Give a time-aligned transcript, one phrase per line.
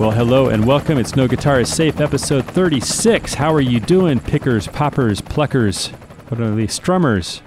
[0.00, 0.96] Well, hello and welcome.
[0.96, 3.34] It's No Guitar is Safe, episode 36.
[3.34, 5.88] How are you doing, pickers, poppers, pluckers,
[6.30, 7.42] what are these, strummers,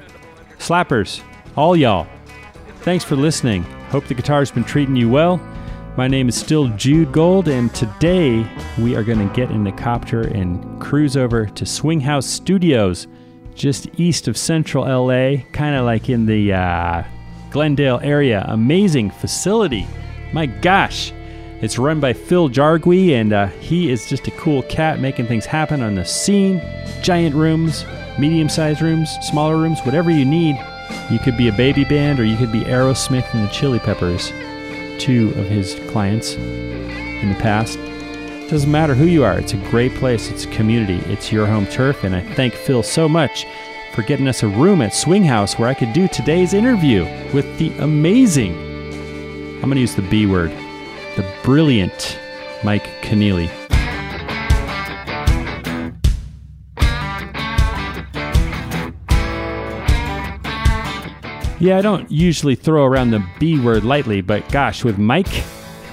[0.59, 1.23] slappers,
[1.55, 2.05] all y'all?
[2.82, 3.63] Thanks for listening.
[3.89, 5.38] Hope the guitar's been treating you well.
[5.97, 8.45] My name is still Jude Gold, and today
[8.77, 13.07] we are going to get in the copter and cruise over to Swing House Studios,
[13.55, 17.03] just east of central LA, kind of like in the uh,
[17.52, 18.45] Glendale area.
[18.48, 19.88] Amazing facility.
[20.34, 21.13] My gosh.
[21.61, 25.45] It's run by Phil Jargui, and uh, he is just a cool cat making things
[25.45, 26.61] happen on the scene.
[27.02, 27.85] Giant rooms,
[28.20, 30.58] medium sized rooms, smaller rooms, whatever you need.
[31.09, 34.31] You could be a baby band, or you could be Aerosmith and the Chili Peppers,
[35.02, 37.80] two of his clients in the past.
[38.53, 41.66] Doesn't matter who you are, it's a great place, it's a community, it's your home
[41.66, 43.48] turf, and I thank Phil so much
[43.95, 47.58] for getting us a room at Swing House where I could do today's interview with
[47.58, 48.53] the amazing,
[49.55, 50.52] I'm going to use the B word,
[51.16, 52.19] the brilliant
[52.63, 53.50] Mike Keneally.
[61.59, 65.44] Yeah, I don't usually throw around the B word lightly, but gosh, with Mike,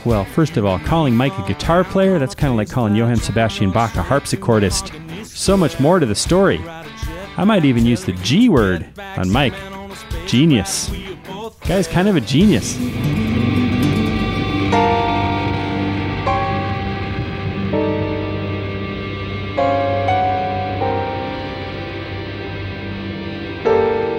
[0.05, 3.17] well, first of all, calling Mike a guitar player, that's kind of like calling Johann
[3.17, 5.27] Sebastian Bach a harpsichordist.
[5.27, 6.59] So much more to the story.
[7.37, 9.55] I might even use the G word on Mike.
[10.27, 10.91] Genius.
[11.67, 12.77] Guy's kind of a genius.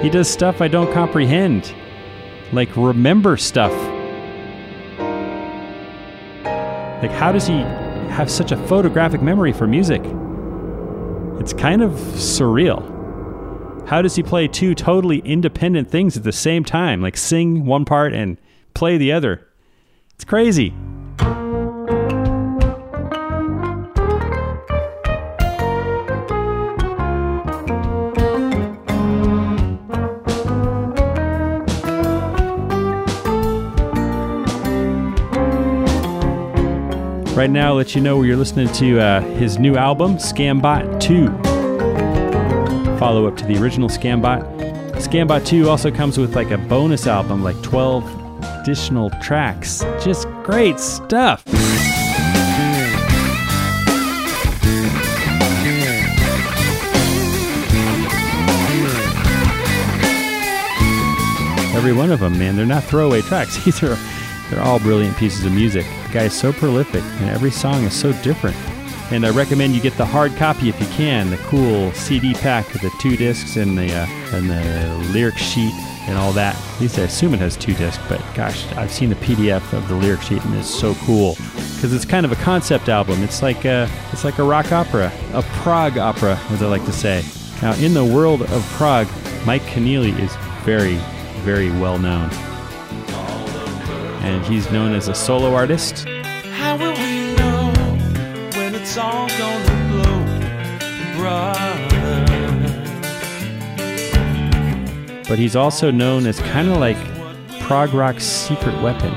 [0.01, 1.73] He does stuff I don't comprehend,
[2.51, 3.71] like remember stuff.
[7.01, 7.59] Like, how does he
[8.11, 10.01] have such a photographic memory for music?
[11.39, 12.87] It's kind of surreal.
[13.87, 17.85] How does he play two totally independent things at the same time, like sing one
[17.85, 18.37] part and
[18.75, 19.47] play the other?
[20.13, 20.73] It's crazy.
[37.41, 41.25] Right now, let you know where you're listening to uh, his new album, Scambot 2.
[42.99, 44.43] Follow up to the original Scambot.
[44.97, 48.05] Scambot 2 also comes with like a bonus album, like 12
[48.59, 49.79] additional tracks.
[50.03, 51.43] Just great stuff.
[61.73, 63.57] Every one of them, man, they're not throwaway tracks.
[63.65, 63.97] These are
[64.51, 65.85] they're all brilliant pieces of music.
[66.07, 68.57] The guy is so prolific, and every song is so different.
[69.09, 72.71] And I recommend you get the hard copy if you can, the cool CD pack
[72.73, 75.73] with the two discs and the uh, and the lyric sheet
[76.07, 76.55] and all that.
[76.55, 79.87] At least I assume it has two discs, but gosh, I've seen the PDF of
[79.87, 81.35] the lyric sheet and it's so cool
[81.75, 83.23] because it's kind of a concept album.
[83.23, 86.93] It's like a it's like a rock opera, a prog opera, as I like to
[86.93, 87.23] say.
[87.61, 89.07] Now, in the world of prog,
[89.45, 90.35] Mike Keneally is
[90.65, 90.95] very,
[91.43, 92.29] very well known
[94.21, 96.07] and he's known as a solo artist.
[96.53, 97.71] How will we know
[98.55, 101.69] when it's all gonna blow, brother?
[105.27, 106.97] But he's also known as kind of like
[107.61, 109.13] prog rock's secret weapon.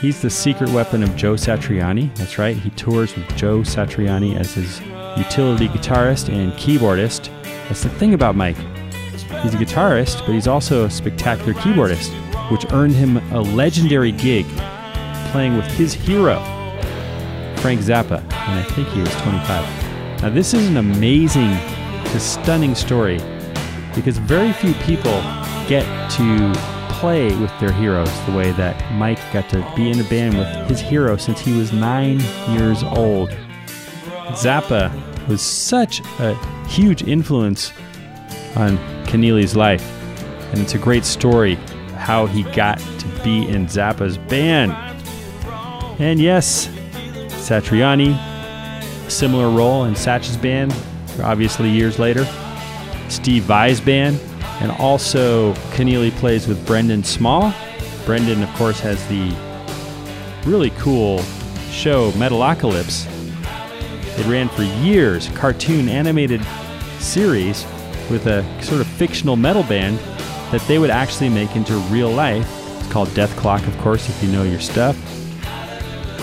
[0.00, 2.14] He's the secret weapon of Joe Satriani.
[2.14, 4.80] That's right, he tours with Joe Satriani as his
[5.16, 7.30] utility guitarist and keyboardist.
[7.66, 8.58] That's the thing about Mike.
[9.42, 12.12] He's a guitarist, but he's also a spectacular keyboardist
[12.50, 14.46] which earned him a legendary gig
[15.30, 16.40] playing with his hero,
[17.56, 20.22] Frank Zappa, and I think he was 25.
[20.22, 21.50] Now, this is an amazing
[22.06, 23.18] to stunning story
[23.94, 25.20] because very few people
[25.68, 26.52] get to
[26.98, 30.48] play with their heroes the way that Mike got to be in a band with
[30.68, 32.20] his hero since he was nine
[32.50, 33.30] years old.
[34.32, 34.90] Zappa
[35.28, 36.34] was such a
[36.66, 37.72] huge influence
[38.56, 39.86] on Keneally's life,
[40.52, 41.58] and it's a great story
[42.08, 44.72] how he got to be in Zappa's band.
[46.00, 46.68] And yes,
[47.46, 48.16] Satriani,
[49.10, 50.74] similar role in Satch's band,
[51.22, 52.24] obviously years later.
[53.10, 54.18] Steve Vai's band,
[54.62, 57.52] and also Keneally plays with Brendan Small.
[58.06, 59.30] Brendan, of course, has the
[60.48, 61.18] really cool
[61.70, 63.06] show Metalocalypse.
[64.18, 66.40] It ran for years, cartoon animated
[67.00, 67.66] series
[68.08, 70.00] with a sort of fictional metal band
[70.50, 72.48] that they would actually make into real life.
[72.78, 74.96] It's called Dethklok, of course, if you know your stuff.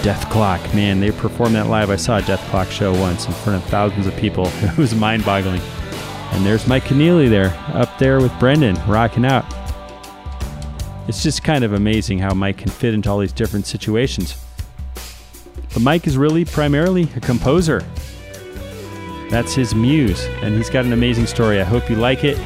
[0.01, 1.89] Dethklok, man, they performed that live.
[1.89, 4.51] I saw a Dethklok show once in front of thousands of people.
[4.61, 5.61] It was mind boggling.
[6.31, 9.45] And there's Mike Keneally there, up there with Brendan, rocking out.
[11.07, 14.35] It's just kind of amazing how Mike can fit into all these different situations.
[15.73, 17.83] But Mike is really primarily a composer.
[19.29, 21.59] That's his muse, and he's got an amazing story.
[21.59, 22.37] I hope you like it.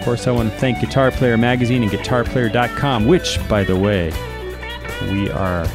[0.00, 4.06] Of course, I want to thank Guitar Player Magazine and GuitarPlayer.com, which, by the way,
[5.12, 5.66] we are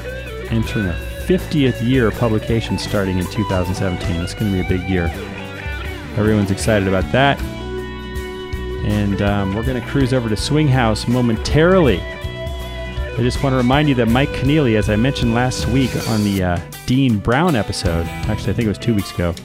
[0.50, 4.16] entering a 50th year of publication starting in 2017.
[4.16, 5.12] It's going to be a big year.
[6.18, 7.40] Everyone's excited about that.
[8.88, 12.02] And um, we're going to cruise over to Swing House momentarily.
[12.02, 16.24] I just want to remind you that Mike Keneally, as I mentioned last week on
[16.24, 19.36] the uh, Dean Brown episode, actually, I think it was two weeks ago,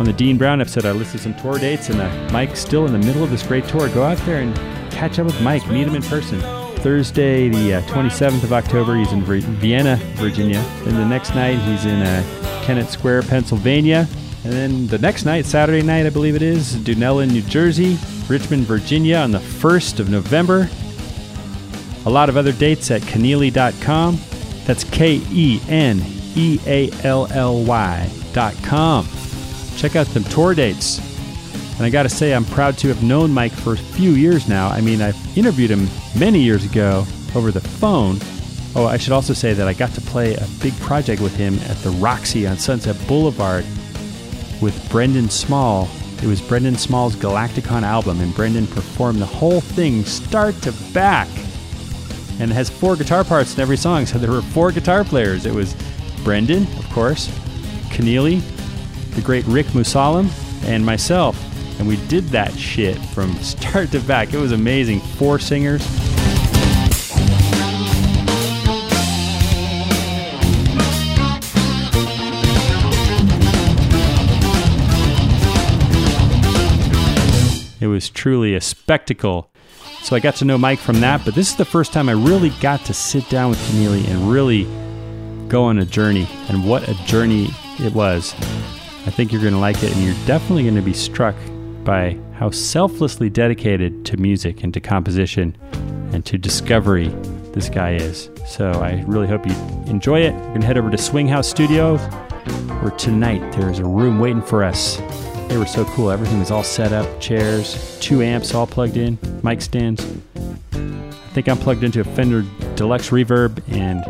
[0.00, 2.92] on the Dean Brown episode, I listed some tour dates, and uh, Mike's still in
[2.92, 3.86] the middle of this great tour.
[3.90, 4.56] Go out there and
[4.90, 6.40] catch up with Mike, meet him in person.
[6.76, 10.64] Thursday, the uh, 27th of October, he's in Vir- Vienna, Virginia.
[10.84, 14.08] Then the next night, he's in uh, Kennett Square, Pennsylvania.
[14.42, 18.62] And then the next night, Saturday night, I believe it is, Dunellen, New Jersey, Richmond,
[18.62, 20.70] Virginia on the 1st of November.
[22.06, 24.18] A lot of other dates at Keneally.com.
[24.64, 26.00] That's K E N
[26.34, 29.06] E A L L Y.com.
[29.76, 30.98] Check out them tour dates.
[31.76, 34.46] And I got to say, I'm proud to have known Mike for a few years
[34.46, 34.68] now.
[34.68, 35.88] I mean, I've interviewed him
[36.18, 38.18] many years ago over the phone.
[38.76, 41.58] Oh, I should also say that I got to play a big project with him
[41.60, 43.64] at the Roxy on Sunset Boulevard
[44.60, 45.88] with Brendan Small.
[46.22, 51.28] It was Brendan Small's Galaktikon album, and Brendan performed the whole thing start to back.
[52.38, 55.46] And has four guitar parts in every song, so there were four guitar players.
[55.46, 55.74] It was
[56.24, 57.28] Brendan, of course,
[57.88, 58.42] Keneally,
[59.12, 60.30] the great Rick Musallam,
[60.64, 61.38] and myself.
[61.78, 64.34] And we did that shit from start to back.
[64.34, 65.00] It was amazing.
[65.00, 65.82] Four singers.
[77.80, 79.50] It was truly a spectacle.
[80.02, 82.12] So I got to know Mike from that, but this is the first time I
[82.12, 84.64] really got to sit down with Keneally and really
[85.48, 86.28] go on a journey.
[86.48, 87.48] And what a journey
[87.78, 88.34] it was.
[89.06, 91.34] I think you're going to like it, and you're definitely going to be struck
[91.84, 95.56] by how selflessly dedicated to music and to composition
[96.12, 97.08] and to discovery
[97.52, 98.30] this guy is.
[98.46, 99.54] So I really hope you
[99.86, 100.34] enjoy it.
[100.34, 104.18] We're going to head over to Swing House Studio, where tonight there is a room
[104.18, 104.96] waiting for us.
[105.48, 106.10] They were so cool.
[106.10, 110.04] Everything was all set up chairs, two amps all plugged in, mic stands.
[110.72, 112.42] I think I'm plugged into a Fender
[112.76, 114.04] Deluxe Reverb, and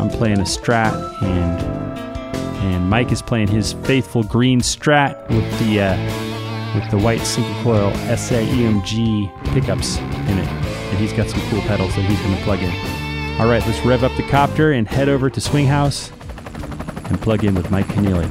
[0.00, 0.92] I'm playing a Strat,
[1.22, 1.75] and
[2.66, 7.54] and Mike is playing his faithful green Strat with the uh, with the white single
[7.62, 12.36] coil SA EMG pickups in it, and he's got some cool pedals that he's going
[12.36, 12.70] to plug in.
[13.40, 16.10] All right, let's rev up the copter and head over to Swing House
[17.08, 18.28] and plug in with Mike Keneally.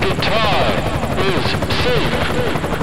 [0.00, 1.44] guitar is
[1.84, 2.77] safe.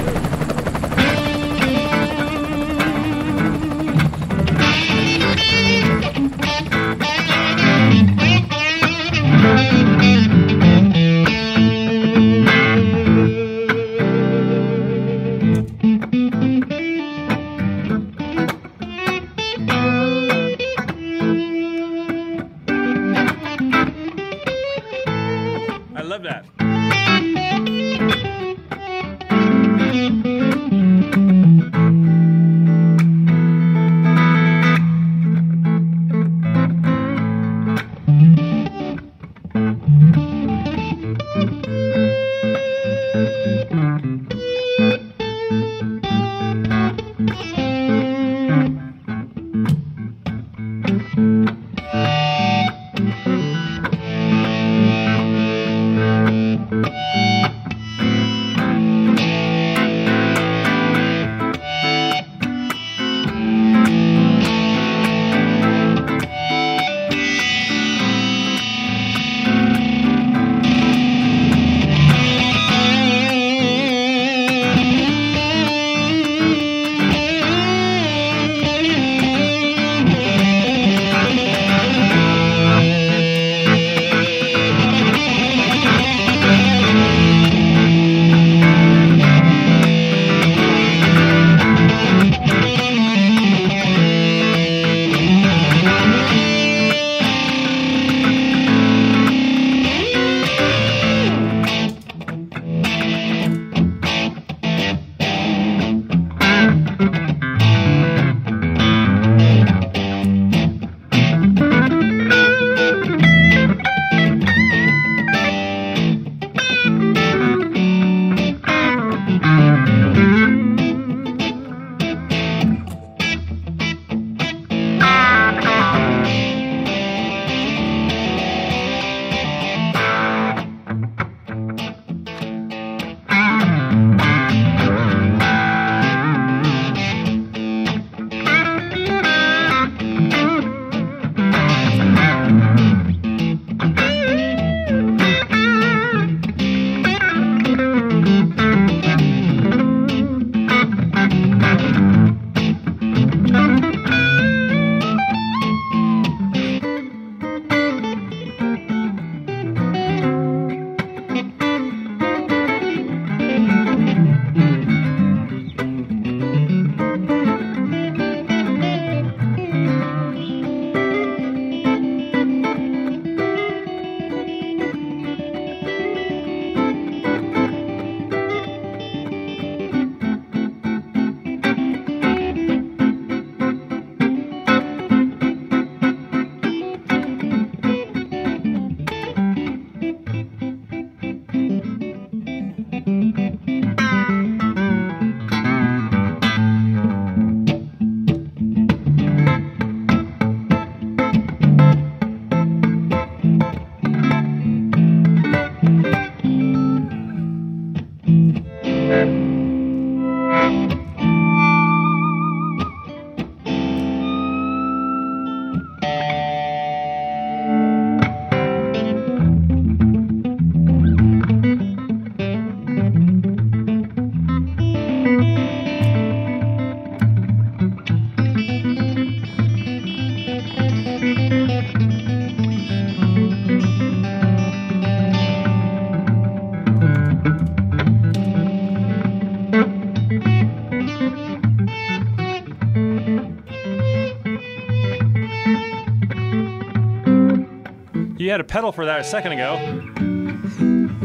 [248.56, 249.76] Had a pedal for that a second ago.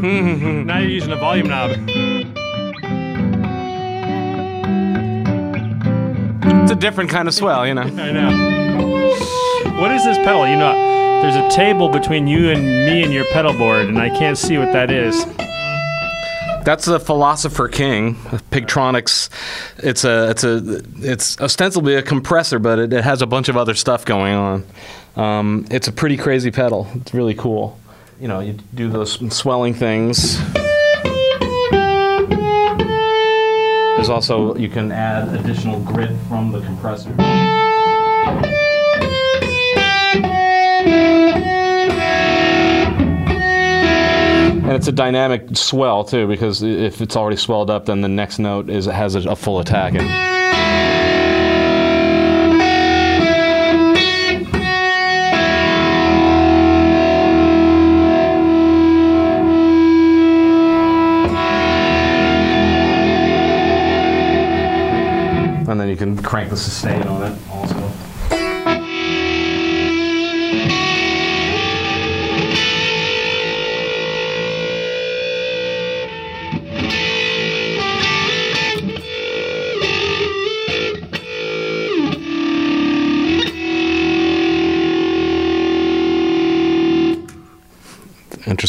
[0.02, 0.66] Hmm.
[0.66, 1.70] now you're using a volume knob.
[6.62, 7.84] It's a different kind of swell, you know.
[7.84, 9.80] I know.
[9.80, 10.46] What is this pedal?
[10.46, 14.10] You know, there's a table between you and me and your pedal board, and I
[14.10, 15.24] can't see what that is.
[16.66, 18.16] That's the Philosopher King,
[18.50, 19.30] Pigtronix.
[19.82, 23.56] It's a it's a it's ostensibly a compressor, but it, it has a bunch of
[23.56, 24.64] other stuff going on.
[25.16, 26.86] Um, it's a pretty crazy pedal.
[26.94, 27.78] It's really cool.
[28.20, 30.38] You know, you do those swelling things.
[33.96, 37.14] There's also you can add additional grit from the compressor.
[44.62, 48.38] And it's a dynamic swell too, because if it's already swelled up, then the next
[48.38, 49.94] note is has a, a full attack.
[49.94, 50.08] And
[65.68, 67.51] and then you can crank the sustain on it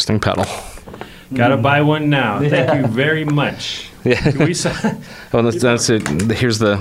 [0.06, 0.44] Interesting pedal.
[1.32, 2.38] Gotta buy one now.
[2.38, 3.88] Thank you very much.
[4.04, 4.20] Yeah.
[4.20, 4.54] Can we
[5.32, 6.06] Oh, that's, that's it.
[6.30, 6.76] Here's the.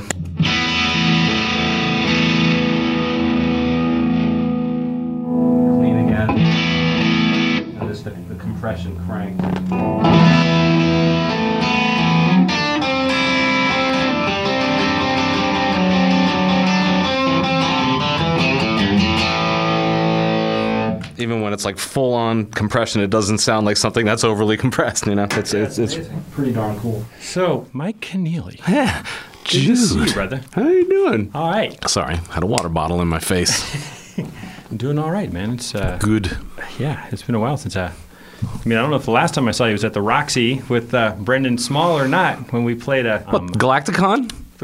[21.83, 25.05] Full on compression, it doesn't sound like something that's overly compressed.
[25.07, 25.97] You know, it's it's, it's
[26.31, 27.05] pretty darn cool.
[27.19, 28.59] so, Mike Keneally.
[28.67, 29.03] Yeah,
[29.45, 30.41] Good to see you, brother.
[30.53, 31.31] How you doing?
[31.33, 31.77] All right.
[31.89, 34.17] Sorry, had a water bottle in my face.
[34.71, 35.51] I'm doing all right, man.
[35.53, 36.35] It's uh, Good.
[36.79, 37.91] yeah, it's been a while since I.
[38.43, 40.01] I mean, I don't know if the last time I saw you was at the
[40.01, 43.57] Roxy with uh, Brendan Small or not when we played a What,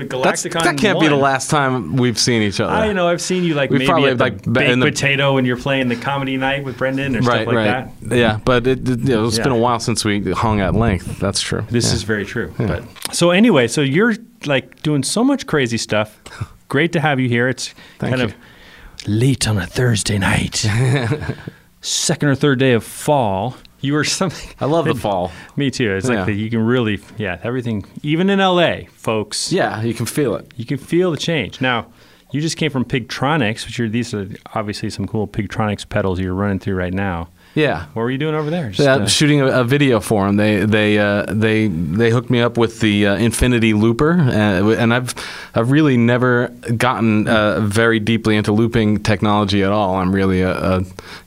[0.04, 0.24] um, Galaktikon?
[0.24, 2.72] That's, that can't be the last time we've seen each other.
[2.74, 3.08] I know.
[3.08, 5.58] I've seen you like We've maybe probably, at like, baked in the- potato when you're
[5.58, 7.90] playing the comedy night with Brendan or Right, stuff like right.
[8.10, 8.18] that.
[8.18, 11.20] Yeah, but it, it, you know, it's been a while since we hung at length.
[11.20, 11.66] That's true.
[11.70, 11.94] This Yeah.
[11.96, 12.54] is very true.
[12.58, 14.16] But so anyway, so you're
[14.46, 16.20] like doing so much crazy stuff.
[16.70, 17.48] Great to have you here.
[17.50, 18.36] It's Thank kind you.
[18.36, 20.56] of late on a Thursday night,
[21.82, 23.56] second or third day of fall.
[23.82, 24.50] You were something.
[24.60, 25.32] I love the fall.
[25.56, 25.92] Me too.
[25.96, 26.16] It's Yeah.
[26.18, 27.86] like that you can really, yeah, everything.
[28.04, 30.52] Even in LA, folks, Yeah, you can feel it.
[30.56, 31.62] you can feel the change.
[31.62, 31.88] Now,
[32.32, 36.34] you just came from Pigtronix, which are these are obviously some cool Pigtronix pedals you're
[36.34, 37.30] running through right now.
[37.56, 37.86] Yeah.
[37.94, 38.70] What were you doing over there?
[38.70, 40.38] Just, Yeah, uh, shooting a, a video for them.
[40.38, 44.94] They they uh, they they hooked me up with the uh, Infinity Looper, uh, and
[44.94, 45.14] I've
[45.56, 49.96] I've really never gotten uh, very deeply into looping technology at all.
[49.96, 50.80] I'm really a, a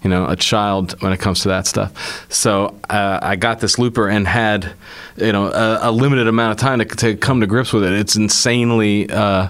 [0.02, 2.26] you know a child when it comes to that stuff.
[2.30, 4.72] So uh, I got this looper and had
[5.22, 7.92] you know a, a limited amount of time to, to come to grips with it.
[7.92, 9.48] It's insanely uh,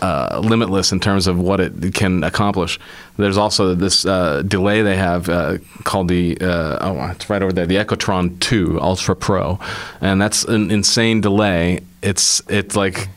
[0.00, 2.78] uh, limitless in terms of what it can accomplish.
[3.16, 7.52] There's also this uh, delay they have uh, called the uh, oh it's right over
[7.52, 9.58] there the Echolution 2 Ultra Pro,
[10.00, 11.80] and that's an insane delay.
[12.02, 13.08] It's it's like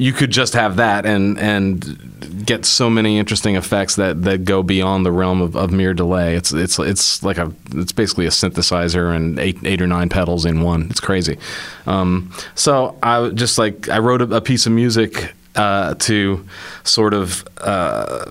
[0.00, 4.62] you could just have that and and get so many interesting effects that, that go
[4.62, 6.34] beyond the realm of, of mere delay.
[6.36, 10.46] It's it's it's like a it's basically a synthesizer and eight eight or nine pedals
[10.46, 10.86] in one.
[10.88, 11.36] It's crazy.
[11.86, 16.46] Um, so I just like I wrote a, a piece of music uh, to
[16.84, 18.24] sort of uh,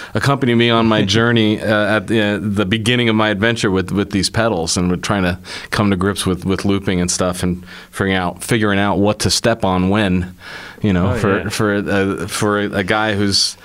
[0.14, 3.90] accompany me on my journey uh, at the, uh, the beginning of my adventure with,
[3.92, 5.38] with these pedals and with trying to
[5.70, 9.30] come to grips with, with looping and stuff and figuring out figuring out what to
[9.30, 10.34] step on when,
[10.82, 11.48] you know, Oh, for yeah.
[11.48, 13.56] for a, for a guy who's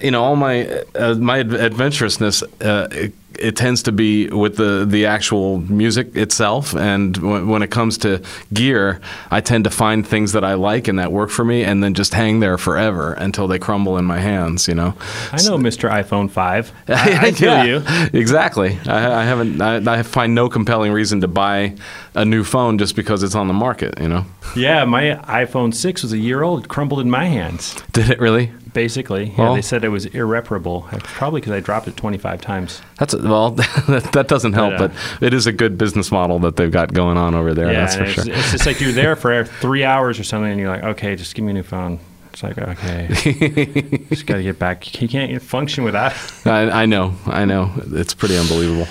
[0.00, 5.06] you know all my uh, my adventurousness uh, it tends to be with the the
[5.06, 6.74] actual music itself.
[6.74, 8.20] And when, when it comes to
[8.52, 11.82] gear, I tend to find things that I like and that work for me, and
[11.82, 14.68] then just hang there forever until they crumble in my hands.
[14.68, 14.94] You know.
[15.32, 15.90] I know Mr.
[15.90, 16.72] iPhone 5.
[16.88, 17.82] I, I feel Yeah, you.
[18.18, 18.78] Exactly.
[18.86, 19.60] I, I haven't.
[19.60, 21.74] I, I find no compelling reason to buy
[22.14, 23.98] a new phone just because it's on the market.
[24.00, 24.24] You know.
[24.56, 25.14] Yeah, my
[25.44, 26.64] iPhone 6 was a year old.
[26.64, 28.50] It crumbled in my hands, Did it really?
[28.78, 29.30] Basically.
[29.30, 30.86] Yeah, Well- they said it was irreparable.
[31.02, 32.80] Probably because I dropped it 25 times.
[32.96, 33.50] That's well.
[34.12, 36.94] that, doesn't help, But, uh, but it is a good business model that they've got
[36.94, 37.72] going on over there.
[37.72, 38.24] yeah, that's for it's, sure.
[38.32, 41.34] it's just like you're there for three hours or something, and you're like, okay, just
[41.34, 41.98] give me a new phone.
[42.32, 43.08] It's like, okay,
[44.10, 45.00] just got to get back.
[45.02, 46.12] You can't function without.
[46.12, 46.46] it.
[46.46, 47.14] I, I know.
[47.26, 47.72] I know.
[47.90, 48.86] It's pretty unbelievable.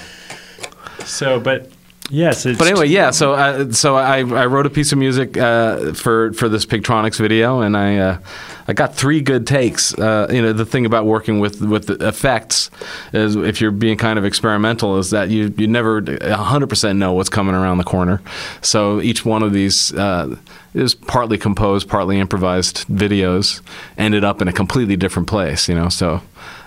[1.06, 1.72] So, but
[2.10, 3.12] yes, But anyway, yeah.
[3.12, 7.20] So, uh, so I, I wrote a piece of music uh, for for this Pigtronix
[7.20, 8.20] video, and I uh,
[8.68, 9.94] I got three good takes.
[9.98, 12.70] Uh, you know, the thing about working with with effects
[13.14, 17.14] is if you're being kind of experimental, is that you you never 100 percent know
[17.14, 18.22] what's coming around the corner.
[18.62, 19.94] So each one of these.
[19.94, 20.38] Uh,
[20.74, 23.62] is partly composed, partly improvised videos
[23.98, 25.90] ended up in a completely different place, you know.
[25.90, 26.22] So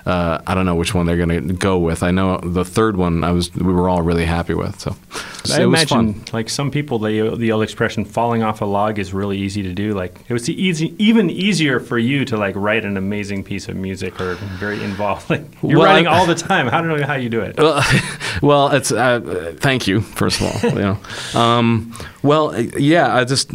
[0.06, 2.02] uh, I don't know which one they're going to go with.
[2.02, 4.80] I know the third one I was we were all really happy with.
[4.80, 4.96] So,
[5.44, 9.12] so I imagine, like some people, the the old expression "falling off a log" is
[9.12, 9.92] really easy to do.
[9.94, 13.76] Like it was easy, even easier for you to like write an amazing piece of
[13.76, 15.30] music or very involved.
[15.30, 16.68] Like you're Well, writing all the time.
[16.68, 17.56] I don't know how you do it.
[17.56, 17.82] Well,
[18.42, 20.70] well, it's uh, thank you first of all.
[20.80, 20.98] You know,
[21.38, 23.52] um, well, yeah, I just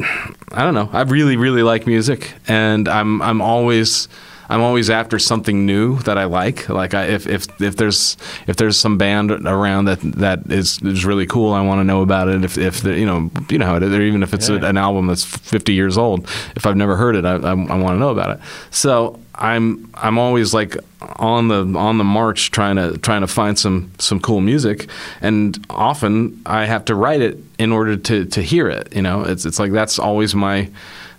[0.51, 0.89] I don't know.
[0.93, 4.07] I really really like music, and I'm I'm always.
[4.49, 6.69] I'm always after something new that I like.
[6.69, 11.05] Like I, if, if if there's if there's some band around that that is, is
[11.05, 12.43] really cool, I want to know about it.
[12.43, 14.65] If if the, you know you know how it is, or even if it's Yeah.
[14.67, 17.95] an album that's 50 years old, if I've never heard it, I, I, I want
[17.95, 18.39] to know about it.
[18.71, 20.77] So I'm I'm always like
[21.17, 24.87] on the on the march trying to trying to find some some cool music,
[25.21, 28.95] and often I have to write it in order to to hear it.
[28.95, 30.69] You know, it's it's like that's always my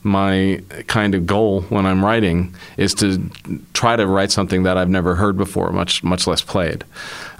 [0.07, 3.21] my kind of goal when I'm writing is to
[3.75, 6.85] try to write something that I've never heard before, much much less played.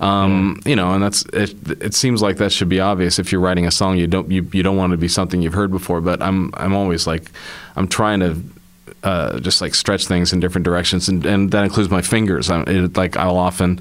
[0.01, 1.95] Um, You know, and that's it, it.
[1.95, 3.19] seems like that should be obvious.
[3.19, 5.41] If you're writing a song, you don't you, you don't want it to be something
[5.41, 6.01] you've heard before.
[6.01, 7.31] But I'm I'm always like
[7.77, 8.37] I'm trying to
[9.03, 12.51] uh, just like stretch things in different directions, and, and that includes my fingers.
[12.51, 13.81] I, it, like I'll often,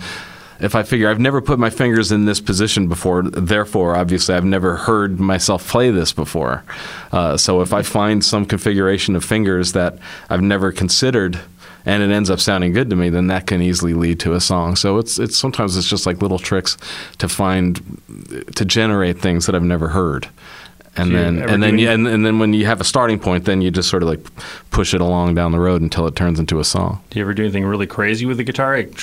[0.60, 4.46] if I figure I've never put my fingers in this position before, therefore, obviously, I've
[4.46, 6.63] never heard myself play this before.
[7.12, 9.98] Uh, so if I find some configuration of fingers that
[10.30, 11.39] I've never considered.
[11.88, 14.41] And it ends up sounding good to me, then that can easily lead to a
[14.41, 14.76] song.
[14.76, 16.78] So it's it's sometimes it's just like little tricks
[17.20, 17.80] to find
[18.56, 20.28] to generate things that I've never heard
[20.98, 23.72] and then and then and, and then when you have a starting point, then you
[23.72, 24.26] just sort of like
[24.72, 27.02] push it along down the road until it turns into a song.
[27.10, 28.78] Do you ever do anything really crazy with the guitar?
[28.78, 28.98] Like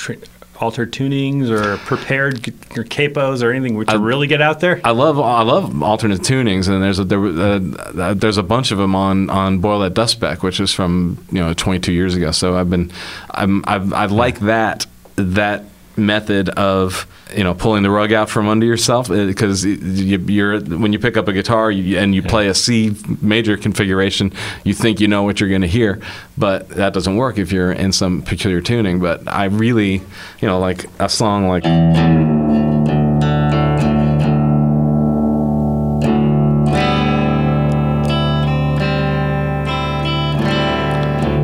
[0.59, 4.79] altered tunings or prepared or capos or anything to really get out there?
[4.83, 8.77] I love I love alternate tunings, and there's a there, uh, there's a bunch of
[8.77, 12.31] them on on Boil That Dust Speck, which is from you know 22 years ago.
[12.31, 12.91] So I've been
[13.31, 14.85] I'm I've, I like that
[15.15, 20.17] that method of you know pulling the rug out from under yourself uh, because you,
[20.27, 24.31] you're when you pick up a guitar and you play a C major configuration
[24.63, 25.99] you think you know what you're going to hear
[26.37, 28.99] but that doesn't work if you're in some peculiar tuning.
[28.99, 30.01] But I really
[30.41, 31.63] you know like a song like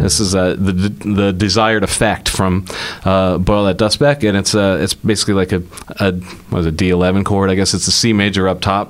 [0.09, 2.65] This is uh, the the desired effect from
[3.05, 5.61] uh, Boil That Dust Speck, and it's uh, it's basically like a,
[5.99, 6.13] a
[6.49, 7.51] what is it D11 chord?
[7.51, 8.89] I guess it's a C major up top.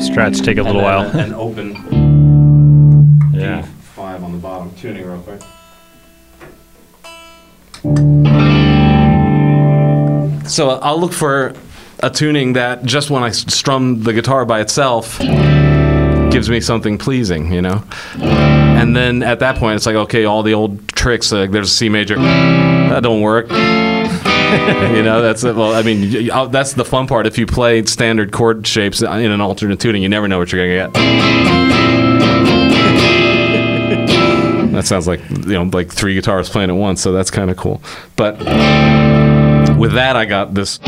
[0.00, 1.02] Strats take a little while.
[1.14, 1.74] An open
[3.38, 3.66] yeah.
[3.94, 4.74] five on the bottom.
[4.76, 5.42] Tuning real quick.
[10.48, 11.52] So I'll look for
[12.02, 15.20] a tuning that just when I strum the guitar by itself
[16.30, 17.82] gives me something pleasing, you know.
[18.18, 21.32] And then at that point, it's like okay, all the old tricks.
[21.32, 23.50] Like there's a C major, that don't work.
[23.50, 25.42] you know, that's.
[25.42, 27.26] Well, I mean, that's the fun part.
[27.26, 30.66] If you play standard chord shapes in an alternate tuning, you never know what you're
[30.66, 31.50] gonna get.
[34.70, 37.02] That sounds like you know, like three guitars playing at once.
[37.02, 37.82] So that's kind of cool.
[38.16, 38.38] But
[39.76, 40.78] with that, I got this.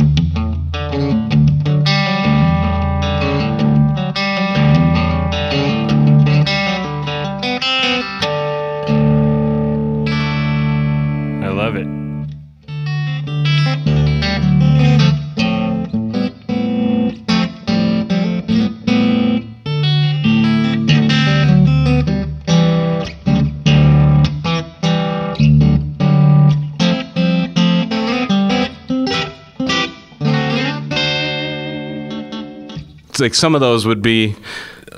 [33.21, 34.37] Like some of those would be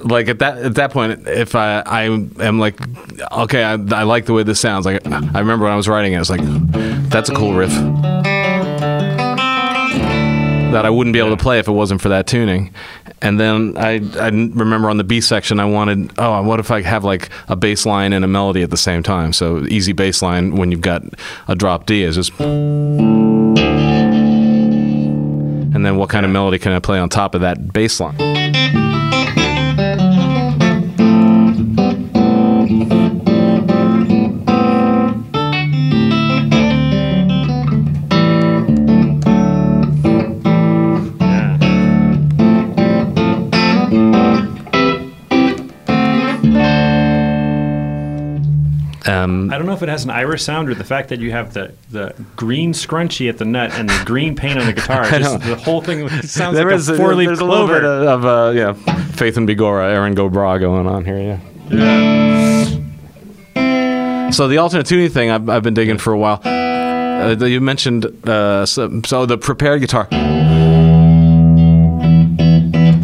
[0.03, 2.79] like at that at that point if I I am like
[3.33, 6.13] okay I, I like the way this sounds like I remember when I was writing
[6.13, 6.43] it I was like
[7.11, 7.73] that's a cool riff
[10.75, 12.75] that I wouldn't be able to play if it wasn't for that tuning.
[13.23, 16.83] And then I, I remember on the B section, I wanted, oh, what if I
[16.83, 19.33] have like a bass line and a melody at the same time?
[19.33, 21.03] So easy bass line when you've got
[21.47, 22.33] a drop D is just.
[25.85, 28.17] And then what kind of melody can I play on top of that bass line?
[49.07, 51.31] Um, I don't know if it has an Irish sound or the fact that you
[51.31, 55.05] have the, the green scrunchie at the nut and the green paint on the guitar.
[55.05, 57.81] Just the whole thing sounds there like is a four leaf there's a little clover.
[57.81, 58.73] bit of, uh, yeah,
[59.13, 61.41] Faith and Begorra, Erin Go Bragh going on here.
[61.71, 62.71] Yeah.
[64.31, 66.41] So the alternate tuning thing I've, I've been digging for a while.
[66.45, 70.09] Uh, you mentioned uh, so, so the prepared guitar.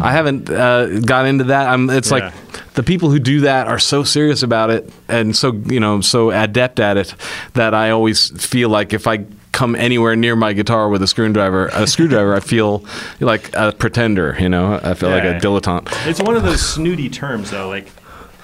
[0.03, 1.67] I haven't uh, got into that.
[1.67, 2.17] I'm, it's Yeah.
[2.17, 2.33] like
[2.73, 6.31] the people who do that are so serious about it and so you know so
[6.31, 7.13] adept at it
[7.53, 11.67] that I always feel like if I come anywhere near my guitar with a screwdriver,
[11.73, 12.85] a screwdriver, I feel
[13.19, 14.37] like a pretender.
[14.39, 15.91] You know, I feel like a dilettante.
[16.07, 17.67] It's one of those snooty terms, though.
[17.67, 17.87] Like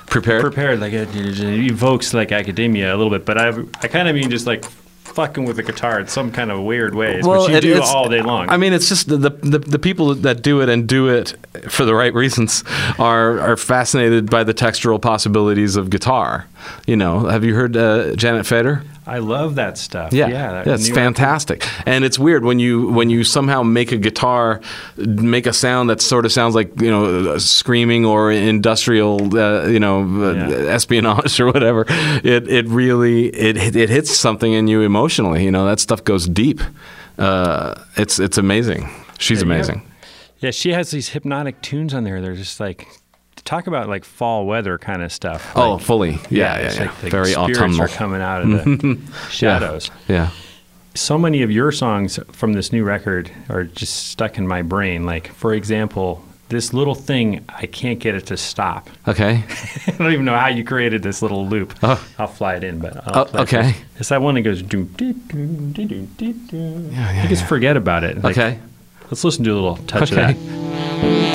[0.08, 0.42] Prepared.
[0.42, 3.26] prepared, like it, it evokes like academia a little bit.
[3.26, 3.50] But I,
[3.82, 4.64] I kind of mean just like
[5.08, 8.10] fucking with the guitar in some kind of weird ways, which you it- do all
[8.10, 8.50] day long.
[8.50, 11.36] I mean, it's just the, the the the people that do it and do it
[11.70, 12.64] for the right reasons
[13.00, 16.48] are are fascinated by the textural possibilities of guitar.
[16.86, 18.84] You know, have you heard uh, Janet Feder?
[19.08, 20.12] I love that stuff.
[20.14, 21.66] Yeah, yeah, that that's new- fantastic.
[21.86, 24.60] And it's weird when you when you somehow make a guitar
[24.98, 29.80] make a sound that sort of sounds like you know screaming or industrial uh, you
[29.80, 30.74] know uh, Yeah.
[30.76, 31.86] espionage or whatever.
[32.24, 35.44] It it really it it hits something in you emotionally.
[35.46, 36.60] You know that stuff goes deep.
[37.18, 38.90] Uh, it's it's amazing.
[39.20, 39.82] She's Yeah, amazing.
[40.40, 42.22] Yeah, she has these hypnotic tunes on there.
[42.22, 42.88] They're just like
[43.48, 45.52] talk about like fall weather kind of stuff.
[45.56, 46.12] oh, Like, fully.
[46.12, 46.82] Yeah, yeah, it's yeah.
[46.86, 47.82] like the Very spirits autumnal.
[47.82, 49.90] are coming out of the shadows.
[50.08, 50.30] Yeah.
[50.94, 55.06] So many of your songs from this new record are just stuck in my brain.
[55.06, 58.90] Like, for example, this little thing, I can't get it to stop.
[59.08, 59.44] Okay.
[59.88, 61.74] I don't even know how you created this little loop.
[61.84, 62.04] Oh.
[62.18, 63.74] I'll fly it in, but I'll Oh, okay.
[63.74, 63.84] first.
[64.00, 66.58] It's that one that goes do do do do do do do.
[66.92, 67.48] Yeah, yeah, you just yeah.
[67.48, 68.24] forget about it.
[68.24, 68.60] Like, Okay.
[69.06, 70.32] Let's listen to a little touch Okay.
[70.32, 71.27] of that.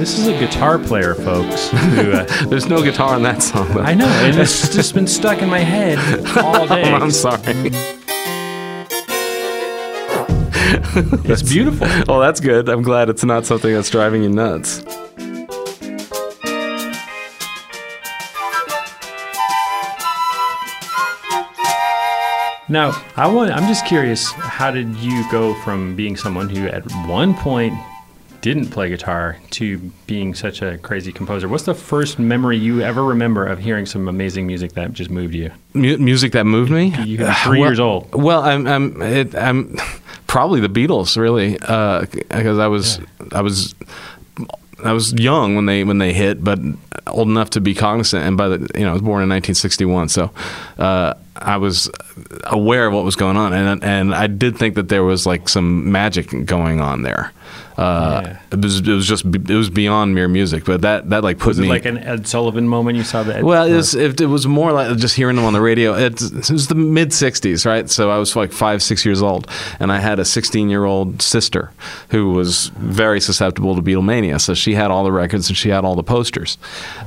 [0.00, 1.68] This is a guitar player, folks.
[1.72, 3.68] Who, uh, There's no guitar in that song.
[3.74, 3.82] Though.
[3.82, 5.98] I know, and it's just been stuck in my head
[6.38, 6.84] all day.
[6.90, 7.42] I'm sorry.
[11.28, 11.86] It's beautiful.
[12.08, 12.70] Well, that's good.
[12.70, 14.82] I'm glad it's not something that's driving you nuts.
[22.70, 23.50] Now, I want.
[23.50, 24.32] I'm just curious.
[24.32, 27.74] How did you go from being someone who, at one point,
[28.40, 31.48] didn't play guitar to being such a crazy composer?
[31.48, 35.34] What's the first memory you ever remember of hearing some amazing music that just moved
[35.34, 35.50] you?
[35.74, 36.94] Mu- music that moved me.
[37.04, 38.12] You were three Well- years old.
[38.14, 39.76] Well, I'm I'm it, I'm
[40.26, 43.00] probably the Beatles, really, because I was
[43.32, 43.74] I was
[44.82, 46.58] I was young when they when they hit, but
[47.06, 48.24] old enough to be cognizant.
[48.24, 50.30] And by the you know, I was born in 1961, so
[50.78, 51.90] uh, I was
[52.44, 55.48] aware of what was going on, and and I did think that there was like
[55.48, 57.32] some magic going on there.
[57.80, 58.38] Uh, Yeah.
[58.52, 61.48] It was it was just it was beyond mere music, but that that like put
[61.48, 63.42] Was it me like an Ed Sullivan moment you saw that?
[63.42, 65.94] well, it was, it, it was more like just hearing them on the radio.
[65.94, 67.88] It, it was the mid '60s, right?
[67.88, 71.70] So I was like five, six years old, and I had a 16-year-old sister
[72.10, 74.40] who was very susceptible to Beatlemania.
[74.40, 76.58] So she had all the records and she had all the posters,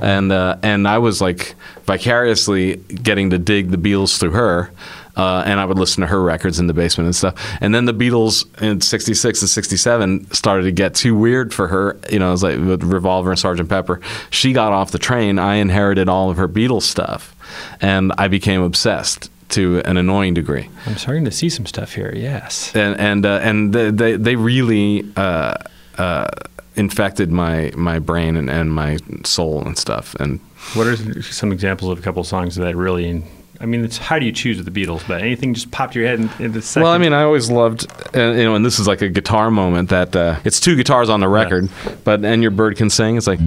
[0.02, 1.56] and uh, and I was like
[1.86, 4.72] vicariously getting to dig the Beatles through her.
[5.16, 7.36] Uh, and I would listen to her records in the basement and stuff.
[7.62, 12.00] And then the Beatles in '66 and '67 started to get too weird for her.
[12.10, 13.70] You know, it was like with Revolver and Sgt.
[13.70, 14.02] Pepper.
[14.32, 15.38] She got off the train.
[15.38, 17.36] I inherited all of her Beatles stuff,
[17.80, 20.70] and I became obsessed to an annoying degree.
[20.88, 22.12] I'm starting to see some stuff here.
[22.16, 22.76] Yes.
[22.76, 25.06] And and uh, and they they, they really.
[25.16, 25.56] Uh,
[25.98, 26.28] uh,
[26.76, 30.40] infected my my brain and, and my soul and stuff and
[30.74, 33.24] What are some examples of a couple songs that really?
[33.64, 35.08] I mean, it's how do you choose with the Beatles?
[35.08, 36.84] But anything just popped your head in, in the second.
[36.84, 39.50] Well, I mean, I always loved, and, you know, and this is like a guitar
[39.50, 41.96] moment that uh, it's two guitars on the record, yeah.
[42.04, 43.16] but and your bird can sing.
[43.16, 43.40] It's like.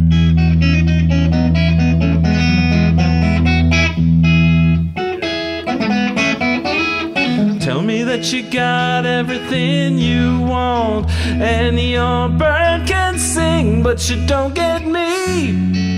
[7.61, 14.27] Tell me that you got everything you want, and your bird can sing, but you
[14.27, 15.96] don't get me.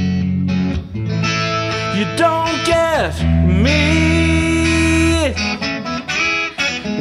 [2.16, 3.12] Don't get
[3.47, 5.35] me.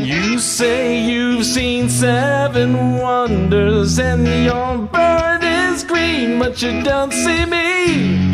[0.04, 7.46] You say you've seen seven wonders, and your bird is green, but you don't see
[7.46, 8.34] me.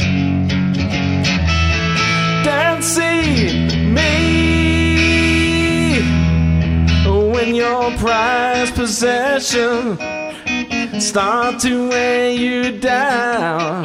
[2.44, 4.34] Don't see me.
[7.44, 9.98] When your prized possession
[11.02, 13.84] start to weigh you down.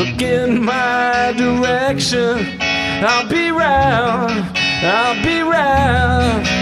[0.00, 2.58] Look in my direction.
[3.04, 4.58] I'll be round.
[4.82, 6.59] I'll be round.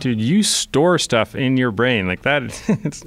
[0.00, 2.42] Dude, you store stuff in your brain like that.
[2.84, 3.04] It's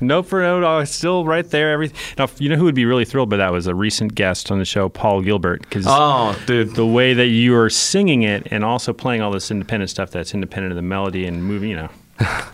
[0.00, 1.72] note for note, it's still right there.
[1.72, 1.98] Everything.
[2.16, 4.58] Now, you know who would be really thrilled by that was a recent guest on
[4.58, 6.74] the show, Paul Gilbert, because Oh, dude.
[6.74, 10.32] the way that you are singing it and also playing all this independent stuff that's
[10.32, 11.90] independent of the melody and moving, you know.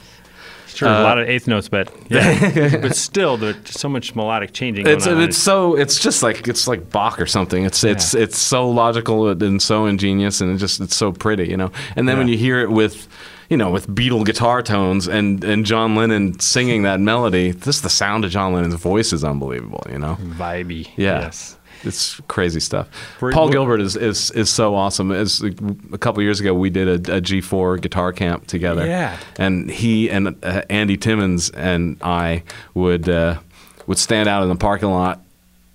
[0.74, 4.52] Sure, a lot of uh, eighth notes, but yeah, but still, there's so much melodic
[4.52, 4.87] changing.
[4.87, 7.64] It's it's so it's just like it's like Bach or something.
[7.64, 11.57] It's it's it's so logical and so ingenious and it just it's so pretty, you
[11.57, 11.70] know.
[11.94, 13.07] And then when you hear it with
[13.48, 17.90] you know, with Beatle guitar tones and, and John Lennon singing that melody, just the
[17.90, 20.16] sound of John Lennon's voice is unbelievable, you know?
[20.20, 20.88] vibey.
[20.96, 21.20] Yeah.
[21.22, 21.59] Yes.
[21.85, 22.88] It's crazy stuff.
[23.20, 25.11] We're- Paul we're- Gilbert is, is, is so awesome.
[25.11, 28.87] As a couple years ago, we did a, a G4 guitar camp together.
[28.87, 29.18] Yeah.
[29.37, 33.40] And he and uh, Andy Timmons and I would uh,
[33.88, 35.24] would stand out in the parking lot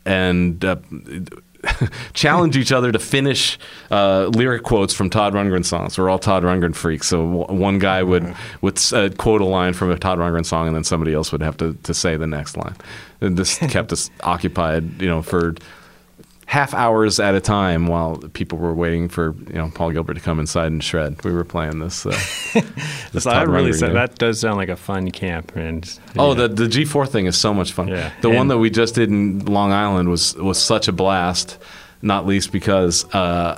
[0.06, 0.78] and uh,
[2.14, 3.58] challenge each other to finish
[3.92, 5.98] uh, lyric quotes from Todd Rundgren songs.
[5.98, 7.08] We're all Todd Rundgren freaks.
[7.08, 10.68] So w- one guy would would uh, quote a line from a Todd Rundgren song,
[10.68, 12.76] and then somebody else would have to, to say the next line.
[13.22, 15.56] And this kept us occupied, you know, for
[16.48, 20.22] half hours at a time while people were waiting for you know Paul Gilbert to
[20.22, 21.24] come inside and shred.
[21.24, 22.06] We were playing this.
[22.06, 22.12] Uh,
[23.12, 25.56] this So I really said that does sound like a fun camp.
[25.56, 26.48] And Oh, yeah.
[26.48, 27.90] the the G four thing is so much fun.
[27.90, 28.12] Yeah.
[28.22, 31.58] The one that we just did in Long Island was was such a blast.
[32.02, 33.58] Not least because uh,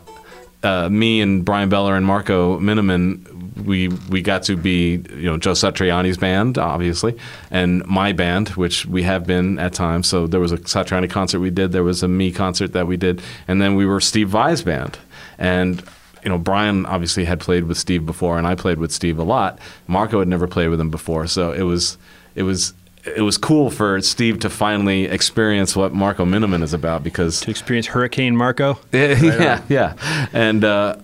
[0.63, 3.25] uh, me and Bryan Beller and Marco Minnemann,
[3.65, 7.17] we we got to be you know Joe Satriani's band, obviously,
[7.51, 10.07] and my band, which we have been at times.
[10.07, 11.71] So there was a Satriani concert we did.
[11.71, 14.97] There was a me concert that we did, and then we were Steve Vai's band,
[15.37, 15.83] and
[16.23, 19.23] you know, Brian obviously had played with Steve before, and I played with Steve a
[19.23, 19.59] lot.
[19.87, 21.97] Marco had never played with him before, so it was
[22.35, 22.73] it was
[23.15, 27.51] it was cool for Steve to finally experience what Marco Minnemann is about because to
[27.51, 28.79] experience Hurricane Marco.
[28.91, 30.97] yeah, yeah, and uh,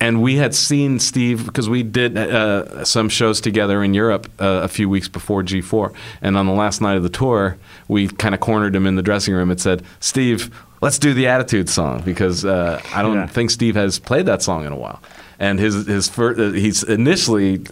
[0.00, 4.60] and we had seen Steve because we did uh, some shows together in Europe uh,
[4.62, 7.56] a few weeks before G4, and on the last night of the tour,
[7.88, 10.50] we kind of cornered him in the dressing room and said, "Steve,
[10.82, 13.26] let's do the Attitude song because uh, I don't Yeah.
[13.26, 15.00] think Steve has played that song in a while."
[15.38, 17.62] And his his fir- uh, he's initially,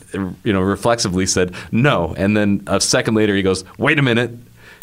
[0.44, 4.32] you know, reflexively said no, and then a second later he goes, "Wait a minute,"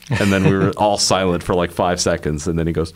[0.10, 2.92] and then we were all silent for like five seconds, and then he goes,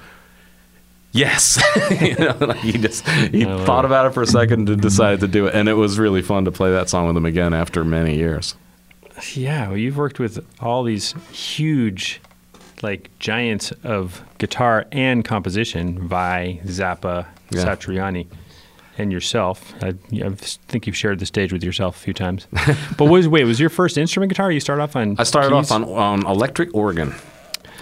[1.16, 1.62] yes.
[2.02, 5.28] you know, like he just he thought about it for a second and decided to
[5.28, 7.84] do it, and it was really fun to play that song with him again after
[7.84, 8.56] many years.
[9.34, 12.22] Yeah, well, you've worked with all these huge,
[12.82, 17.64] like giants of guitar and composition, Vai, Zappa, Yeah.
[17.66, 18.28] Satriani,
[18.98, 19.74] and yourself.
[19.82, 22.48] I, I think you've shared the stage with yourself a few times.
[22.98, 24.52] but was wait, was your first instrument guitar?
[24.52, 25.16] You started off on.
[25.18, 25.72] I started keys?
[25.72, 27.16] off on on electric organ.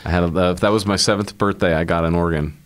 [0.06, 1.74] I had a, uh, that was my seventh birthday.
[1.74, 2.58] I got an organ.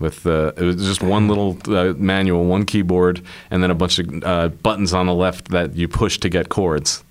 [0.00, 3.98] With uh, it was just one little uh, manual, one keyboard, and then a bunch
[3.98, 7.04] of uh, buttons on the left that you push to get chords.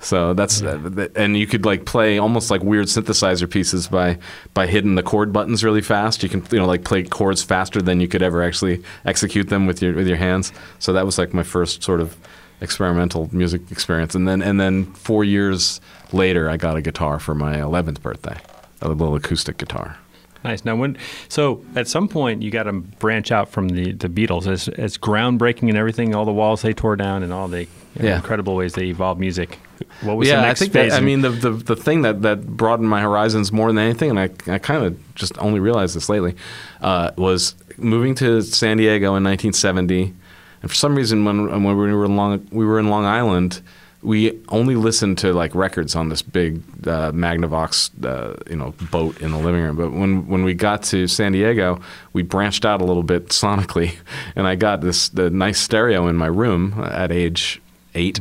[0.00, 4.18] So that's uh, and you could like play almost like weird synthesizer pieces by
[4.54, 6.22] by hitting the chord buttons really fast.
[6.22, 9.66] You can you know like play chords faster than you could ever actually execute them
[9.66, 10.52] with your with your hands.
[10.78, 12.16] So that was like my first sort of
[12.62, 14.14] experimental music experience.
[14.14, 15.80] And then and then four years
[16.12, 18.38] later, I got a guitar for my 11th birthday,
[18.80, 19.98] a little acoustic guitar.
[20.42, 20.64] Nice.
[20.64, 20.96] Now, when
[21.28, 24.96] so at some point you got to branch out from the the Beatles as as
[24.96, 28.16] groundbreaking and everything, all the walls they tore down and all the you know, Yeah.
[28.16, 29.58] incredible ways they evolved music.
[30.02, 30.92] What was yeah, the I think phase?
[30.92, 34.10] that, I mean the, the the thing that that broadened my horizons more than anything,
[34.10, 36.34] and I I kind of just only realized this lately,
[36.80, 40.14] uh, was moving to San Diego in 1970,
[40.62, 43.60] and for some reason when when we were in Long we were in Long Island,
[44.02, 49.20] we only listened to like records on this big uh, Magnavox, uh, you know, boat
[49.20, 49.76] in the living room.
[49.76, 51.80] But when when we got to San Diego,
[52.12, 53.96] we branched out a little bit sonically,
[54.36, 57.60] and I got this the nice stereo in my room at age
[57.94, 58.20] 8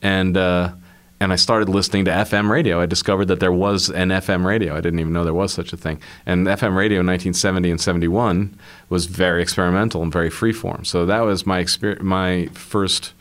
[0.00, 0.36] and.
[0.36, 0.72] Uh,
[1.20, 2.80] and I started listening to FM radio.
[2.80, 4.76] I discovered that there was an FM radio.
[4.76, 6.00] I didn't even know there was such a thing.
[6.26, 10.84] And FM radio in 1970 and 71 was very experimental and very freeform.
[10.84, 13.12] So that was my exper- my first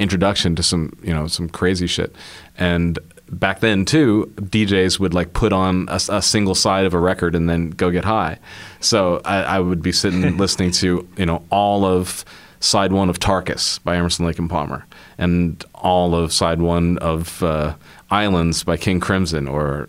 [0.00, 2.16] introduction to some you know some crazy shit.
[2.58, 2.98] And
[3.30, 7.36] back then too, DJs would like put on a, a single side of a record
[7.36, 8.38] and then go get high.
[8.80, 12.24] So I, I would be sitting listening to you know all of
[12.58, 14.86] side one of Tarkus by Emerson, Lake and Palmer,
[15.16, 17.76] and all of side one of uh,
[18.10, 19.88] Islands by King Crimson, or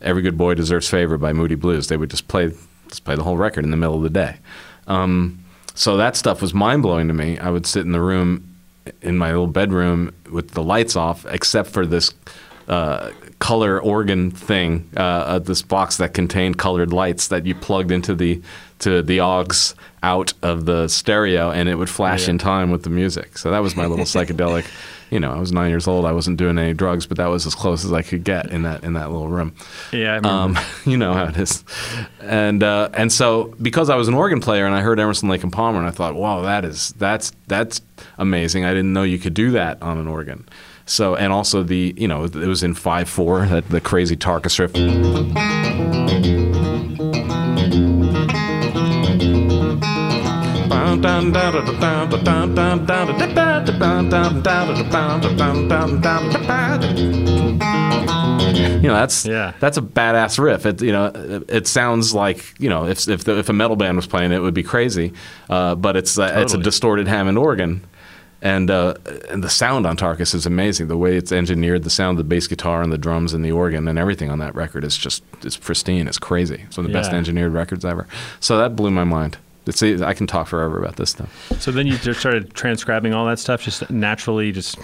[0.00, 1.88] Every Good Boy Deserves Favor by Moody Blues.
[1.88, 2.52] They would just play
[2.88, 4.36] just play the whole record in the middle of the day.
[4.86, 5.44] Um,
[5.74, 7.38] so that stuff was mind blowing to me.
[7.38, 8.57] I would sit in the room
[9.02, 12.12] in my little bedroom with the lights off, except for this
[12.68, 17.90] uh, color organ thing, uh, uh, this box that contained colored lights that you plugged
[17.90, 18.42] into the
[18.80, 22.90] to the aux out of the stereo, and it would flash in time with the
[22.90, 23.36] music.
[23.36, 24.66] So that was my little psychedelic.
[25.10, 26.04] You know, I was nine years old.
[26.04, 28.62] I wasn't doing any drugs, but that was as close as I could get in
[28.62, 29.54] that in that little room.
[29.92, 30.28] Yeah, I.
[30.28, 31.64] Um, you know how it is,
[32.20, 35.42] and uh, and so because I was an organ player and I heard Emerson, Lake
[35.42, 37.80] and Palmer, and I thought, wow, that is that's that's
[38.18, 38.64] amazing.
[38.64, 40.48] I didn't know you could do that on an organ.
[40.86, 44.58] So and also the you know it was in five four that the crazy Tarkus
[44.58, 44.72] riff.
[58.82, 59.52] You know that's Yeah.
[59.60, 60.64] that's a badass riff.
[60.66, 63.76] It you know it, it sounds like you know if if, the, if a metal
[63.76, 65.12] band was playing it, it would be crazy,
[65.50, 67.84] uh, but it's uh, it's a distorted Hammond organ,
[68.40, 68.94] and uh,
[69.30, 70.88] and the sound on Tarkus is amazing.
[70.88, 73.52] The way it's engineered, the sound of the bass guitar and the drums and the
[73.52, 76.06] organ and everything on that record is just it's pristine.
[76.06, 76.62] It's crazy.
[76.66, 78.06] It's one of the best engineered records ever.
[78.40, 79.38] So that blew my mind.
[79.68, 81.30] It's, I can talk forever about this stuff.
[81.60, 84.78] so then you just started transcribing all that stuff, just naturally, just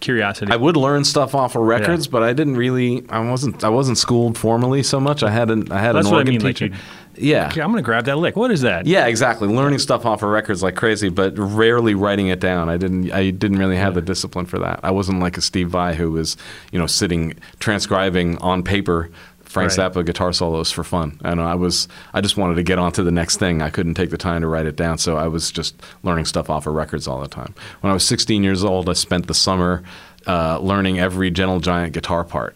[0.00, 0.50] curiosity.
[0.50, 3.04] I would learn stuff off of records, but I didn't really.
[3.10, 3.62] I wasn't.
[3.64, 5.22] I wasn't schooled formally so much.
[5.22, 5.70] I had an.
[5.70, 6.66] I had That's an what I organ mean, teacher.
[6.66, 6.74] you-
[7.16, 7.48] yeah.
[7.48, 8.34] okay, I'm going to grab that lick.
[8.36, 8.86] What is that?
[8.86, 9.46] Yeah, exactly.
[9.48, 12.70] Learning stuff off of records like crazy, but rarely writing it down.
[12.70, 13.10] I didn't.
[13.12, 14.80] I didn't really have the discipline for that.
[14.82, 16.38] I wasn't like a Steve Vai who was,
[16.72, 19.10] you know, sitting transcribing on paper
[19.50, 19.92] Frank Right.
[19.92, 21.20] Zappa guitar solos for fun.
[21.24, 21.88] And I was.
[22.14, 23.62] I just wanted to get on to the next thing.
[23.62, 26.48] I couldn't take the time to write it down, so I was just learning stuff
[26.48, 27.52] off of records all the time.
[27.80, 29.82] When I was 16 years old, I spent the summer
[30.28, 32.54] uh, learning every Gentle Giant guitar part.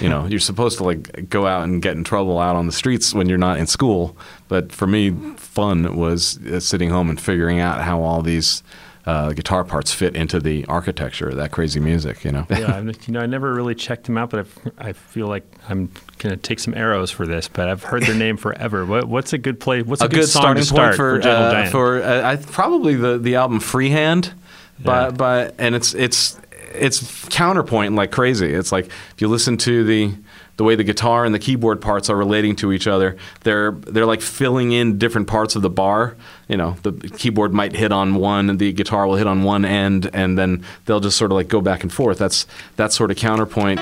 [0.00, 2.72] You know, you're supposed to like go out and get in trouble out on the
[2.72, 4.16] streets when you're not in school.
[4.46, 8.62] But for me, fun was uh, sitting home and figuring out how all these
[9.06, 12.24] uh, guitar parts fit into the architecture of that crazy music.
[12.24, 15.26] You know, yeah, you know, I never really checked them out, but I've, I feel
[15.26, 17.48] like I'm going to take some arrows for this.
[17.48, 18.84] But I've heard their name forever.
[18.84, 19.82] What, what's a good play?
[19.82, 22.94] What's a, a good song starting start point for Gentle uh, for uh, I, probably
[22.96, 24.32] the the album Freehand,
[24.78, 25.10] but Yeah.
[25.12, 26.38] by and it's it's
[26.74, 28.52] it's counterpoint like crazy.
[28.52, 30.12] It's like if you listen to the
[30.58, 34.04] the way the guitar and the keyboard parts are relating to each other, they're they're
[34.06, 36.16] like filling in different parts of the bar.
[36.48, 39.64] You know, the keyboard might hit on one, and the guitar will hit on one
[39.64, 42.18] end, and then they'll just sort of like go back and forth.
[42.18, 42.46] That's
[42.76, 43.80] that sort of counterpoint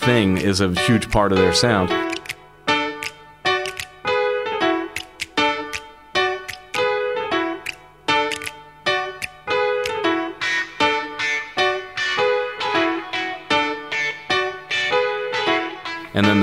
[0.00, 2.09] thing is a huge part of their sound.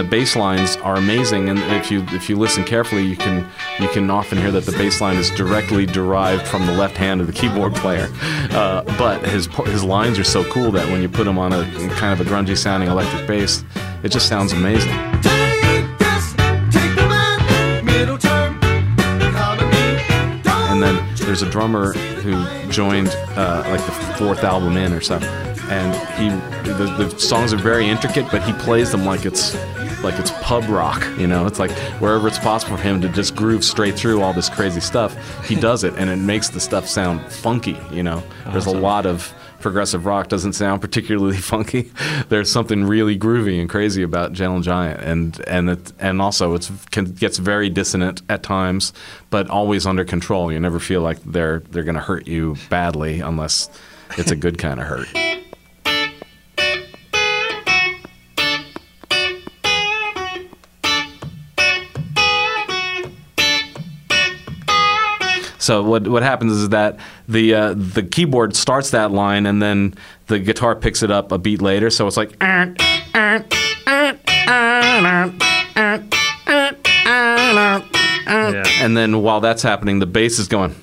[0.10, 1.50] Bass lines are amazing.
[1.50, 3.48] And if you if you listen carefully, you can
[3.80, 7.22] you can often hear that the bass line is directly derived from the left hand
[7.22, 8.10] of the keyboard player.
[8.52, 11.64] Uh, but his his lines are so cool that when you put them on a
[11.96, 13.64] kind of a grungy sounding electric bass,
[14.04, 14.92] it just sounds amazing.
[20.70, 25.18] And then there's a drummer who joined uh, like the fourth album in or so,
[25.70, 26.30] and he
[26.74, 29.56] the, the songs are very intricate, but he plays them like it's
[30.04, 31.06] like it's pub rock.
[31.18, 34.34] You know, it's like wherever it's possible for him to just groove straight through all
[34.34, 37.78] this crazy stuff, he does it, and it makes the stuff sound funky.
[37.92, 41.92] You know, there's a lot of progressive rock doesn't sound particularly funky.
[42.30, 46.72] There's something really groovy and crazy about Gentle Giant, and and it, and also it's
[46.92, 48.94] can, gets very dissonant at times,
[49.30, 50.52] but always under control.
[50.52, 53.70] You never feel like they're they're going to hurt you badly unless
[54.18, 55.27] it's a good kind of hurt.
[65.68, 66.98] So what what happens is that
[67.28, 69.96] the uh, the keyboard starts that line and then
[70.28, 71.90] the guitar picks it up a beat later.
[71.90, 72.38] So it's like.
[72.42, 72.74] Yeah.
[78.80, 80.74] And then while that's happening, the bass is going.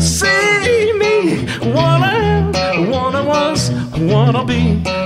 [0.00, 4.99] See me, what I am, what I was, what I'll be.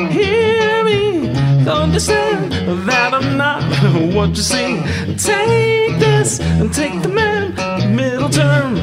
[2.75, 3.63] That I'm not
[4.15, 4.83] what you see.
[5.17, 7.55] Take this and take the man,
[7.95, 8.75] middle term,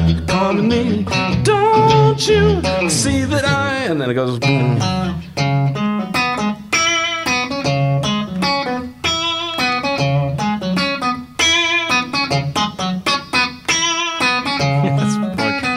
[0.66, 1.04] me.
[1.42, 3.84] Don't you see that I?
[3.84, 4.38] And then it goes.
[4.38, 4.80] boom.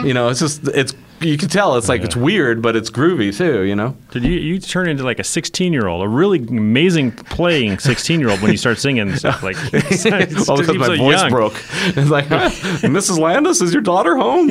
[0.06, 3.36] You know, it's just it's you can tell it's like it's weird, but it's groovy
[3.36, 3.62] too.
[3.62, 3.96] You know.
[4.10, 8.20] Did you you turn into like a 16 year old, a really amazing playing 16
[8.20, 9.56] year old when you start singing stuff like?
[10.46, 11.30] Well, because my so voice young.
[11.30, 11.54] broke.
[11.96, 13.18] It's like, Mrs.
[13.18, 14.48] Landis, is your daughter home?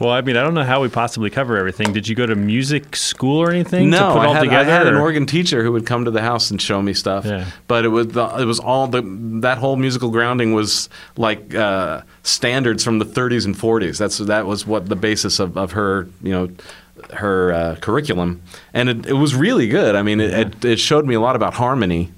[0.00, 1.92] Well, I mean, I don't know how we possibly cover everything.
[1.92, 4.70] Did you go to music school or anything to No, put I all had, together?
[4.70, 6.94] I had an or- organ teacher who would come to the house and show me
[6.94, 7.26] stuff.
[7.26, 7.44] Yeah.
[7.68, 9.02] But it was the, it was all the
[9.42, 13.98] that whole musical grounding was like uh, standards from the 30s and 40s.
[13.98, 16.48] That's that was what the basis of, of her you know
[17.12, 18.40] her uh, curriculum,
[18.72, 19.94] and it, it was really good.
[19.94, 22.12] I mean, it, it, it showed me a lot about harmony.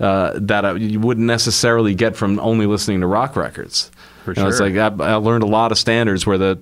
[0.00, 3.90] Uh, that I, you wouldn't necessarily get from only listening to rock records.
[4.24, 6.58] For You know, It's like I, I learned a lot of standards where the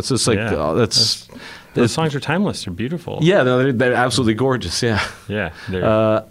[0.00, 0.54] it's just like Yeah.
[0.54, 1.28] uh, that's,
[1.74, 2.64] Those songs are timeless.
[2.64, 3.20] They're beautiful.
[3.22, 5.52] yeah they're, they're absolutely gorgeous yeah Yeah.
[5.72, 6.24] uh,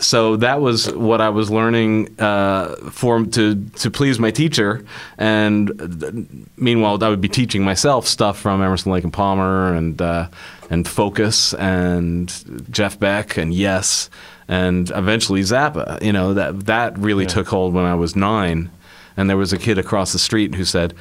[0.00, 4.84] so that was what I was learning uh, for to to please my teacher,
[5.16, 10.28] and meanwhile I would be teaching myself stuff from Emerson, Lake and Palmer, and uh,
[10.70, 12.32] and Focus, and
[12.70, 14.10] Jeff Beck, and Yes,
[14.48, 16.02] and eventually Zappa.
[16.02, 17.28] You know that that really Yeah.
[17.36, 18.70] took hold when I was nine,
[19.16, 20.94] and there was a kid across the street who said.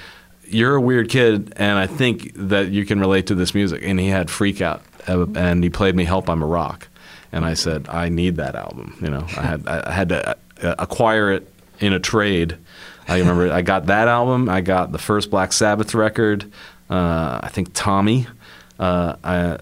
[0.47, 3.81] You're a weird kid, and I think that you can relate to this music.
[3.83, 6.87] And he had Freak Out, uh, and he played me "Help I'm a Rock,"
[7.31, 8.97] and I said, I need that album.
[9.01, 12.57] You know, I had I had to uh, acquire it in a trade.
[13.07, 14.49] I remember I got that album.
[14.49, 16.51] I got the first Black Sabbath record.
[16.89, 18.27] Uh, I think Tommy.
[18.79, 19.57] Uh, I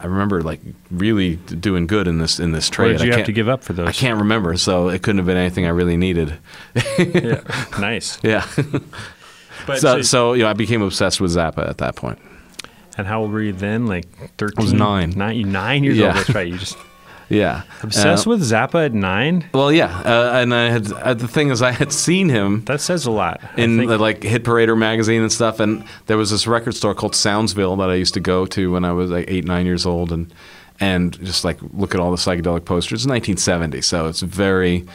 [0.00, 0.60] I remember like
[0.90, 2.92] really doing good in this in this what trade.
[2.92, 3.88] did I you have to give up for those?
[3.88, 6.38] I can't remember, so it couldn't have been anything I really needed.
[6.98, 7.40] Yeah.
[7.80, 8.18] nice.
[8.22, 8.46] yeah.
[9.68, 12.18] But so so- so you know, I became obsessed with Zappa at that point.
[12.98, 13.86] and how old were you then?
[13.86, 14.06] Like
[14.38, 14.54] 13?
[14.58, 15.10] I was nine.
[15.10, 16.06] Nine, nine years Yeah.
[16.08, 16.16] old.
[16.16, 16.48] That's right.
[16.48, 16.76] You just
[17.28, 17.62] Yeah.
[17.82, 19.44] obsessed Uh, with Zappa at nine?
[19.54, 22.80] Well, yeah, uh, and I had uh, the thing is I had seen him That
[22.80, 23.40] says a lot.
[23.56, 24.00] I in think.
[24.00, 25.60] like Hit Parader magazine and stuff.
[25.60, 28.84] And there was this record store called Soundsville that I used to go to when
[28.84, 30.32] I was like eight, nine years old, and
[30.80, 33.04] and just like look at all the psychedelic posters.
[33.04, 34.86] It's 1970, so it's very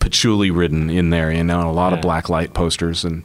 [0.00, 3.22] patchouli ridden in there, you know, and a lot of black light posters and.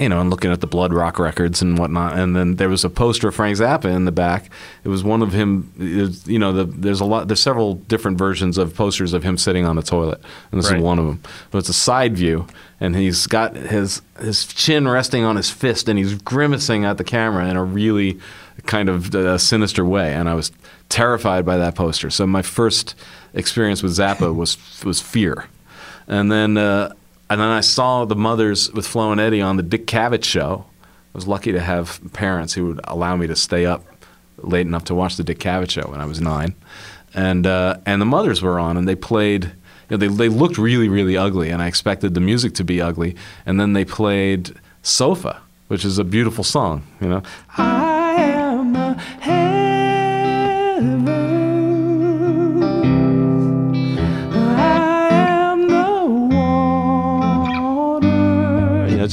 [0.00, 2.84] You know, and looking at the Blood Rock records and whatnot, and then there was
[2.84, 4.48] a poster of Frank Zappa in the back.
[4.82, 5.70] It was one of him.
[5.78, 7.28] was- You know, the, there's a lot.
[7.28, 10.20] There's several different versions of posters of him sitting on the toilet,
[10.50, 10.78] and this Right.
[10.78, 11.20] is one of them.
[11.50, 12.46] But it's a side view,
[12.80, 17.04] and he's got his his chin resting on his fist, and he's grimacing at the
[17.04, 18.18] camera in a really
[18.66, 20.14] kind of uh, sinister way.
[20.14, 20.50] And I was
[20.88, 22.08] terrified by that poster.
[22.10, 22.94] So my first
[23.34, 25.44] experience with Zappa was was fear,
[26.08, 26.92] and then uh,
[27.30, 30.66] and then I saw the mothers with Flo and Eddie on the Dick Cavett show.
[30.82, 33.84] I was lucky to have parents who would allow me to stay up
[34.38, 36.54] late enough to watch the Dick Cavett show when I was nine,
[37.14, 39.44] and uh, and the mothers were on and they played.
[39.88, 42.82] You know, they they looked really really ugly, and I expected the music to be
[42.82, 43.14] ugly.
[43.46, 44.52] And then they played
[44.82, 46.82] "Sofa," which is a beautiful song.
[47.00, 47.22] You know,
[47.56, 49.49] I am a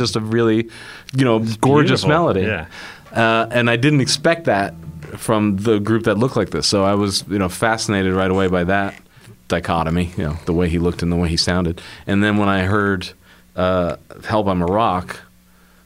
[0.07, 0.69] just a really,
[1.15, 2.41] you know, gorgeous beautiful, melody.
[2.41, 2.67] yeah.
[3.11, 4.73] Uh, and I didn't expect that
[5.17, 6.67] from the group that looked like this.
[6.67, 8.95] So I was, you know, fascinated right away by that
[9.47, 10.11] dichotomy.
[10.17, 11.81] You know, the way he looked and the way he sounded.
[12.05, 13.09] And then when I heard
[13.55, 15.21] uh, "Help I'm a Rock,"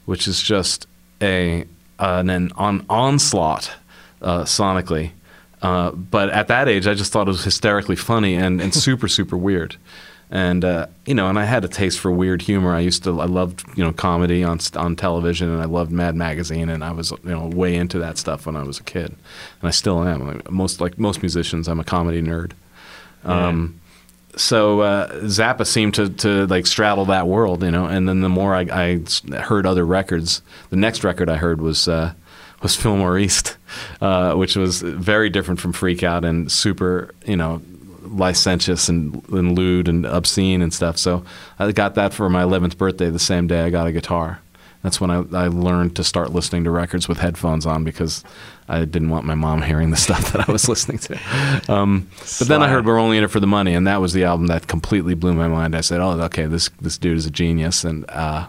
[0.04, 0.86] which is just
[1.20, 1.64] a
[1.98, 3.72] an, an on, onslaught
[4.20, 5.12] uh, sonically.
[5.62, 9.06] Uh, but at that age, I just thought it was hysterically funny and, and super,
[9.06, 9.76] super weird.
[10.32, 12.74] And uh, you know, and I had a taste for weird humor.
[12.74, 16.16] I used to, I loved you know comedy on on television, and I loved Mad
[16.16, 19.08] Magazine, and I was you know way into that stuff when I was a kid,
[19.10, 20.26] and I still am.
[20.26, 22.52] Like most like most musicians, I'm a comedy nerd.
[23.24, 23.78] Um,
[24.34, 27.84] so uh, Zappa seemed to, to like straddle that world, you know.
[27.84, 31.88] And then the more I, I heard other records, the next record I heard was
[31.88, 32.14] uh,
[32.62, 33.58] was Fillmore East,
[34.00, 37.60] uh, which was very different from Freak Out and super, you know,
[38.12, 40.98] licentious and, and lewd and obscene and stuff.
[40.98, 41.24] So
[41.58, 44.40] I got that for my 11th birthday, the same day I got a guitar.
[44.82, 48.24] That's when I, I learned to start listening to records with headphones on because
[48.68, 51.18] I didn't want my mom hearing the stuff that I was listening to.
[51.72, 52.08] Um,
[52.38, 54.24] but then I heard we're only in it for the money, and that was the
[54.24, 55.76] album that completely blew my mind.
[55.76, 58.48] I said, "Oh, okay, this this dude is a genius," and uh,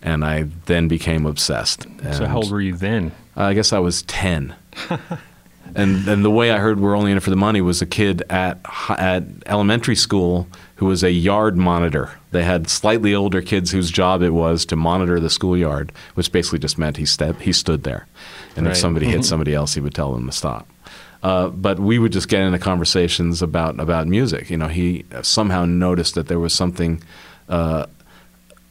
[0.00, 1.86] and I then became obsessed.
[2.12, 3.12] So how old were you then?
[3.36, 4.54] I guess I was ten.
[5.74, 7.86] and and the way I heard we're only in it for the money was a
[7.86, 8.58] kid at
[8.90, 10.46] at elementary school
[10.76, 12.10] who was a yard monitor.
[12.32, 16.58] They had slightly older kids whose job it was to monitor the schoolyard, which basically
[16.58, 18.06] just meant he step he stood there,
[18.56, 18.72] and Right.
[18.72, 20.68] if somebody hit somebody else, he would tell them to stop.
[21.22, 24.50] Uh, but we would just get into conversations about about music.
[24.50, 27.02] You know, he somehow noticed that there was something.
[27.48, 27.86] Uh,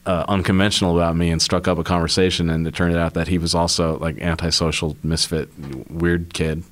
[0.05, 3.37] uh, unconventional about me and struck up a conversation and it turned out that he
[3.37, 5.49] was also like antisocial misfit
[5.89, 6.63] weird kid.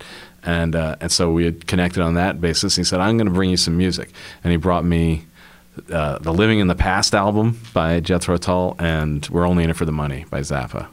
[0.43, 2.75] And uh, and so we had connected on that basis.
[2.75, 4.09] He said i'm going to bring you some music.
[4.43, 5.25] And he brought me
[5.89, 9.75] uh, the living in the past album by jethro tull and we're only in it
[9.75, 10.87] for the money by zappa.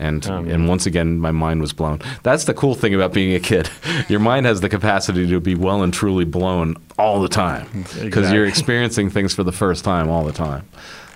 [0.00, 2.00] And Oh, and once again my mind was blown.
[2.22, 3.70] That's the cool thing about being a kid.
[4.08, 7.84] Your mind has the capacity to be well and truly blown all the time.
[8.02, 10.68] Because you're experiencing things for the first time all the time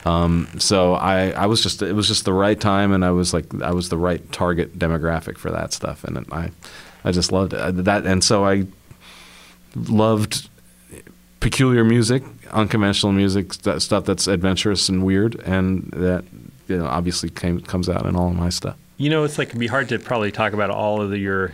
[0.04, 3.32] um, so I, I was just it was just the right time and I was
[3.32, 6.50] like I was the right target demographic for that stuff and I
[7.04, 8.66] I just loved it Uh, that and so I
[9.74, 10.48] loved
[11.40, 16.24] peculiar music unconventional music st- stuff that's adventurous and weird and that
[16.68, 19.48] you know, obviously came, comes out in all of my stuff You know, it's like
[19.48, 21.52] it'd be hard to probably talk about all of the, your.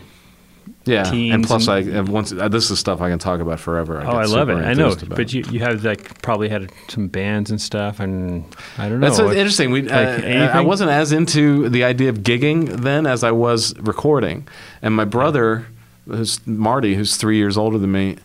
[0.84, 3.60] Yeah and plus I and- and once uh, this is stuff I can talk about
[3.60, 4.54] forever oh, get I love it.
[4.56, 8.44] I know, but you you have like probably had some bands and stuff, and
[8.76, 9.06] I don't know.
[9.08, 9.70] That's what- interesting.
[9.70, 13.76] We, like uh, I wasn't as into the idea of gigging then as I was
[13.78, 14.46] recording.
[14.82, 15.66] And my brother,
[16.06, 18.16] who's Marty, who's three years older than me,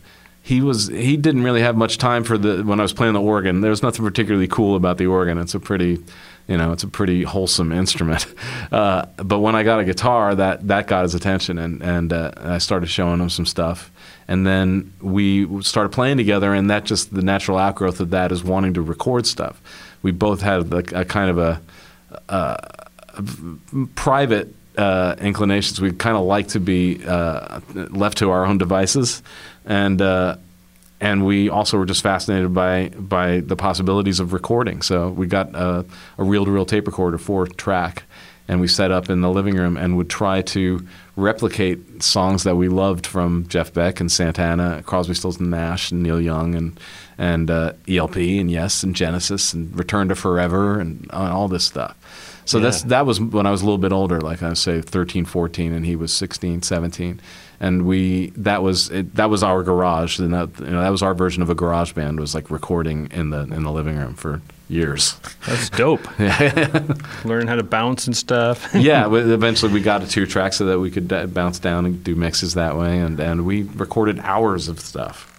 [0.42, 3.20] he was he didn't really have much time for the when I was playing the
[3.22, 3.60] organ.
[3.62, 5.38] There was nothing particularly cool about the organ.
[5.38, 6.02] It's a pretty
[6.46, 8.26] you know, it's a pretty wholesome instrument.
[8.72, 12.32] Uh, but when I got a guitar, that, that got his attention, and and uh,
[12.36, 13.92] I started showing him some stuff.
[14.26, 18.42] And then we started playing together, and that just the natural outgrowth of that is
[18.42, 19.60] wanting to record stuff.
[20.02, 21.60] We both had like a kind of a
[23.94, 25.80] private uh, inclinations.
[25.80, 29.22] We kind of like to be uh, left to our own devices,
[29.64, 30.36] and uh,
[31.04, 34.80] and we also were just fascinated by by the possibilities of recording.
[34.80, 35.84] So we got a,
[36.16, 38.04] a reel-to-reel tape recorder, four track,
[38.48, 42.56] and we set up in the living room and would try to replicate songs that
[42.56, 46.80] we loved from Jeff Beck and Santana, Crosby, Stills and Nash, and Neil Young, and
[47.18, 51.66] and uh, ELP, and Yes, and Genesis, and Return to Forever, and uh, all this
[51.66, 51.98] stuff.
[52.44, 55.24] So that's that was when I was a little bit older, like I say 13,
[55.24, 57.20] 14, and he was 16, 17.
[57.60, 61.02] And we that was it, that was our garage, and that you know, that was
[61.02, 64.14] our version of a garage band was like recording in the in the living room
[64.14, 65.16] for years.
[65.46, 66.06] That's dope.
[67.24, 68.68] Learn how to bounce and stuff.
[68.74, 72.14] yeah, eventually we got a two track so that we could bounce down and do
[72.14, 75.30] mixes that way, and and we recorded hours of stuff.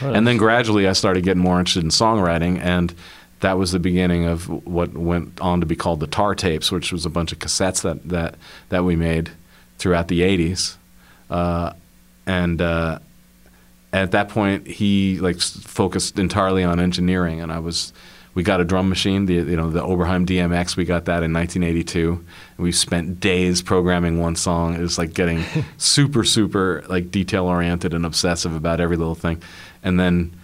[0.00, 2.94] And then gradually, I started getting more interested in songwriting, and
[3.40, 6.92] that was the beginning of what went on to be called the Tar tapes, which
[6.92, 8.36] was a bunch of cassettes that that
[8.70, 9.30] that we made
[9.78, 10.76] throughout the '80s.
[11.28, 11.72] Uh,
[12.26, 12.98] and uh,
[13.92, 17.92] at that point, he like focused entirely on engineering, and I was.
[18.34, 20.76] We got a drum machine, the you know the Oberheim DMX.
[20.76, 22.10] We got that in 1982.
[22.10, 22.26] And
[22.58, 24.74] we spent days programming one song.
[24.74, 25.42] It was like getting
[25.78, 29.42] super, super like detail oriented and obsessive about every little thing.
[29.82, 30.36] And then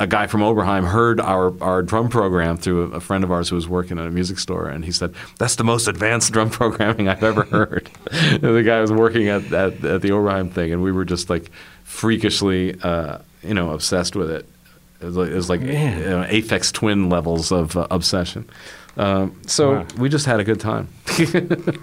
[0.00, 3.48] a guy from Oberheim heard our, our drum program through a, a friend of ours
[3.50, 6.50] who was working at a music store, and he said, "That's the most advanced drum
[6.60, 7.88] programming I've ever heard."
[8.40, 11.50] The guy was working at, at at the Oberheim thing, and we were just like
[11.84, 14.46] freakishly, uh, you know, obsessed with it.
[15.00, 18.48] It was like, it was like you know, Aphex Twin levels of uh, obsession.
[18.96, 19.86] Um, so Wow.
[19.98, 20.88] we just had a good time.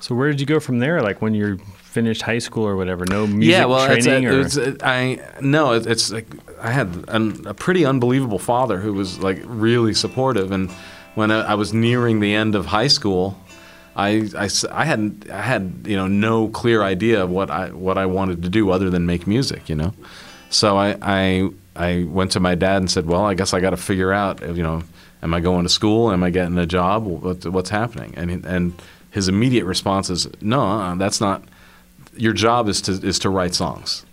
[0.00, 1.00] So where did you go from there?
[1.00, 1.60] Like when you
[1.92, 3.04] finished high school or whatever?
[3.04, 6.26] No music yeah, well, it's, training uh, or it's, uh, I no, it, it's like
[6.60, 10.70] I had an, a pretty unbelievable father who was like really supportive, and
[11.14, 13.36] when I, I was nearing the end of high school,
[13.94, 17.98] I, I I hadn't I had you know no clear idea of what I what
[17.98, 19.92] I wanted to do other than make music, you know.
[20.48, 23.70] So I, I I went to my dad and said, "Well, I guess I got
[23.70, 24.82] to figure out, you know,
[25.22, 26.10] am I going to school?
[26.10, 27.04] Am I getting a job?
[27.04, 31.44] What, what's happening?" And and his immediate response is, "No, uh, that's not.
[32.16, 34.04] Your job is to is to write songs."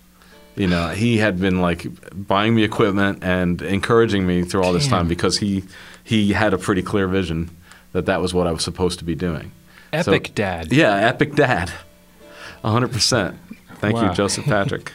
[0.56, 1.86] You know, he had been like
[2.28, 5.64] buying me equipment and encouraging me through all this time because he
[6.04, 7.50] he had a pretty clear vision
[7.93, 9.52] that that was what I was supposed to be doing.
[10.04, 10.72] So- Epic dad.
[10.74, 11.72] yeah, epic dad.
[12.64, 13.36] 100%.
[13.76, 14.10] Thank Wow.
[14.10, 14.91] you, Joseph Patrick.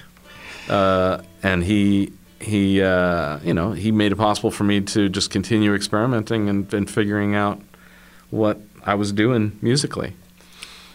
[0.69, 5.31] uh, and he, he uh, you know, he made it possible for me to just
[5.31, 7.61] continue experimenting and, and figuring out
[8.31, 10.13] what I was doing musically.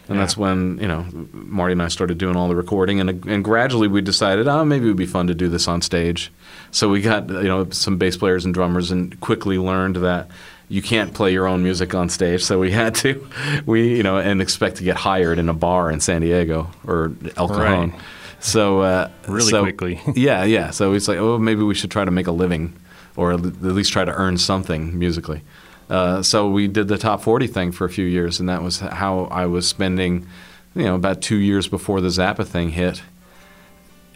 [0.09, 0.23] And Yeah.
[0.23, 2.99] that's when, you know, Marty and I started doing all the recording.
[2.99, 5.81] And, and gradually we decided, oh, maybe it would be fun to do this on
[5.81, 6.31] stage.
[6.71, 10.29] So we got, you know, some bass players and drummers and quickly learned that
[10.67, 12.43] you can't play your own music on stage.
[12.43, 13.27] So we had to,
[13.65, 17.11] we, you know, and expect to get hired in a bar in San Diego or
[17.37, 17.91] El Cajon.
[17.91, 17.99] Right.
[18.39, 20.01] So, uh, Really so- quickly.
[20.15, 20.71] yeah, yeah.
[20.71, 22.73] So it's like, oh, maybe we should try to make a living,
[23.15, 25.41] or at least try to earn something musically.
[25.89, 28.79] Uh, so we did the top 40 thing for a few years, and that was
[28.79, 30.27] how I was spending,
[30.75, 33.01] you know, about two years before the Zappa thing hit,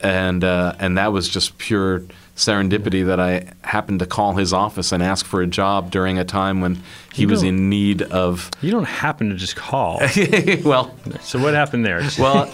[0.01, 2.03] and uh, and that was just pure
[2.35, 6.25] serendipity that I happened to call his office and ask for a job during a
[6.25, 6.81] time when
[7.13, 8.51] he was in need of.
[8.61, 9.99] You don't happen to just call.
[10.63, 12.01] well, so what happened there?
[12.19, 12.49] well,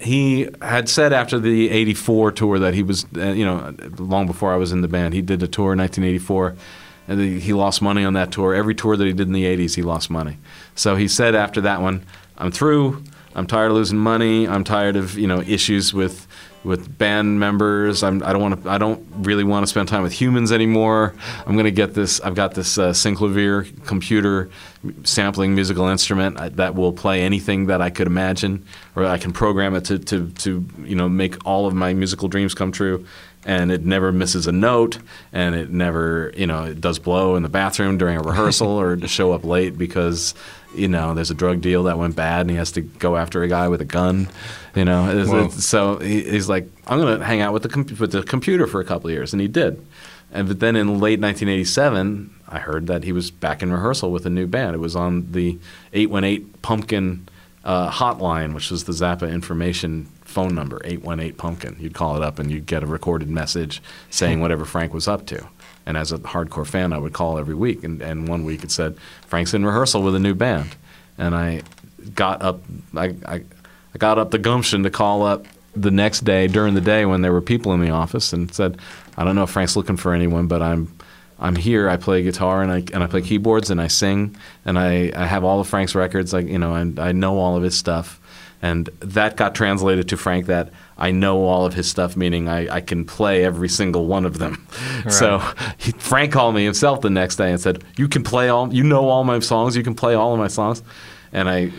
[0.00, 4.52] he had said after the 84 tour that he was, uh, you know, long before
[4.52, 6.56] I was in the band, he did a tour in 1984
[7.08, 8.54] and he- lost money on that tour.
[8.54, 10.38] Every tour that he did in the 80s, he lost money.
[10.74, 12.04] So he said after that one,
[12.38, 13.02] I'm through.
[13.34, 14.46] I'm tired of losing money.
[14.46, 16.26] I'm tired of, you know, issues with
[16.64, 18.02] with band members.
[18.02, 18.70] I'm, I don't want to.
[18.70, 21.14] I don't really want to spend time with humans anymore.
[21.46, 22.20] I'm to get this.
[22.20, 24.50] I've got this uh, Synclavier computer
[25.04, 29.32] sampling musical instrument uh, that will play anything that I could imagine, or I can
[29.32, 33.06] program it to, to, to you know make all of my musical dreams come true.
[33.44, 34.98] And it never misses a note,
[35.32, 38.94] and it never, you know, it does blow in the bathroom during a rehearsal or
[38.96, 40.32] to show up late because,
[40.76, 43.42] you know, there's a drug deal that went bad and he has to go after
[43.42, 44.28] a guy with a gun,
[44.76, 45.10] you know.
[45.10, 48.12] It's- it's- so he, he's like, I'm going to hang out with the com- with
[48.12, 49.84] the computer for a couple of years, and he did.
[50.32, 54.24] And but then in late 1987, I heard that he was back in rehearsal with
[54.24, 54.74] a new band.
[54.76, 55.58] It was on the
[55.92, 57.26] 818 Pumpkin
[57.64, 61.76] uh, hotline, which was the Zappa information phone number, 818 Pumpkin.
[61.78, 64.42] You'd call it up and you'd get a recorded message saying hmm.
[64.42, 65.46] whatever Frank was up to.
[65.86, 67.84] And as a hardcore fan, I would call every week.
[67.84, 70.76] And, and one week it said, Frank's in rehearsal with a new band.
[71.18, 71.62] And I
[72.14, 72.62] got up,
[72.96, 73.34] I, I,
[73.94, 77.22] I got up the gumption to call up the next day during the day when
[77.22, 78.78] there were people in the office and said,
[79.16, 80.92] I don't know if Frank's looking for anyone, but I'm
[81.42, 81.88] I'm here.
[81.88, 85.26] I play guitar and I and I play keyboards and I sing and I, I
[85.26, 86.32] have all of Frank's records.
[86.32, 88.20] Like you know, and I know all of his stuff,
[88.62, 92.76] and that got translated to Frank that I know all of his stuff, meaning I,
[92.76, 94.66] I can play every single one of them.
[95.10, 95.42] So
[95.78, 98.72] he, Frank called me himself the next day and said, "You can play all.
[98.72, 99.76] You know all my songs.
[99.76, 100.80] You can play all of my songs."
[101.32, 101.72] And I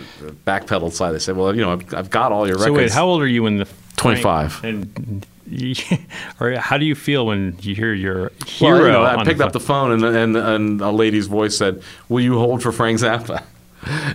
[0.45, 1.15] backpedaled slightly.
[1.15, 3.21] I said, "Well, you know, I've, I've got all your So records." wait, how old
[3.21, 4.63] are you in the 25.
[4.65, 5.25] And
[6.39, 8.85] or how do you feel when you hear your Well, hero?
[8.85, 11.81] you know, I picked the up the phone and, and and a lady's voice said,
[12.09, 13.43] "Will you hold for Frank Zappa?"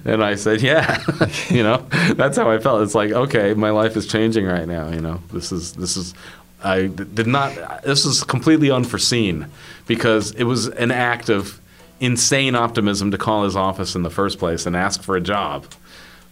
[0.04, 1.02] And I said, "Yeah."
[1.48, 1.78] you know,
[2.14, 2.82] that's how I felt.
[2.82, 4.90] It's like, okay, my life is changing right now.
[4.90, 6.14] You know, this is this is.
[6.62, 7.82] I did not.
[7.82, 9.46] This is completely unforeseen
[9.86, 11.60] because it was an act of
[12.00, 15.66] insane optimism to call his office in the first place and ask for a job.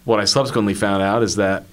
[0.05, 1.65] What I subsequently found out is that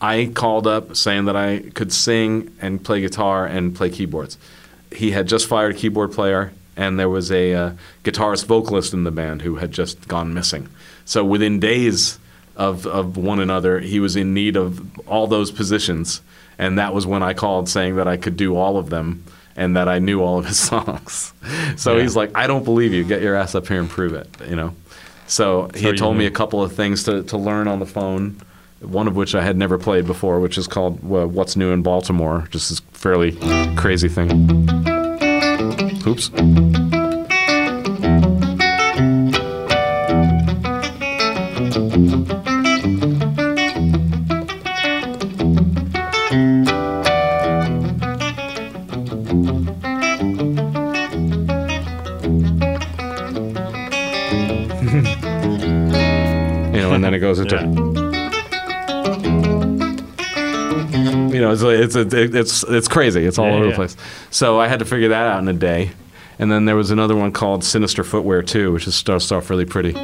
[0.00, 4.38] I called up saying that I could sing and play guitar and play keyboards.
[4.94, 7.72] He had just fired a keyboard player, and there was a uh,
[8.04, 10.66] guitarist vocalist in the band who had just gone missing.
[11.04, 12.18] So within days
[12.56, 16.22] of, of one another, he was in need of all those positions,
[16.58, 19.22] and that was when I called saying that I could do all of them
[19.56, 21.34] and that I knew all of his songs.
[21.76, 22.02] So Yeah.
[22.02, 23.04] he's like, "I don't believe you.
[23.04, 24.74] Get your ass up here and prove it." You know.
[25.26, 27.86] So he So had told me a couple of things to, to learn on the
[27.86, 28.40] phone.
[28.80, 31.82] One of which I had never played before, which is called uh, "What's New in
[31.82, 33.32] Baltimore." Just this fairly
[33.76, 34.89] crazy thing.
[36.06, 36.89] Oops.
[61.40, 63.24] you know, it's it's it's it's crazy.
[63.24, 63.70] It's all yeah, over yeah.
[63.70, 63.96] the place.
[64.30, 65.90] So I had to figure that out in a day.
[66.38, 69.64] And then there was another one called Sinister Footwear too, which is starts off really
[69.64, 69.94] pretty.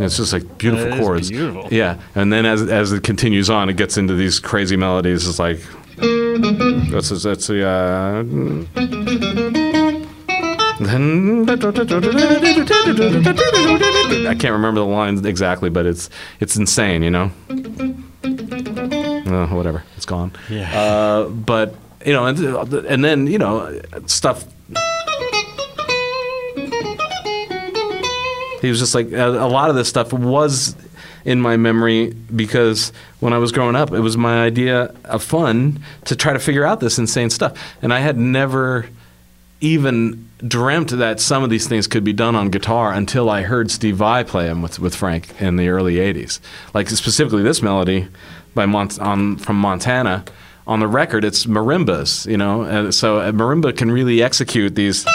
[0.00, 1.28] it's just like beautiful that chords.
[1.28, 1.68] Beautiful.
[1.72, 5.28] Yeah, and then as as it continues on, it gets into these crazy melodies.
[5.28, 5.58] It's like
[5.96, 7.66] that's that's the.
[7.66, 9.57] Uh,
[10.80, 10.84] I
[14.38, 16.08] can't remember the lines exactly, but it's
[16.38, 17.32] it's insane, you know.
[18.22, 20.32] Uh, whatever, it's gone.
[20.48, 20.72] Yeah.
[20.78, 21.74] Uh, but
[22.06, 24.44] you know, and, and then you know stuff.
[28.60, 30.76] He was just like a, a lot of this stuff was
[31.24, 35.80] in my memory because when I was growing up, it was my idea of fun
[36.04, 38.86] to try to figure out this insane stuff, and I had never
[39.60, 43.70] even dreamt that some of these things could be done on guitar until I heard
[43.70, 46.40] Steve Vai play them with, with Frank in the early '80s.
[46.74, 48.08] Like specifically this melody
[48.54, 50.24] by Mont- on, from Montana.
[50.66, 55.06] On the record, it's marimbas, you know, and so a marimba can really execute these.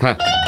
[0.00, 0.45] Huh.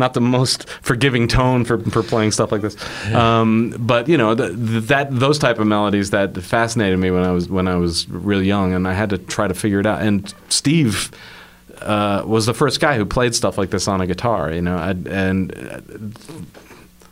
[0.00, 2.76] Not the most forgiving tone for, for playing stuff like this.
[3.14, 7.22] Um, but you know th- th- that those type of melodies that fascinated me when
[7.22, 9.86] I was when I was really young, and I had to try to figure it
[9.86, 10.02] out.
[10.02, 11.12] And Steve
[11.80, 14.52] uh, was the first guy who played stuff like this on a guitar.
[14.52, 15.80] You know, I, and uh,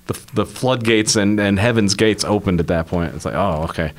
[0.07, 3.15] the the floodgates and, and heaven's gates opened at that point.
[3.15, 3.93] It's like, oh, okay.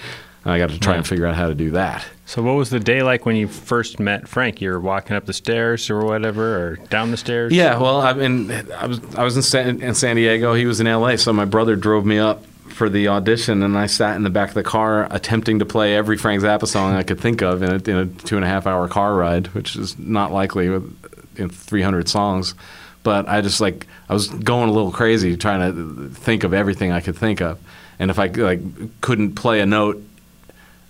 [0.45, 2.05] I got to try and figure out how to do that.
[2.30, 4.61] So, what was the day like when you first met Frank?
[4.61, 7.51] You were walking up the stairs or whatever, or down the stairs?
[7.51, 10.53] Yeah, well, I mean, I was I was in San, in San Diego.
[10.53, 11.17] He was in L.A.
[11.17, 14.49] So my brother drove me up for the audition, and I sat in the back
[14.49, 17.71] of the car attempting to play every Frank Zappa song I could think of in
[17.71, 21.36] a, in a two and a half hour car ride, which is not likely with
[21.36, 22.53] in 300 songs.
[23.01, 26.91] But I just like I was going a little crazy trying to think of everything
[26.91, 27.57] I could think of,
[27.97, 30.03] and if I like couldn't play a note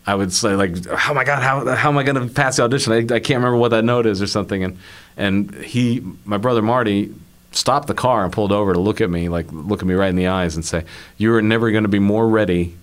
[0.09, 0.71] I would say like,
[1.09, 2.93] "Oh my God, how, how am I going to pass the audition?
[2.93, 4.77] I, I can't remember what that note is or something." And
[5.17, 7.13] and he, my brother Marty,
[7.51, 10.09] stopped the car and pulled over to look at me, like look at me right
[10.09, 10.83] in the eyes and say,
[11.17, 12.75] "You are never going to be more ready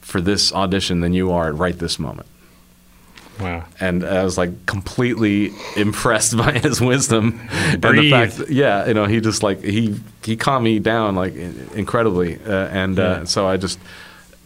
[0.00, 2.26] for this audition than you are right this moment."
[3.40, 3.64] Wow.
[3.80, 7.40] And I was like completely impressed by his wisdom
[7.72, 11.14] and the fact, that, yeah, you know, he just like he he calmed me down
[11.14, 11.34] like
[11.74, 13.24] incredibly, uh, and uh, Yeah.
[13.24, 13.78] so I just.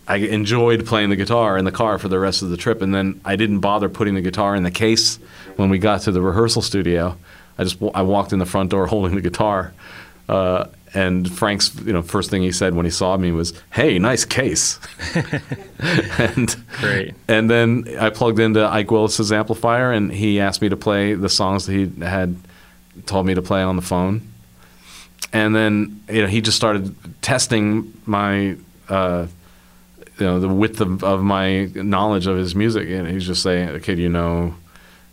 [0.08, 2.94] I enjoyed playing the guitar in the car for the rest of the trip, and
[2.94, 5.18] then I didn't bother putting the guitar in the case
[5.56, 7.16] when we got to the rehearsal studio.
[7.58, 9.72] I just I walked in the front door holding the guitar,
[10.28, 13.98] uh, and Frank's you know first thing he said when he saw me was, "Hey,
[13.98, 14.78] nice case,"
[16.18, 17.14] and Great.
[17.26, 21.28] and then I plugged into Ike Willis's amplifier, and he asked me to play the
[21.28, 22.36] songs that he had
[23.06, 24.22] told me to play on the phone.
[25.32, 28.56] And then you know he just started testing my
[28.88, 29.26] uh,
[30.18, 33.68] you know the width of, of my knowledge of his music, and he's just saying,
[33.70, 34.54] "Okay, you know?"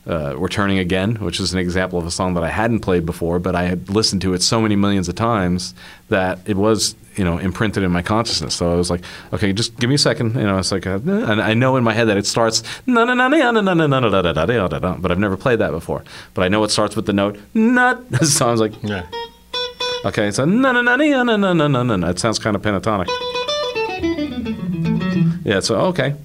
[0.05, 3.39] Uh, Returning Again, which is an example of a song that I hadn't played before,
[3.39, 5.73] but I had listened to it so many millions of times
[6.09, 8.53] that it was, you know, imprinted in my consciousness.
[8.53, 9.01] So I was like,
[9.31, 10.35] okay, just give me a second.
[10.35, 13.05] You know, it's like, a, and I know in my head that it starts, na
[13.05, 15.59] na na na na na na na na na na na but I've never played
[15.59, 16.03] that before.
[16.33, 18.03] But I know it starts with the note nut.
[18.25, 19.07] So I was like, Yeah.
[20.03, 21.95] Okay, so na na na na na na na na.
[21.95, 22.09] na.
[22.09, 23.07] It sounds kind of pentatonic.
[25.43, 26.15] Yeah, so okay.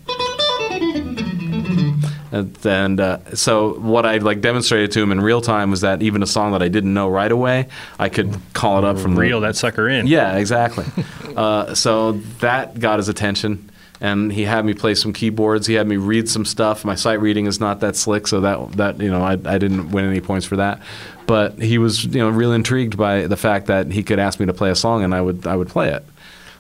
[2.30, 6.03] And, and uh, so what I like demonstrated to him in real time was that
[6.03, 7.68] even a song that I didn't know right away,
[7.99, 10.07] I could call it up from the- Reel that sucker in.
[10.07, 10.84] yeah, exactly.
[11.36, 13.70] uh, so that got his attention,
[14.01, 15.66] and he had me play some keyboards.
[15.66, 16.84] He had me read some stuff.
[16.84, 19.91] My sight reading is not that slick, so that that you know I, I didn't
[19.91, 20.80] win any points for that.
[21.26, 24.45] But he was you know real intrigued by the fact that he could ask me
[24.47, 26.05] to play a song, and I would I would play it.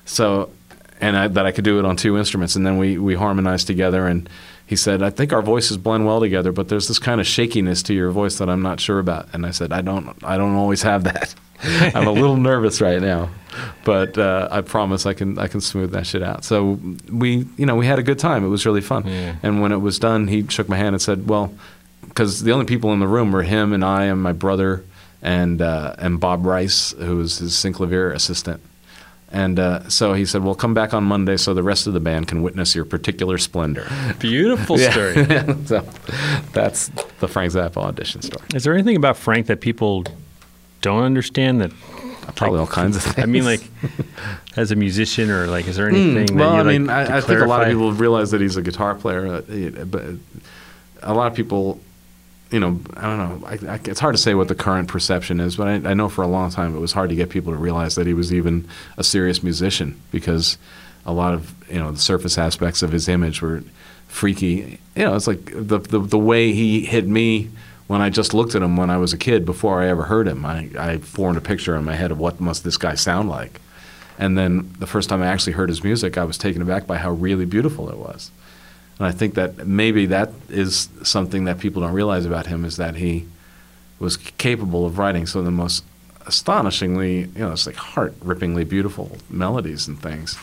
[0.06, 0.50] So,
[1.00, 3.66] and I, that I could do it on two instruments, and then we we harmonized
[3.66, 4.28] together and.
[4.68, 7.82] He said, "I think our voices blend well together, but there's this kind of shakiness
[7.84, 10.56] to your voice that I'm not sure about." And I said, "I don't, I don't
[10.56, 11.34] always have that.
[11.62, 13.30] I'm a little nervous right now,
[13.84, 16.78] but uh, I promise I can, I can smooth that shit out." So
[17.10, 18.44] we, you know, we had a good time.
[18.44, 19.06] It was really fun.
[19.06, 19.36] Yeah.
[19.42, 21.54] And when it was done, he shook my hand and said, "Well,
[22.02, 24.84] because the only people in the room were him and I and my brother
[25.22, 28.60] and uh, and Bob Rice, who was his Synclavier assistant."
[29.30, 32.00] And uh, so he said, "Well, come back on Monday so the rest of the
[32.00, 33.86] band can witness your particular splendor."
[34.18, 35.14] Beautiful story.
[35.66, 35.86] so
[36.52, 36.88] that's
[37.20, 38.46] the Frank Zappa audition story.
[38.54, 40.04] Is there anything about Frank that people
[40.80, 41.72] don't understand that
[42.34, 43.18] Probably all kinds of things.
[43.18, 43.62] I mean, like,
[44.56, 46.36] as a musician, or like, is there anything?
[46.36, 48.40] well, that I you, mean, like, I, I think a lot of people realize that
[48.40, 50.04] he's a guitar player, uh, but
[51.02, 51.80] a lot of people
[52.50, 53.46] you know, I don't know.
[53.46, 56.08] I, I, it's hard to say what the current perception is, but I, I know
[56.08, 58.32] for a long time it was hard to get people to realize that he was
[58.32, 60.56] even a serious musician because
[61.04, 63.62] a lot of you know the surface aspects of his image were
[64.08, 64.78] freaky.
[64.96, 67.50] You know, it's like the the, the way he hit me
[67.86, 70.26] when I just looked at him when I was a kid before I ever heard
[70.26, 70.46] him.
[70.46, 73.60] I, I formed a picture in my head of what must this guy sound like,
[74.18, 76.96] and then the first time I actually heard his music, I was taken aback by
[76.96, 78.30] how really beautiful it was.
[78.98, 82.76] And I think that maybe that is something that people don't realize about him is
[82.76, 83.26] that he
[83.98, 85.84] was capable of writing some of the most
[86.26, 90.38] astonishingly, you know, it's like heart rippingly beautiful melodies and things.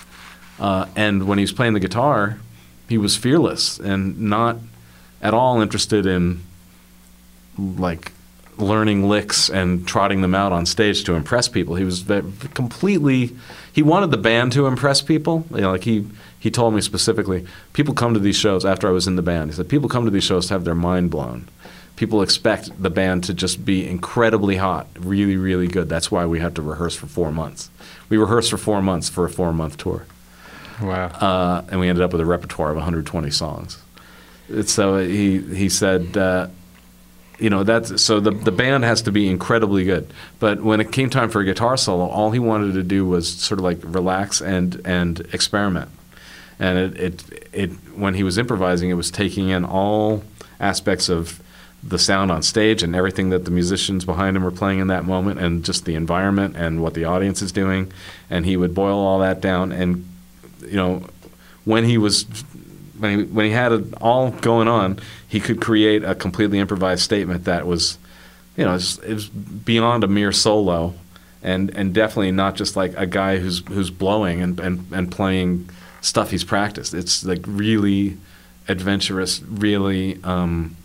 [0.60, 2.39] Uh, and when he was playing the guitar,
[2.88, 4.58] he was fearless and not
[5.22, 6.41] at all interested in
[7.58, 8.12] like
[8.58, 11.76] learning licks and trotting them out on stage to impress people.
[11.76, 12.06] He was
[12.53, 13.36] completely.
[13.74, 15.45] He wanted the band to impress people.
[15.53, 16.08] You know, like he
[16.46, 17.43] he told me specifically,
[17.74, 19.50] people come to these shows after I was in the band.
[19.50, 21.48] He said people come to these shows to have their mind blown.
[21.96, 25.89] People expect the band to just be incredibly hot, really, really good.
[25.89, 27.72] That's why we have to rehearse for four months.
[28.10, 30.06] We rehearsed for four months for a four month tour
[30.80, 31.08] Wow.
[31.08, 33.82] uh, and we ended up with a repertoire of 120 songs.
[34.66, 36.48] So he he said, uh,
[37.39, 40.06] you know, that's so the the band has to be incredibly good.
[40.39, 43.28] But when it came time for a guitar solo, all he wanted to do was
[43.34, 45.89] sort of like relax and and experiment.
[46.60, 50.24] And it it, it when he was improvising, it was taking in all
[50.60, 51.41] aspects of
[51.84, 55.06] the sound on stage and everything that the musicians behind him were playing in that
[55.06, 57.91] moment and just the environment and what the audience is doing.
[58.30, 60.08] And he would boil all that down and
[60.68, 61.03] you know,
[61.64, 62.24] when he was
[62.97, 67.03] when he when he had it all going on, he could create a completely improvised
[67.03, 67.97] statement that was,
[68.56, 70.93] you know, it was, beyond a mere solo,
[71.43, 75.70] and and definitely not just like a guy who's who's blowing and and, and playing
[76.06, 76.93] stuff he's practiced.
[76.93, 78.18] It's like really
[78.68, 80.22] adventurous, really.
[80.24, 80.76] Um,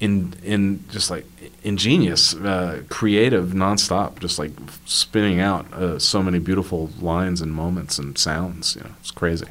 [0.00, 1.24] in in just like
[1.62, 4.50] ingenious, uh, creative, nonstop, just like
[4.84, 8.76] spinning out uh, so many beautiful lines and moments and sounds.
[8.76, 9.46] You know, it's crazy.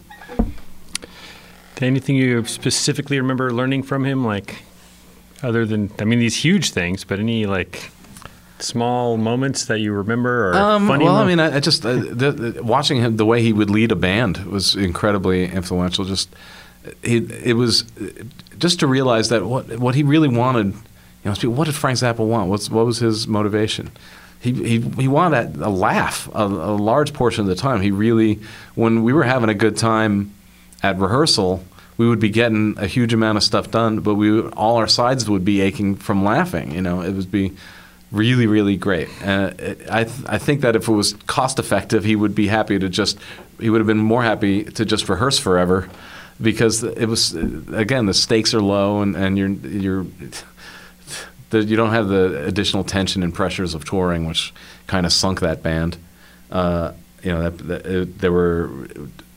[1.82, 4.64] Anything you specifically remember learning from him, like
[5.42, 7.90] other than I mean these huge things, but any like
[8.64, 11.06] small moments that you remember or Um, funny?
[11.06, 13.70] well, I mean, I, I just uh, the, the, watching him the way he would
[13.70, 16.06] lead a band was incredibly influential.
[16.06, 16.30] Just
[17.04, 17.84] he, it was
[18.58, 20.74] just to realize that what what he really wanted.
[21.24, 22.50] You know, what did Frank Zappa want?
[22.50, 23.92] What's what was his motivation?
[24.42, 27.80] He he he wanted a laugh a, a large portion of the time.
[27.82, 28.40] He really,
[28.76, 30.34] when we were having a good time
[30.82, 31.64] at rehearsal,
[31.98, 35.30] we would be getting a huge amount of stuff done, but we all our sides
[35.30, 36.74] would be aching from laughing.
[36.74, 37.54] You know, it would be
[38.14, 39.10] really, really great.
[39.22, 39.52] Uh,
[39.92, 42.88] I th- I think that if it was cost effective, he would be happy to
[42.88, 43.20] just
[43.60, 45.90] he would have been more happy to just rehearse forever,
[46.40, 50.06] because it was again the stakes are low and and you're you're.
[51.50, 54.52] The, you don't have the additional tension and pressures of touring, which
[54.88, 55.98] kind of sunk that band.
[56.52, 58.72] Uh, you know, that, that, it, there were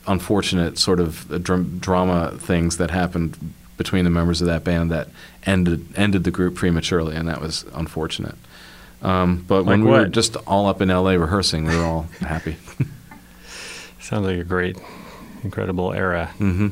[0.07, 3.37] unfortunate sort of dram- drama things that happened
[3.77, 5.09] between the members of that band that
[5.45, 8.37] ended ended the group prematurely, and that was unfortunate.
[9.07, 12.03] Um, but when Like we were just all up in LA rehearsing, we were all
[12.21, 12.57] happy.
[14.01, 14.77] Sounds like a great,
[15.45, 16.27] incredible era.
[16.39, 16.69] hmm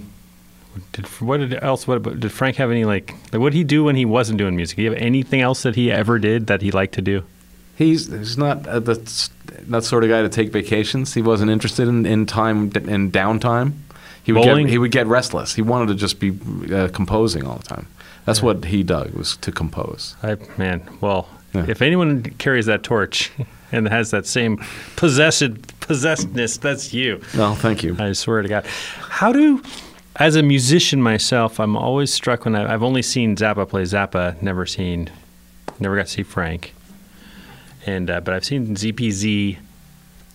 [0.92, 1.86] Did what did else?
[1.86, 3.14] What did Frank have any like?
[3.32, 4.76] Like what did he do when he wasn't doing music?
[4.76, 7.22] Did he have anything else that he ever did that he liked to do?
[7.76, 9.28] He's he's not uh, the
[9.68, 11.14] that sort of guy to take vacations.
[11.14, 13.74] He wasn't interested in, in time in downtime.
[14.24, 14.66] He would Bowling?
[14.66, 15.54] get he would get restless.
[15.54, 16.30] He wanted to just be
[16.74, 17.86] uh, composing all the time.
[18.24, 20.16] That's what he dug was to compose.
[20.22, 21.66] I man, well, Yeah.
[21.68, 23.30] if anyone carries that torch
[23.72, 24.58] and has that same
[24.96, 25.42] possessed
[25.80, 27.20] possessedness, that's you.
[27.36, 27.96] Well, thank you.
[27.98, 28.66] I swear to God.
[28.66, 29.62] How do,
[30.16, 34.40] as a musician myself, I'm always struck when I, I've only seen Zappa play Zappa,
[34.42, 35.10] never seen,
[35.78, 36.74] never got to see Frank,
[37.86, 39.58] and uh, but I've seen ZPZ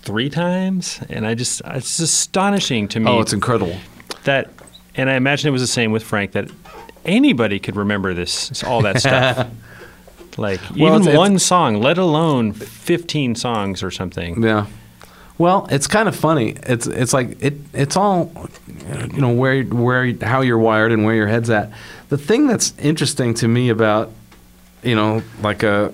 [0.03, 3.75] three times, and I just it's astonishing to me Oh, it's incredible.
[4.23, 4.49] that,
[4.95, 6.49] and I imagine it was the same with Frank that
[7.05, 9.47] anybody could remember this all that stuff.
[10.39, 14.41] Like Well, even it's- it's- one song, let alone fifteen songs or something.
[14.41, 14.65] Yeah.
[15.37, 16.55] Well, it's kind of funny.
[16.63, 18.31] It's it's like it it's all
[19.13, 21.71] you know where where how you're wired and where your head's at.
[22.09, 24.11] The thing that's interesting to me about
[24.83, 25.93] you know like a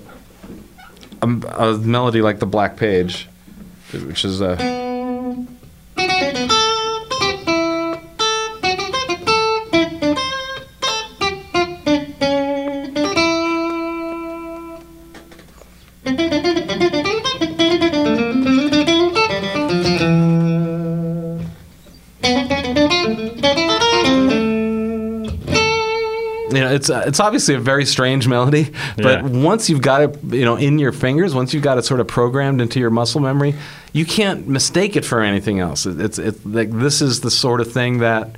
[1.21, 3.27] a, a melody like the Black Page,
[3.93, 4.55] which is a
[26.85, 29.21] it's uh, it's obviously a very strange melody, but Yeah.
[29.23, 32.07] once you've got it, you know, in your fingers, once you've got it sort of
[32.07, 33.55] programmed into your muscle memory,
[33.93, 35.85] you can't mistake it for anything else.
[35.85, 38.35] It, it's it's like this is the sort of thing that,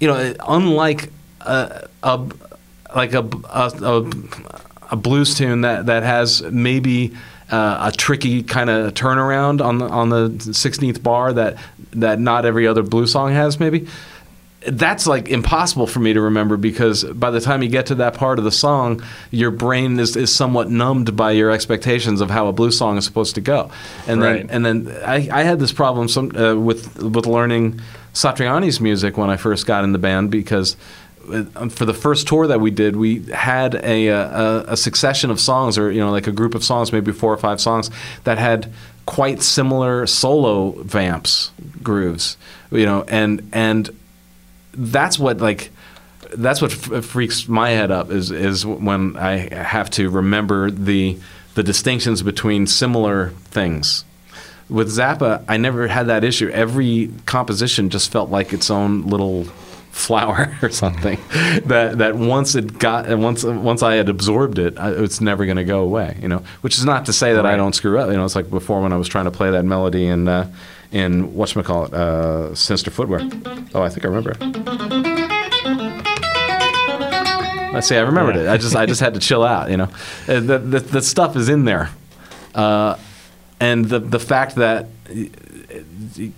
[0.00, 1.10] you know, unlike
[1.40, 2.20] a, a
[2.94, 4.12] like a, a, a,
[4.92, 7.12] a blues tune that, that has maybe
[7.50, 11.56] uh, a tricky kind of turnaround on the on the 16th bar that
[11.92, 13.86] that not every other blues song has maybe
[14.66, 18.14] that's like impossible for me to remember because by the time you get to that
[18.14, 22.46] part of the song, your brain is, is somewhat numbed by your expectations of how
[22.48, 23.70] a blues song is supposed to go.
[24.06, 24.46] And Right.
[24.48, 27.80] then and then I, I had this problem some, uh, with with learning
[28.14, 30.76] Satriani's music when I first got in the band because
[31.32, 35.40] uh, for the first tour that we did, we had a, a, a succession of
[35.40, 37.90] songs, or you know, like a group of songs, maybe four or five songs
[38.24, 38.70] that had
[39.06, 41.50] quite similar solo vamps
[41.82, 42.36] grooves,
[42.70, 43.90] you know, and and
[44.76, 45.70] that's what like
[46.36, 51.18] that's what f- freaks my head up is is when I have to remember the
[51.54, 54.04] the distinctions between similar things.
[54.68, 56.48] With Zappa, I never had that issue.
[56.48, 59.44] Every composition just felt like its own little
[59.90, 61.18] flower or something.
[61.66, 65.44] that that once it got and once once I had absorbed it, I, it's never
[65.44, 66.18] going to go away.
[66.20, 68.10] You know, which is not to say that I don't screw up.
[68.10, 70.50] You know, it's like before when I was trying to play that melody in uh,
[70.94, 73.20] in whatchamacallit, uh, Sinister Footwear.
[73.74, 74.34] Oh, I think I remember.
[77.76, 77.96] I see.
[77.96, 78.42] I remembered Yeah.
[78.42, 78.48] it.
[78.50, 79.70] I just I just had to chill out.
[79.70, 79.88] You know,
[80.28, 81.90] Uh, the, the the stuff is in there,
[82.54, 82.94] uh,
[83.58, 86.30] and the the fact that y-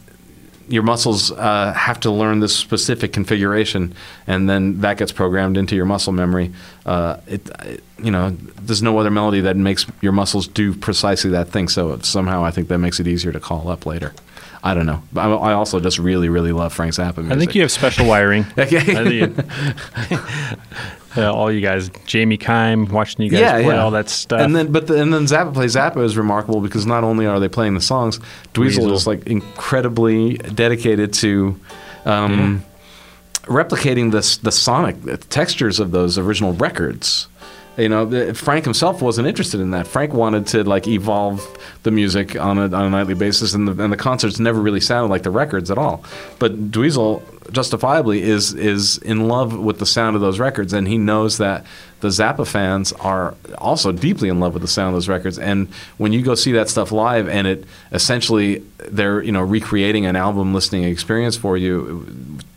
[0.68, 3.94] your muscles uh, have to learn this specific configuration,
[4.26, 6.50] and then that gets programmed into your muscle memory.
[6.86, 8.30] Uh, it, it you know,
[8.62, 11.68] there's no other melody that makes your muscles do precisely that thing.
[11.68, 14.12] So somehow I think that makes it easier to call up later.
[14.66, 15.00] I don't know.
[15.12, 17.32] But I, I also just really, really love Frank Zappa music.
[17.32, 18.44] I think you have special wiring.
[18.58, 19.32] Okay.
[21.16, 23.82] Uh, all you guys, Jamie Kime, watching you guys yeah, play yeah.
[23.82, 24.40] all that stuff.
[24.40, 27.38] And then, but the, and then Zappa plays Zappa is remarkable because not only are
[27.38, 28.18] they playing the songs,
[28.54, 28.92] Dweezil, Dweezil.
[28.92, 31.60] is like incredibly dedicated to
[32.04, 32.64] um,
[33.42, 34.96] replicating the s- the sonic
[35.28, 37.28] textures of those original records.
[37.76, 39.86] You know, Frank himself wasn't interested in that.
[39.86, 41.46] Frank wanted to like evolve
[41.82, 44.80] the music on a, on a nightly basis, and the and the concerts never really
[44.80, 46.02] sounded like the records at all.
[46.38, 47.22] But Dweezil,
[47.52, 51.66] justifiably, is is in love with the sound of those records, and he knows that
[52.00, 55.38] the Zappa fans are also deeply in love with the sound of those records.
[55.38, 60.06] And when you go see that stuff live, and it essentially they're you know recreating
[60.06, 62.06] an album listening experience for you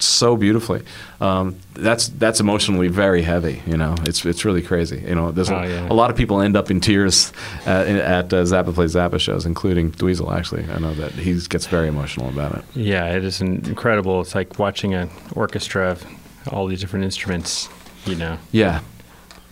[0.02, 0.82] so beautifully.
[1.22, 3.62] Um, that's that's emotionally very heavy.
[3.68, 5.04] You know, it's it's really crazy.
[5.08, 5.88] You know, there's Oh, a, yeah.
[5.92, 7.32] a lot of people end up in tears
[7.66, 10.32] at, at uh, Zappa plays Zappa shows, including Dweezil.
[10.36, 12.64] Actually, I know that he gets very emotional about it.
[12.76, 14.22] yeah, it is incredible.
[14.22, 16.06] It's like watching an orchestra of
[16.52, 17.68] all these different instruments,
[18.06, 18.38] you know.
[18.52, 18.80] Yeah,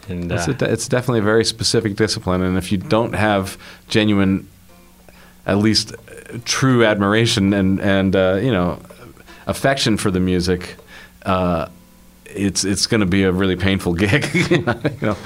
[0.09, 3.57] And It's, uh, a, it's definitely a very specific discipline, and if you don't have
[3.89, 4.47] genuine,
[5.45, 8.79] at least uh, true admiration and and uh, you know
[9.47, 10.75] affection for the music,
[11.25, 11.67] uh,
[12.25, 14.27] it's it's going to be a really painful gig.
[14.51, 15.17] you know,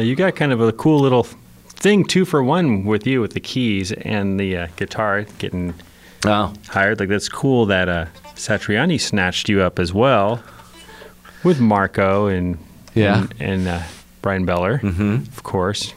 [0.00, 1.24] you got kind of a cool little
[1.68, 5.74] thing, two for one, with you with the keys and the uh, guitar getting
[6.24, 6.98] oh, hired.
[6.98, 10.42] Like that's cool that uh, Satriani snatched you up as well
[11.44, 12.58] with Marco and
[12.94, 13.20] Yeah.
[13.20, 13.82] and, and uh,
[14.22, 15.14] Bryan Beller, mm-hmm.
[15.14, 15.92] of course.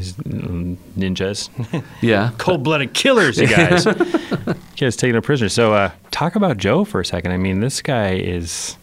[0.00, 1.50] These mm, ninjas,
[2.00, 2.30] yeah.
[2.38, 3.84] cold-blooded killers, you guys.
[3.84, 5.50] you guys taking a prisoner.
[5.50, 7.32] So, uh, talk about Joe for a second.
[7.32, 8.78] I mean, this guy is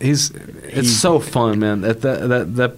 [0.00, 0.32] he's
[0.64, 1.82] it's so fun, man.
[1.82, 2.76] That that that that,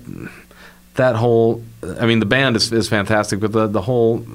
[0.96, 1.62] that whole
[1.98, 4.26] I mean the band is, is fantastic, but the the whole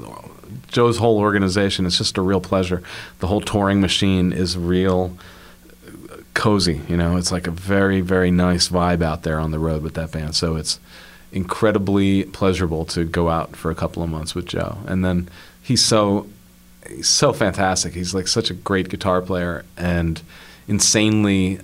[0.70, 2.82] Joe's whole organization is just a real pleasure.
[3.20, 5.16] The whole touring machine is real
[6.34, 7.18] cozy, you know.
[7.18, 10.36] It's like a very very nice vibe out there on the road with that band.
[10.36, 10.80] So it's
[11.34, 14.78] incredibly pleasurable to go out for a couple of months with Joe.
[14.86, 15.30] And then
[15.62, 16.28] he's so
[16.88, 17.94] he's so fantastic.
[17.94, 20.22] He's like such a great guitar player and
[20.68, 21.60] insanely,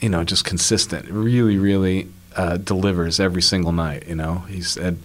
[0.00, 1.08] you know, just consistent.
[1.10, 4.06] Really, really uh, delivers every single night.
[4.08, 5.02] You know, he's and,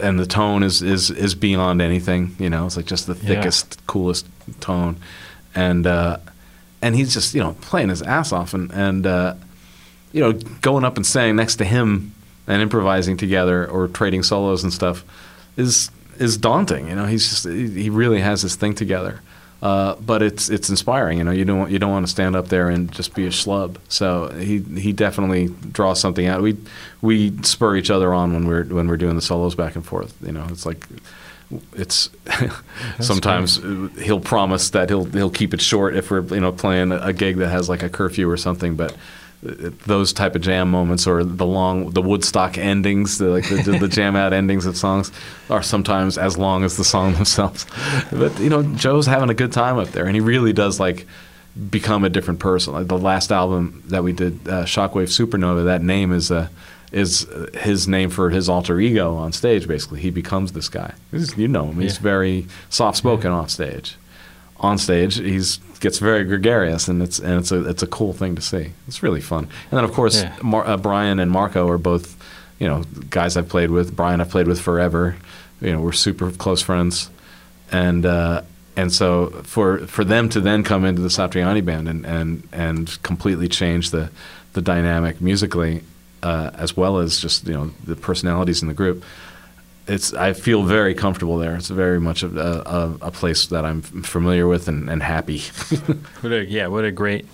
[0.00, 2.36] and the tone is is is beyond anything.
[2.38, 3.34] You know, it's like just the Yeah.
[3.34, 4.26] thickest, coolest
[4.60, 4.96] tone,
[5.54, 6.18] and uh,
[6.82, 9.34] and he's just you know playing his ass off and and uh,
[10.12, 10.32] you know
[10.62, 12.12] going up and saying next to him
[12.50, 15.04] and improvising together or trading solos and stuff
[15.56, 16.88] is is daunting.
[16.88, 19.20] You know, he's just he really has this thing together.
[19.62, 21.18] Uh, but it's it's inspiring.
[21.18, 23.26] You know, you don't want, you don't want to stand up there and just be
[23.26, 23.76] a schlub.
[23.88, 26.42] So he he definitely draws something out.
[26.42, 26.56] We
[27.02, 30.16] we spur each other on when we're when we're doing the solos back and forth.
[30.22, 30.86] You know, it's like
[31.74, 32.10] it's
[33.00, 36.90] sometimes uh, he'll promise that he'll he'll keep it short if we're you know playing
[36.90, 38.96] a gig that has like a curfew or something, but
[39.42, 43.88] those type of jam moments or the long the Woodstock endings, the, like the, the
[43.88, 45.10] jam out endings of songs,
[45.48, 47.66] are sometimes as long as the song themselves.
[48.12, 51.06] But you know, Joe's having a good time up there, and he really does like
[51.70, 52.74] become a different person.
[52.74, 56.50] Like the last album that we did, uh, Shockwave Supernova, that name is a
[56.92, 59.66] is his name for his alter ego on stage.
[59.68, 60.92] Basically, he becomes this guy.
[61.36, 61.80] You know him.
[61.80, 62.02] He's Yeah.
[62.02, 63.96] very soft spoken off stage.
[64.62, 68.34] On stage, he's gets very gregarious, and it's and it's a it's a cool thing
[68.36, 68.72] to see.
[68.86, 69.44] It's really fun.
[69.70, 70.36] And then of course, Yeah.
[70.42, 72.14] Mar- uh, Bryan and Marco are both,
[72.58, 73.96] you know, guys I've played with.
[73.96, 75.16] Bryan I've played with forever.
[75.62, 77.08] You know, we're super close friends,
[77.72, 78.42] and uh,
[78.76, 83.02] and so for for them to then come into the Satriani band and and and
[83.02, 84.10] completely change the
[84.52, 85.82] the dynamic musically,
[86.22, 89.02] uh, as well as just you know the personalities in the group.
[89.90, 91.56] It's I feel very comfortable there.
[91.56, 92.28] It's very much a,
[92.70, 95.42] a, a place that I'm familiar with and, and happy.
[96.22, 97.26] What a, yeah, what a great,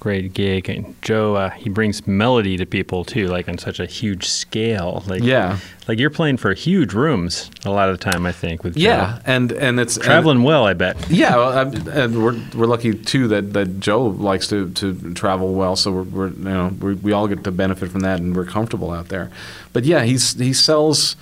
[0.00, 0.68] great gig.
[0.70, 5.02] And Joe, uh, he brings melody to people too, like on such a huge scale.
[5.06, 8.24] Like yeah, like you're playing for huge rooms a lot of the time.
[8.26, 8.80] I think with Joe.
[8.88, 10.64] yeah, and and it's and- traveling well.
[10.66, 10.96] I bet.
[11.10, 15.54] Yeah, well, I'm, and we're we're lucky too that, that Joe likes to, to travel
[15.54, 18.34] well, so we're, we're you know we we all get to benefit from that, and
[18.34, 19.30] we're comfortable out there.
[19.72, 21.16] But yeah, he's he sells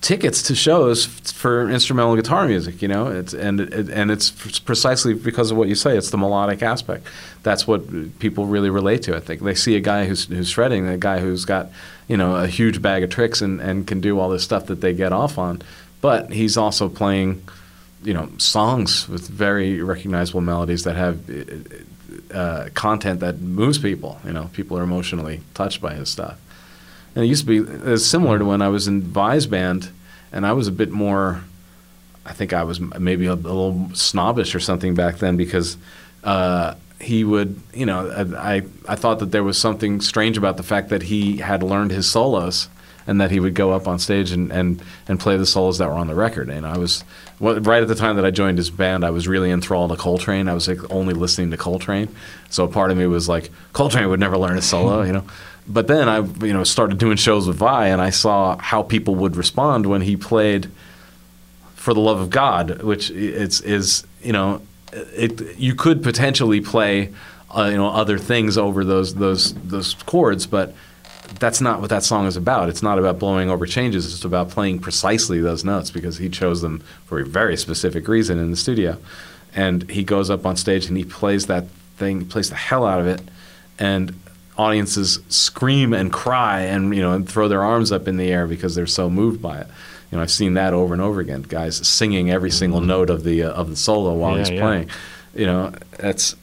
[0.00, 4.30] tickets to shows for instrumental guitar music, you know, it's and it, and it's
[4.60, 5.96] precisely because of what you say.
[5.96, 7.06] It's the melodic aspect.
[7.42, 9.16] That's what people really relate to.
[9.16, 11.70] I think they see a guy who's who's shredding, a guy who's got
[12.06, 14.80] you know a huge bag of tricks and, and can do all this stuff that
[14.80, 15.62] they get off on,
[16.00, 17.42] but he's also playing
[18.02, 21.20] you know songs with very recognizable melodies that have
[22.32, 24.20] uh, content that moves people.
[24.24, 26.38] You know, people are emotionally touched by his stuff.
[27.18, 29.90] And it used to be it's similar to when I was in Vai's band,
[30.30, 31.42] and I was a bit more.
[32.24, 35.78] I think I was maybe a, a little snobbish or something back then because
[36.22, 40.58] uh, he would, you know, I, I I thought that there was something strange about
[40.58, 42.68] the fact that he had learned his solos
[43.08, 45.88] and that he would go up on stage and, and, and play the solos that
[45.88, 46.48] were on the record.
[46.50, 47.02] And I was
[47.40, 49.96] well, right at the time that I joined his band, I was really enthralled to
[49.96, 50.46] Coltrane.
[50.46, 52.14] I was like only listening to Coltrane,
[52.48, 55.24] so a part of me was like, Coltrane would never learn a solo, you know.
[55.68, 59.14] But then I, you know, started doing shows with Vai, and I saw how people
[59.16, 60.70] would respond when he played
[61.74, 64.62] "For the Love of God," which it's is you know,
[64.92, 67.12] it you could potentially play,
[67.54, 70.74] uh, you know, other things over those those those chords, but
[71.38, 72.68] that's not what that song is about.
[72.68, 74.12] It's not about blowing over changes.
[74.12, 78.38] It's about playing precisely those notes because he chose them for a very specific reason
[78.38, 78.96] in the studio.
[79.54, 83.00] And he goes up on stage and he plays that thing, plays the hell out
[83.00, 83.20] of it,
[83.78, 84.18] and
[84.58, 88.46] audiences scream and cry and you know and throw their arms up in the air
[88.46, 89.66] because they're so moved by it.
[90.10, 91.42] You know, I've seen that over and over again.
[91.42, 94.60] Guys singing every single note of the uh, of the solo while Yeah, he's yeah.
[94.60, 94.90] playing.
[95.34, 96.34] You know, that's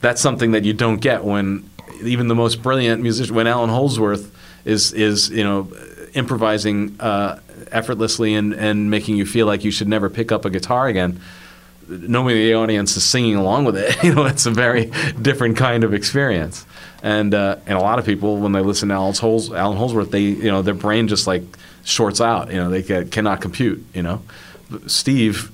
[0.00, 1.68] that's something that you don't get when
[2.02, 4.34] even the most brilliant musician, when Allan Holdsworth
[4.64, 5.68] is is you know
[6.14, 7.38] improvising uh,
[7.70, 11.20] effortlessly and, and making you feel like you should never pick up a guitar again.
[11.88, 13.96] Nobody in the audience is singing along with it.
[14.02, 14.90] You know, it's a very
[15.20, 16.66] different kind of experience.
[17.02, 20.10] And uh, and a lot of people, when they listen to Allan, Hols- Allan Holdsworth,
[20.10, 21.42] they you know their brain just like
[21.84, 22.50] shorts out.
[22.50, 23.84] You know, they cannot compute.
[23.94, 24.22] You know,
[24.86, 25.52] Steve,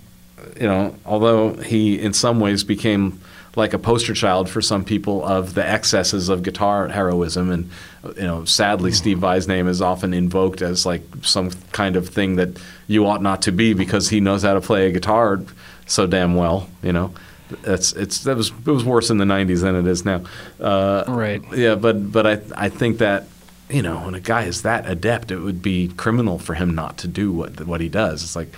[0.58, 3.20] you know, although he in some ways became
[3.56, 7.70] like a poster child for some people of the excesses of guitar heroism, and
[8.16, 12.36] you know, sadly, Steve Vai's name is often invoked as like some kind of thing
[12.36, 12.48] that
[12.88, 15.40] you ought not to be because he knows how to play a guitar
[15.86, 16.68] so damn well.
[16.82, 17.14] You know,
[17.64, 20.22] it's it's that was it was worse in the '90s than it is now.
[20.60, 21.42] Uh, Right.
[21.54, 23.26] Yeah, but but I I think that
[23.70, 26.96] you know when a guy is that adept, it would be criminal for him not
[26.98, 28.22] to do what what he does.
[28.22, 28.48] It's like.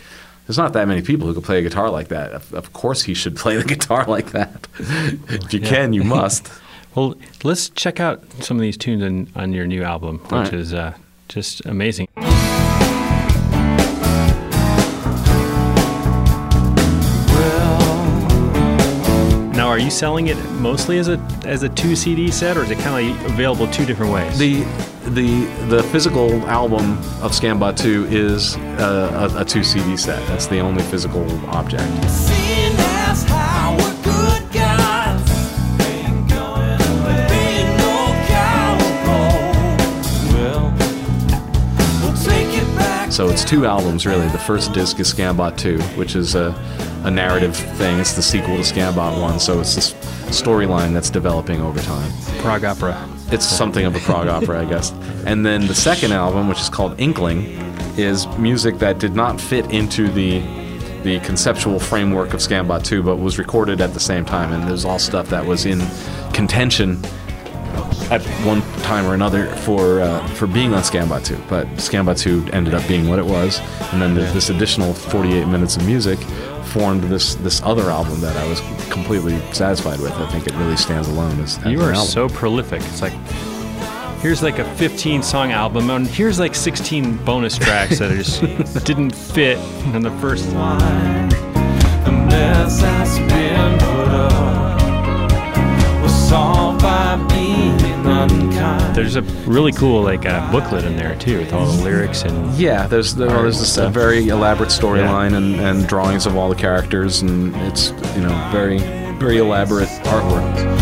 [0.46, 2.30] There's not that many people who can play a guitar like that.
[2.30, 4.68] Of, of course, he should play the guitar like that.
[4.78, 5.68] if you Yeah.
[5.68, 6.48] can, you must.
[6.94, 7.14] Well,
[7.44, 10.52] let's check out some of these tunes on, on your new album, which right.
[10.54, 10.94] is uh,
[11.28, 12.06] just amazing.
[19.76, 22.78] Are you selling it mostly as a as a two CD set, or is it
[22.78, 24.38] kind of like available two different ways?
[24.38, 24.62] The
[25.10, 30.26] the the physical album of Scambot 2 is uh, a, a two CD set.
[30.28, 31.82] That's the only physical object.
[32.08, 35.30] Seeing as how we're good guys.
[35.82, 37.26] Ain't going away.
[37.28, 38.80] Being no coward.
[40.32, 40.72] Well,
[42.00, 43.12] we'll take it back.
[43.12, 44.28] So it's two albums really.
[44.28, 46.54] The first disc is Scambot 2, which is a,
[47.06, 48.00] a narrative thing.
[48.00, 49.94] It's the sequel to Scambot 1, so it's this
[50.26, 52.12] storyline that's developing over time.
[52.38, 53.08] Prog opera.
[53.30, 54.90] It's something of a prog opera, I guess.
[55.24, 57.44] And then the second album, which is called Inkling,
[57.96, 60.42] is music that did not fit into the
[61.04, 64.52] the conceptual framework of Scambot 2, but was recorded at the same time.
[64.52, 65.80] And there's all stuff that was in
[66.32, 67.00] contention
[68.10, 72.50] at one time or another for uh, for being on Scambot 2, but Scambot 2
[72.52, 73.60] ended up being what it was,
[73.92, 76.18] and then there's this additional 48 minutes of music
[76.66, 78.60] formed this this other album that I was
[78.90, 80.12] completely satisfied with.
[80.12, 82.06] I think it really stands alone as, as You an are album.
[82.08, 82.82] so prolific.
[82.82, 83.12] It's like
[84.20, 88.40] here's like a 15 song album, and here's like 16 bonus tracks that just
[88.86, 89.58] didn't fit
[89.94, 91.26] in the first one.
[98.94, 102.54] There's a really cool like uh, booklet in there too with all the lyrics and
[102.56, 103.92] Yeah, there's there, well, there's this stuff.
[103.92, 108.78] very elaborate storyline and, and drawings of all the characters, and it's you know very
[109.18, 110.75] very elaborate artwork.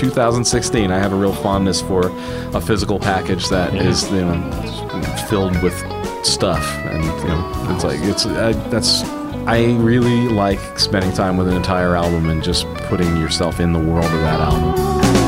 [0.00, 2.10] 2016, I have a real fondness for
[2.54, 4.50] a physical package that is you know
[5.28, 5.74] filled with
[6.24, 9.02] stuff, and you know it's like it's I, that's
[9.46, 13.78] I really like spending time with an entire album and just putting yourself in the
[13.78, 15.19] world of that album.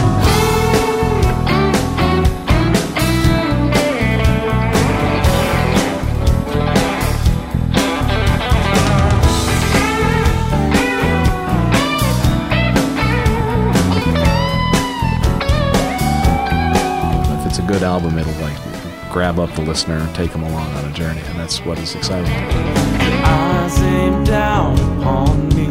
[19.13, 21.95] Grab up the listener and take them along on a journey, and that's what is
[21.95, 22.33] exciting.
[22.33, 25.67] eyes aim down upon me.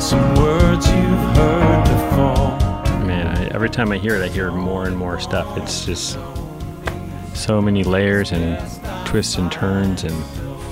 [0.00, 3.04] Some words you've heard before.
[3.04, 5.58] man, I, every time I hear it, I hear more and more stuff.
[5.58, 6.16] It's just
[7.34, 8.56] so many layers and
[9.04, 10.14] twists and turns, and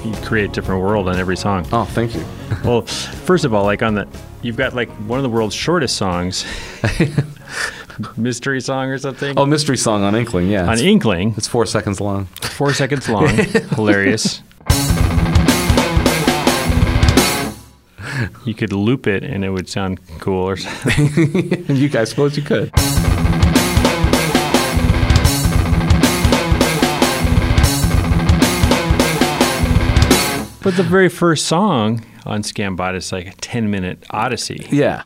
[0.04, 1.66] you create a different world on every song.
[1.72, 2.24] Oh, thank you.
[2.64, 4.08] Well, first of all, like on the,
[4.42, 6.44] you've got like one of the world's shortest songs,
[8.16, 9.38] mystery song or something.
[9.38, 10.64] Oh, mystery song on Inkling, yeah.
[10.66, 12.26] on it's, Inkling, it's four seconds long.
[12.26, 13.28] four seconds long,
[13.74, 14.42] hilarious.
[18.44, 21.64] You could loop it and it would sound cool or something.
[21.76, 22.70] you guys suppose you could.
[30.62, 34.66] But the very first song on Scambot is like a 10 minute odyssey.
[34.70, 35.02] Yeah.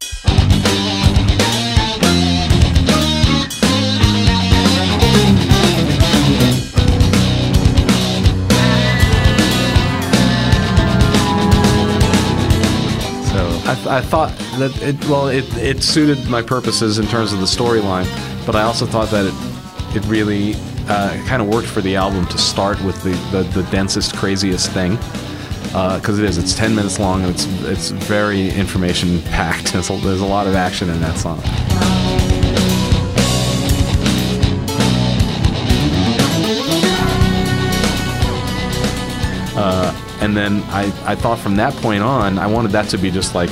[13.67, 17.47] I, I thought that it well it, it suited my purposes in terms of the
[17.47, 18.07] storyline,
[18.47, 20.55] but I also thought that it it really
[20.89, 24.71] uh, kind of worked for the album to start with the, the, the densest, craziest
[24.73, 24.97] thing.
[25.69, 29.73] Because it is, it's 10 minutes long and it's it's very information packed.
[29.73, 31.41] There's a, there's a lot of action in that song.
[40.25, 43.35] And then I, I thought from that point on, I wanted that to be just
[43.35, 43.51] like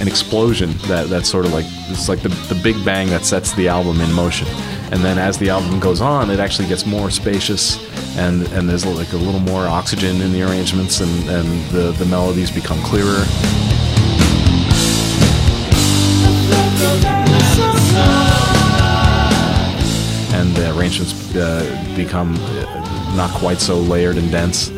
[0.00, 3.52] an explosion that that's sort of like it's like the, the big bang that sets
[3.52, 4.48] the album in motion.
[4.92, 7.76] And then as the album goes on, it actually gets more spacious
[8.16, 12.06] and, and there's like a little more oxygen in the arrangements and, and the, the
[12.06, 13.26] melodies become clearer.
[20.32, 24.70] And the arrangements uh, become uh, not quite so layered and dense.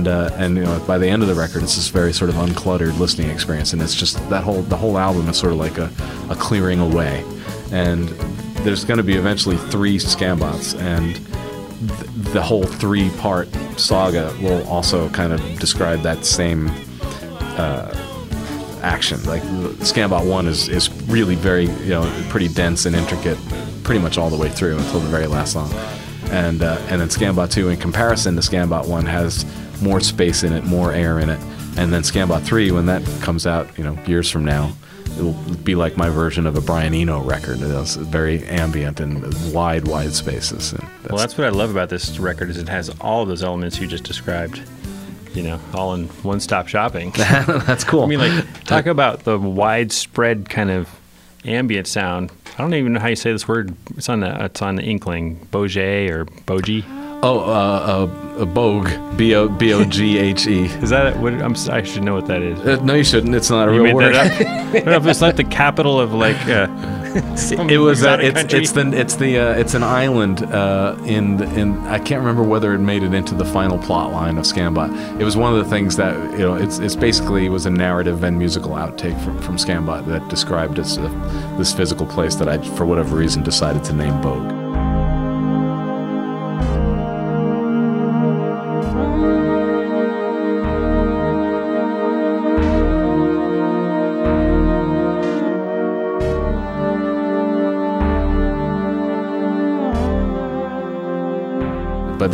[0.00, 2.30] And uh, and you know by the end of the record it's this very sort
[2.30, 5.58] of uncluttered listening experience and it's just that whole the whole album is sort of
[5.58, 5.90] like a,
[6.30, 7.24] a clearing away.
[7.72, 8.08] And
[8.64, 14.66] there's going to be eventually three scambots and th- the whole three part saga will
[14.68, 16.70] also kind of describe that same
[17.58, 17.92] uh,
[18.82, 19.22] action.
[19.24, 19.42] Like
[19.82, 23.38] scambot 1 is, is really very you know pretty dense and intricate
[23.84, 25.70] pretty much all the way through until the very last song.
[26.30, 29.44] And uh, and then Scambot 2 in comparison to Scambot 1 has
[29.80, 31.40] more space in it, more air in it,
[31.76, 34.72] and then Scambot 3 when that comes out, you know, years from now,
[35.16, 35.32] it'll
[35.64, 37.60] be like my version of a Brian Eno record.
[37.60, 40.72] It's very ambient and wide, wide spaces.
[40.72, 43.42] And Well, that's what I love about this record is it has all of those
[43.42, 44.62] elements you just described.
[45.32, 47.12] You know, all in one-stop shopping.
[47.16, 48.02] that's cool.
[48.02, 50.88] I mean, like talk about the widespread kind of
[51.44, 52.32] ambient sound.
[52.54, 53.74] I don't even know how you say this word.
[53.96, 56.82] It's on the it's on the Inkling, Boget or Boji.
[57.22, 58.08] Oh, uh,
[58.40, 60.64] uh, Bogue, B O B O G H E.
[60.64, 61.34] Is that what?
[61.34, 62.58] I'm, I should know what that is.
[62.60, 63.34] Uh, no, you shouldn't.
[63.34, 64.14] It's not a You real made word.
[64.14, 64.40] that up.
[64.40, 66.36] I don't know if it's like the capital of like.
[66.48, 66.66] Uh,
[67.68, 68.04] It was.
[68.04, 68.60] Uh, it's country.
[68.60, 72.44] it's the it's the uh, it's an island uh, in the, in I can't remember
[72.44, 75.20] whether it made it into the final plot line of Scambot.
[75.20, 78.22] It was one of the things that you know it's it's basically was a narrative
[78.22, 82.58] and musical outtake from from Scambot that described this uh, this physical place that I
[82.76, 84.59] for whatever reason decided to name Bogue.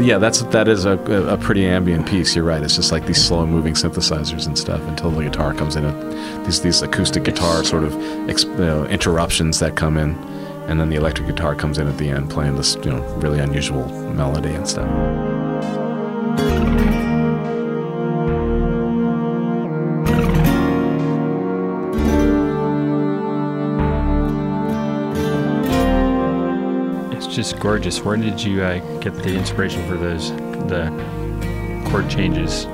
[0.01, 2.35] Yeah, that's that is a, a pretty ambient piece.
[2.35, 2.63] You're right.
[2.63, 5.85] It's just like these slow moving synthesizers and stuff until the guitar comes in.
[6.45, 10.15] These these acoustic guitar sort of you know, interruptions that come in,
[10.69, 13.39] and then the electric guitar comes in at the end, playing this you know really
[13.39, 14.91] unusual melody and stuff.
[27.37, 28.01] Just gorgeous.
[28.03, 30.31] Where did you uh, get the inspiration for those
[30.71, 30.91] the
[31.89, 32.65] chord changes?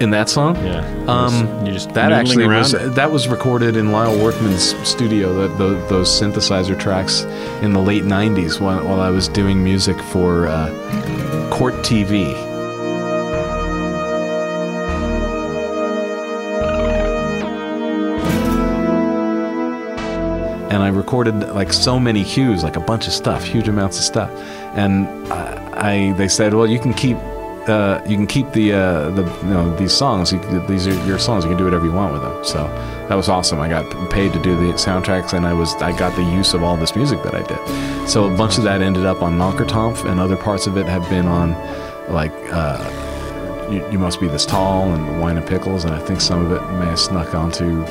[0.00, 4.18] In that song, Yeah, Um, you just that actually was that was recorded in Lyle
[4.20, 5.32] Workman's studio.
[5.34, 7.22] That tho- those synthesizer tracks
[7.62, 10.70] in the late '90s while, while I was doing music for uh,
[11.52, 12.34] Court TV.
[20.72, 24.04] And I recorded like so many hues, like a bunch of stuff, huge amounts of
[24.04, 24.30] stuff.
[24.74, 27.18] And I, I they said, well, you can keep.
[27.68, 30.32] Uh, you can keep the uh, the you know these songs.
[30.32, 31.44] You, these are your songs.
[31.44, 32.44] You can do whatever you want with them.
[32.44, 32.64] So
[33.08, 33.60] that was awesome.
[33.60, 36.64] I got paid to do the soundtracks, and I was I got the use of
[36.64, 38.08] all this music that I did.
[38.08, 41.08] So a bunch of that ended up on Nonkertompf, and other parts of it have
[41.08, 41.52] been on
[42.12, 46.20] like uh, you, you Must Be This Tall and Wine and Pickles, and I think
[46.20, 47.84] some of it may have snuck onto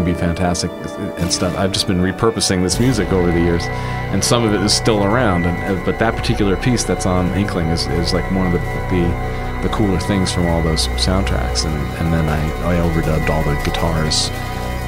[0.00, 0.70] Be Fantastic
[1.18, 1.56] and stuff.
[1.56, 5.04] I've just been repurposing this music over the years, and some of it is still
[5.04, 5.44] around.
[5.46, 8.58] And, uh, but that particular piece that's on Inkling is, is like one of the,
[8.90, 11.64] the the cooler things from all those soundtracks.
[11.64, 14.28] And, and then I, I overdubbed all the guitars,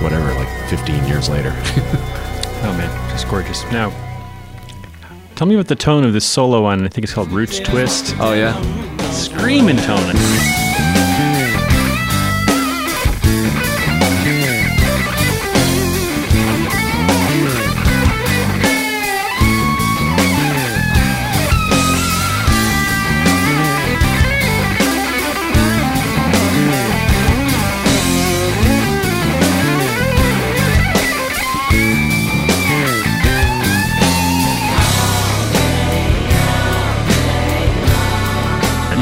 [0.02, 1.52] whatever, like 15 years later.
[2.62, 3.62] Oh man, just gorgeous.
[3.70, 3.92] Now,
[5.36, 6.84] tell me about the tone of this solo on.
[6.84, 8.16] I think it's called Roots Twist.
[8.18, 8.58] oh yeah.
[9.10, 10.14] Screaming tone.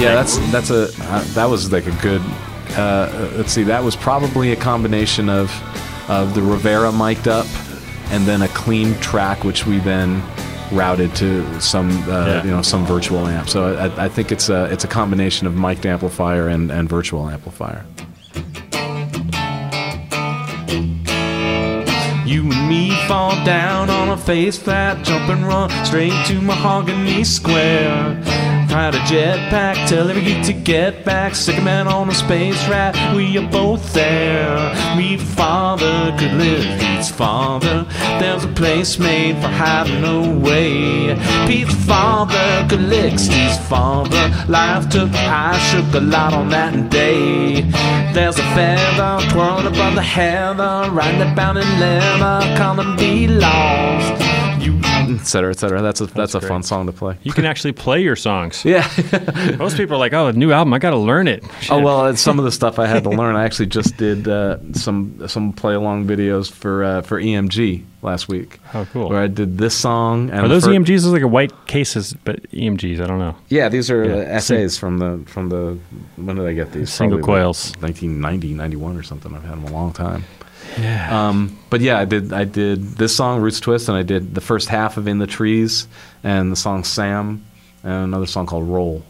[0.05, 2.22] Yeah, that's that's a uh, that was like a good.
[2.76, 5.51] Uh, let's see, that was probably a combination of
[6.10, 7.47] of the Rivera mic'd up,
[8.10, 10.22] and then a clean track, which we then
[10.72, 12.44] routed to some uh, Yeah.
[12.44, 13.48] you know some virtual amp.
[13.48, 17.28] So I, I think it's a it's a combination of mic'd amplifier and, and virtual
[17.28, 17.85] amplifier.
[22.26, 27.22] You and me fall down on a face flat, jump and run straight to Mahogany
[27.22, 28.20] Square.
[28.74, 31.36] Ride a jetpack, tell every geek to get back.
[31.36, 34.56] Sick man on a space rat, we are both there.
[34.96, 37.86] Me father could live, Pete's father.
[38.18, 41.14] There's a place made for hiding away.
[41.46, 44.24] Pete's father could lick Steve's father.
[44.48, 47.60] Life took, I shook a lot on that day.
[48.12, 54.34] There's a feather twirling above the heather, riding about in leather, calling be lost.
[55.20, 55.82] Et cetera, et cetera.
[55.82, 56.48] That's a that's, a great.
[56.48, 57.16] fun song to play.
[57.22, 58.64] You can actually play your songs.
[58.74, 58.88] Yeah.
[59.58, 62.06] Most people are like, "Oh, a new album, I got to learn it." Oh well,
[62.06, 63.36] it's some of the stuff I had to learn.
[63.36, 68.28] I actually just did uh, some some play along videos for uh, for EMG last
[68.28, 68.58] week.
[68.74, 69.08] Oh, cool.
[69.08, 70.28] Where I did this song.
[70.30, 71.02] And Are those for- EMGs?
[71.02, 73.00] Those like a white cases, but EMGs.
[73.00, 73.34] I don't know.
[73.48, 74.14] Yeah, these are Yeah.
[74.14, 75.78] uh, essays from the from the
[76.16, 76.92] when did I get these?
[76.92, 77.72] Single Probably like coils.
[77.80, 79.34] 1990, 91 or something.
[79.34, 80.24] I've had them a long time.
[80.78, 81.28] Yeah.
[81.28, 84.40] Um, but yeah, I did I did this song Roots Twist, and I did the
[84.40, 85.86] first half of In the Trees,
[86.22, 87.44] and the song Sam,
[87.82, 89.02] and another song called Roll.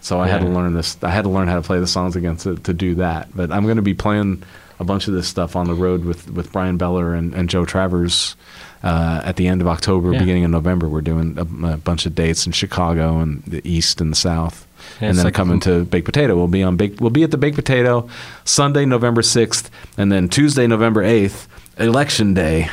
[0.00, 0.96] So I had to learn this.
[1.02, 3.34] I had to learn how to play the songs again to, to do that.
[3.34, 4.44] But I'm going to be playing
[4.78, 7.64] a bunch of this stuff on the road with, with Bryan Beller and, and Joe
[7.64, 8.36] Travers
[8.84, 10.20] uh, at the end of October, Yeah.
[10.20, 10.88] beginning of November.
[10.88, 14.67] We're doing a, a bunch of dates in Chicago and the East and the South.
[15.00, 16.36] And then like- coming to Baked Potato.
[16.36, 17.00] We'll be on Bake.
[17.00, 18.08] We'll be at the Baked Potato
[18.44, 21.48] Sunday, November sixth, and then Tuesday, November eighth,
[21.78, 22.68] Election Day.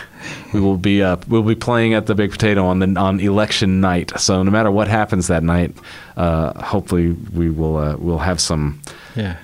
[0.54, 3.80] we will be uh, we'll be playing at the Big Potato on the on election
[3.82, 4.12] night.
[4.20, 5.76] So no matter what happens that night,
[6.18, 8.82] uh, hopefully we will uh, we'll have some
[9.16, 9.38] Yeah.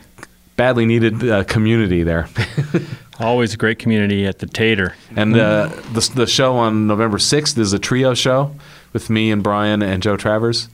[0.56, 2.27] badly needed uh, community there.
[3.19, 4.95] Always a great community at the Tater.
[5.15, 8.56] And uh, the the show on November sixth is a trio show
[8.93, 10.68] with me and Bryan and Joe Travers.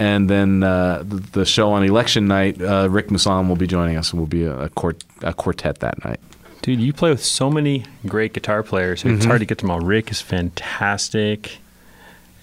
[0.00, 3.96] And then uh, the, the show on election night, uh, Rick Musallam will be joining
[3.96, 6.18] us, and we'll be a, a, quart- a quartet that night.
[6.62, 9.04] Dude, you play with so many great guitar players.
[9.04, 9.80] It's hard to get them all.
[9.80, 11.58] Rick is fantastic.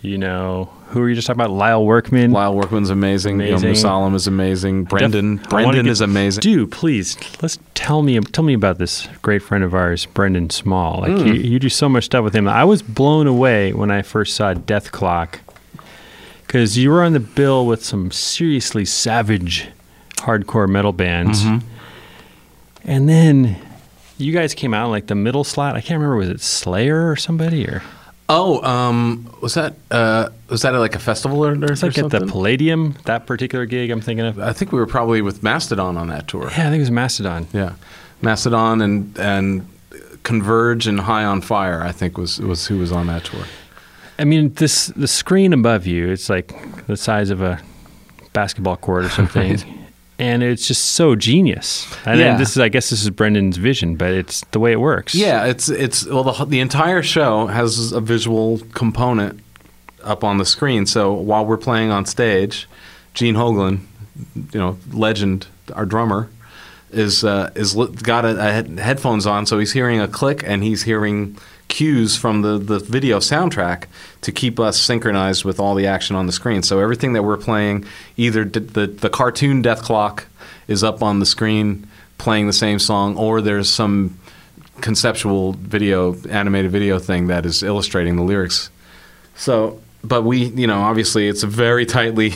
[0.03, 1.51] You know, who are you just talking about?
[1.51, 2.31] Lyle Workman.
[2.31, 3.39] Lyle Workman's amazing.
[3.41, 4.83] You know, Musallam is amazing.
[4.83, 6.41] Brendan, Def- Brendan get- is amazing.
[6.41, 10.99] Dude, please let's tell me tell me about this great friend of ours, Brendan Small.
[11.01, 11.27] Like Hmm.
[11.27, 12.47] you, you do so much stuff with him.
[12.47, 15.39] I was blown away when I first saw Dethklok
[16.47, 19.67] because you were on the bill with some seriously savage
[20.15, 21.67] hardcore metal bands, Mm-hmm.
[22.85, 23.57] and then
[24.17, 25.75] you guys came out in, like the middle slot.
[25.75, 27.83] I can't remember was it Slayer or somebody or
[28.29, 31.97] Oh, um, was that uh, was that at like a festival or, or it's like
[31.97, 32.25] at the?
[32.25, 32.95] Palladium.
[33.05, 34.37] That particular gig I'm thinking of.
[34.37, 36.43] I think we were probably with Mastodon on that tour.
[36.51, 37.47] Yeah, I think it was Mastodon.
[37.53, 37.75] Yeah,
[38.21, 39.69] Mastodon and and
[40.23, 41.81] Converge and High on Fire.
[41.81, 43.45] I think was was who was on that tour.
[44.19, 47.59] I mean, this the screen above you, it's like the size of a
[48.33, 49.57] basketball court or something.
[50.19, 51.85] And it's just so genius.
[52.03, 52.37] And Yeah.
[52.37, 55.13] this is, I guess, this is Brendan's vision, but it's the way it works.
[55.13, 59.39] Yeah, it's it's well the the entire show has a visual component
[60.03, 60.87] up on the screen.
[60.87, 62.67] So while we're playing on stage,
[63.13, 63.81] Gene Hoglan,
[64.51, 65.45] you know, legend,
[65.75, 66.29] our drummer,
[66.91, 70.81] is uh, is got a, a headphones on, so he's hearing a click and he's
[70.81, 71.37] hearing
[71.67, 73.85] cues from the the video soundtrack
[74.21, 76.63] to keep us synchronized with all the action on the screen.
[76.63, 77.85] So everything that we're playing,
[78.15, 80.23] either d- the the cartoon Dethklok
[80.67, 81.87] is up on the screen
[82.17, 84.17] playing the same song, or there's some
[84.81, 88.69] conceptual video, animated video thing that is illustrating the lyrics.
[89.35, 92.33] So, but we, you know, obviously it's a very tightly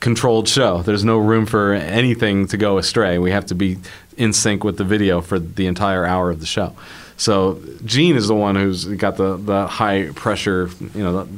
[0.00, 0.82] controlled show.
[0.82, 3.18] There's no room for anything to go astray.
[3.18, 3.78] We have to be
[4.16, 6.76] in sync with the video for the entire hour of the show.
[7.16, 11.28] So, Gene is the one who's got the, the high pressure, you know,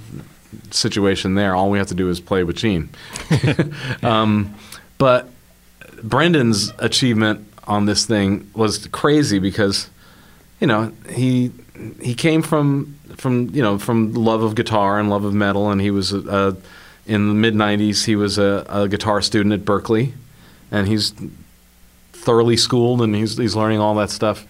[0.70, 1.54] situation there.
[1.54, 2.88] All we have to do is play with Gene.
[4.02, 4.54] um,
[4.98, 5.28] but
[6.02, 9.88] Brendan's achievement on this thing was crazy because
[10.60, 11.50] you know he
[12.00, 15.80] he came from from you know from love of guitar and love of metal and
[15.80, 16.56] he was a, a,
[17.06, 20.12] in the mid 90s he was a, a guitar student at Berklee
[20.70, 21.14] and he's
[22.12, 24.46] thoroughly schooled and he's he's learning all that stuff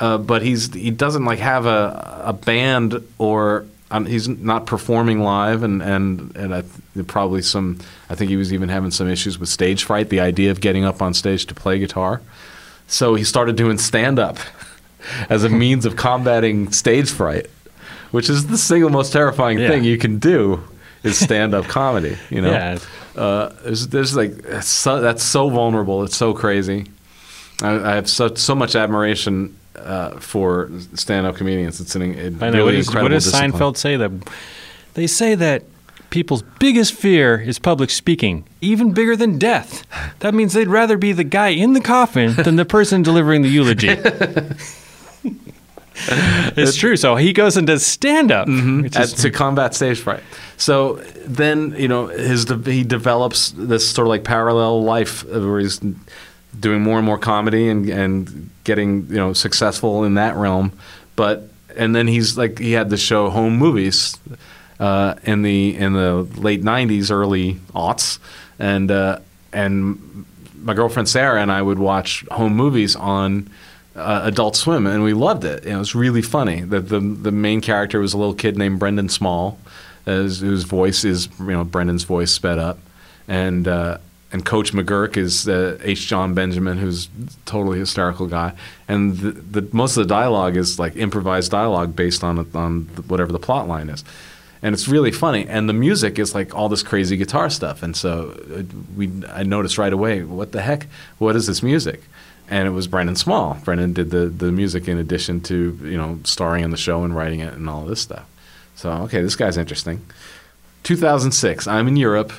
[0.00, 5.20] uh, but he's he doesn't like have a a band or um, he's not performing
[5.20, 6.64] live and and and I,
[7.06, 7.78] probably some
[8.10, 10.84] I think he was even having some issues with stage fright the idea of getting
[10.84, 12.20] up on stage to play guitar
[12.86, 14.38] so he started doing stand up
[15.28, 17.46] as a means of combating stage fright
[18.10, 19.68] which is the single most terrifying Yeah.
[19.68, 20.62] thing you can do
[21.02, 22.78] is stand up comedy you know Yeah.
[23.16, 26.86] uh, there's, there's like that's so, that's so vulnerable it's so crazy
[27.62, 31.80] I, I have so, so much admiration uh, for stand-up comedians.
[31.80, 32.58] It's an it I know.
[32.58, 33.52] really what, is, what does discipline.
[33.52, 33.96] Seinfeld say?
[33.96, 34.10] That
[34.94, 35.64] they say that
[36.10, 39.84] people's biggest fear is public speaking, even bigger than death.
[40.20, 43.48] That means they'd rather be the guy in the coffin than the person delivering the
[43.48, 43.88] eulogy.
[45.96, 46.96] it's true.
[46.96, 50.22] So he goes and does stand up, At- is to combat stage fright.
[50.56, 50.94] So
[51.26, 55.80] then, you know, his de- he develops this sort of like parallel life where he's
[56.58, 60.72] doing more and more comedy and and getting you know successful in that realm.
[61.16, 64.16] But and then he's like he had the show Home Movies
[64.80, 68.18] uh, in the in the late '90s, early aughts,
[68.58, 69.20] and uh,
[69.52, 70.24] and
[70.64, 73.50] my girlfriend Sarah and I would watch home movies on
[73.94, 75.64] uh, Adult Swim, and we loved it.
[75.66, 76.62] It was really funny.
[76.62, 79.58] The, the the main character was a little kid named Brendan Small,
[80.06, 82.78] as, whose voice is you know Brendan's voice sped up,
[83.28, 83.98] and uh,
[84.34, 86.08] and Coach McGurk is uh, H.
[86.08, 87.08] Jon Benjamin, who's
[87.46, 88.52] totally hysterical guy,
[88.88, 93.32] and the, the most of the dialogue is like improvised dialogue based on on whatever
[93.32, 94.04] the plot line is
[94.64, 95.46] and it's really funny.
[95.46, 97.82] And the music is like all this crazy guitar stuff.
[97.82, 98.62] And so uh,
[98.96, 100.86] we, I noticed right away, what the heck?
[101.18, 102.02] What is this music?
[102.48, 103.58] And it was Brendan Small.
[103.62, 107.14] Brendan did the the music in addition to you know starring in the show and
[107.14, 108.26] writing it and all this stuff.
[108.74, 110.04] So okay, this guy's interesting.
[110.82, 112.32] 2006, I'm in Europe.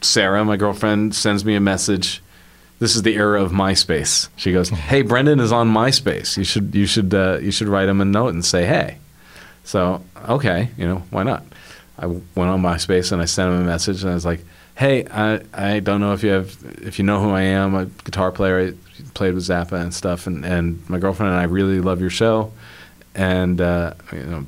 [0.00, 2.22] Sarah, my girlfriend, sends me a message.
[2.78, 4.28] This is the era of MySpace.
[4.36, 6.36] She goes, "Hey, Brendan is on MySpace.
[6.36, 8.98] You should you should uh, you should write him a note and say hey."
[9.64, 11.44] So okay, you know why not?
[11.98, 14.44] I went on MySpace and I sent him a message and I was like,
[14.74, 17.74] "Hey, I, I don't know if you have if you know who I am.
[17.74, 18.60] I'm a guitar player.
[18.60, 22.10] I played with Zappa and stuff, and, and my girlfriend and I really love your
[22.10, 22.52] show,
[23.14, 24.44] and uh, you know,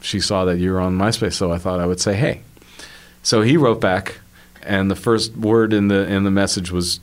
[0.00, 2.42] she saw that you were on MySpace, so I thought I would say hey.
[3.22, 4.18] So he wrote back,
[4.64, 7.00] and the first word in the in the message was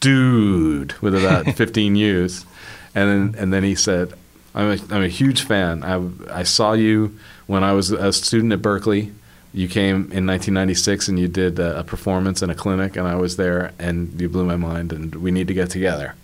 [0.00, 2.46] "dude" with about 15 U's,
[2.94, 4.12] and then and then he said,
[4.54, 5.82] "I'm a, I'm a huge fan.
[5.82, 7.16] I I saw you
[7.46, 9.12] when I was a student at Berklee."
[9.52, 13.14] You came in 1996 and you did a, a performance in a clinic, and I
[13.14, 16.14] was there, and you blew my mind, and we need to get together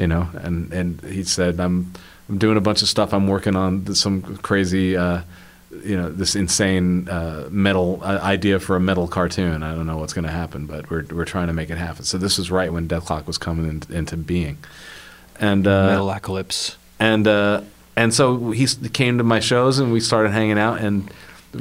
[0.00, 0.28] you know.
[0.34, 1.92] And and he said, "I'm
[2.28, 3.12] I'm doing a bunch of stuff.
[3.12, 5.20] I'm working on some crazy, uh,
[5.70, 9.62] you know, this insane uh, metal uh, idea for a metal cartoon.
[9.62, 12.04] I don't know what's going to happen, but we're we're trying to make it happen."
[12.04, 14.58] So this was right when Dethklok was coming in, into being,
[15.38, 16.76] and uh, Metalocalypse.
[16.98, 17.62] and uh,
[17.96, 21.10] and so he came to my shows and we started hanging out and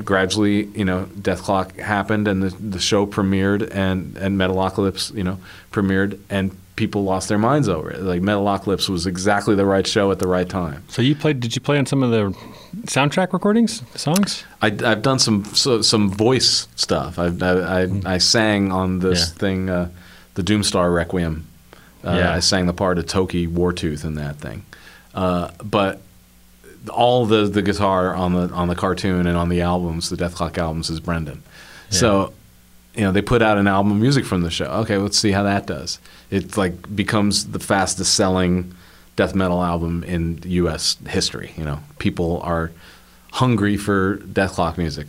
[0.04, 5.40] gradually you know Dethklok happened and the the show premiered and and Metalocalypse you know
[5.72, 10.10] premiered and people lost their minds over it like Metalocalypse was exactly the right show
[10.12, 11.40] at the right time So you played?
[11.42, 12.24] Did you play on some of the
[12.88, 14.46] soundtrack recordings, songs?
[14.62, 19.20] I, I've done some so, some voice stuff I've, I, I, I sang on this.
[19.20, 19.40] Yeah.
[19.44, 19.90] thing uh,
[20.36, 21.46] the Doomstar Requiem
[22.06, 22.34] uh, Yeah.
[22.34, 24.64] I sang the part of Toki Wartooth in that thing
[25.14, 26.02] uh, but
[26.90, 30.58] all the the guitar on the on the cartoon and on the albums, the Dethklok
[30.58, 31.44] albums, is Brendan.
[31.90, 32.34] So,
[33.00, 34.66] you know, they put out an album of music from the show.
[34.66, 36.00] Okay, let's see how that does.
[36.30, 38.76] It like becomes the fastest selling
[39.16, 40.98] death metal album in U.S.
[41.08, 41.54] history.
[41.56, 42.72] You know, people are
[43.32, 45.08] hungry for Dethklok music,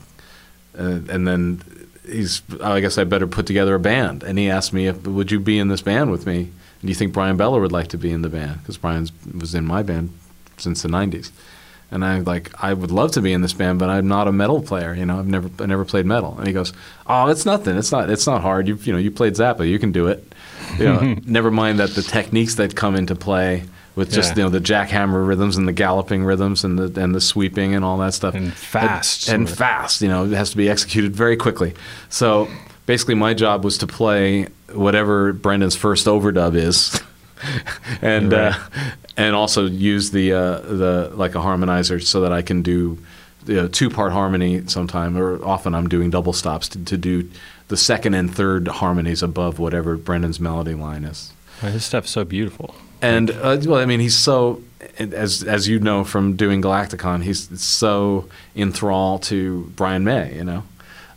[0.79, 1.63] uh, and then
[2.07, 2.43] he's.
[2.63, 4.23] I guess I better put together a band.
[4.23, 6.53] And he asked me, if, "Would you be in this band with me?"
[6.83, 8.61] Do you think Bryan Beller would like to be in the band?
[8.61, 10.17] Because Bryan was in my band
[10.59, 11.33] since the '90s.
[11.93, 14.33] And I'm like, I would love to be in this band, but I'm not a
[14.33, 14.95] metal player.
[14.95, 16.37] You know, I've never, I never played metal.
[16.39, 16.73] And he goes,
[17.07, 17.77] Oh, it's nothing.
[17.77, 18.69] It's not, it's not hard.
[18.69, 19.69] You, you know, you played Zappa.
[19.69, 20.33] You can do it.
[20.79, 23.65] You know, never mind that the techniques that come into play
[23.97, 24.37] with just Yeah.
[24.37, 27.85] you know the jackhammer rhythms and the galloping rhythms and the and the sweeping and
[27.85, 29.29] all that stuff And fast.
[29.29, 30.01] and, and fast.
[30.01, 31.75] You know, it has to be executed very quickly.
[32.09, 32.49] So
[32.87, 37.03] basically, my job was to play whatever Brendan's first overdub is,
[38.03, 38.55] and Right.
[38.55, 38.59] uh,
[39.17, 42.99] and also use the uh, the like a harmonizer so that I can do
[43.47, 47.29] you know, two part harmony sometime, or often I'm doing double stops to, to do
[47.69, 51.33] the second and third harmonies above whatever Brendan's melody line is.
[51.63, 52.75] Well, his stuff's so beautiful.
[53.03, 54.63] And uh, well, I mean, he's so
[54.99, 60.65] as as you know from doing Galaktikon, he's so enthralled to Brian May, you know,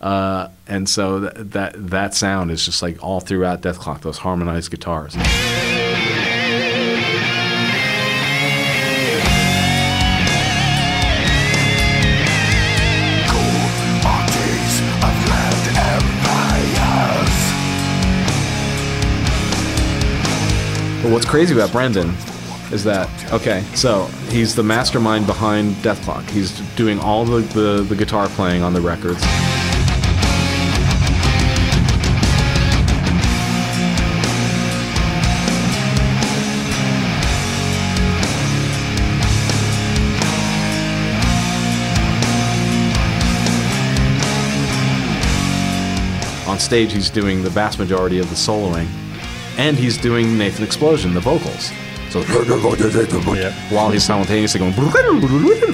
[0.01, 4.71] uh, and so that, that that sound is just like all throughout Dethklok, those harmonized
[4.71, 5.15] guitars.
[21.03, 22.11] But what's crazy about Brendan
[22.71, 26.29] is that okay, so he's the mastermind behind Dethklok.
[26.29, 29.21] He's doing all the, the, the guitar playing on the records.
[46.47, 48.87] On stage, he's doing the vast majority of the soloing,
[49.57, 51.71] and he's doing Nathan Explosion, the vocals.
[52.13, 52.21] So
[53.71, 54.73] while he's simultaneously going,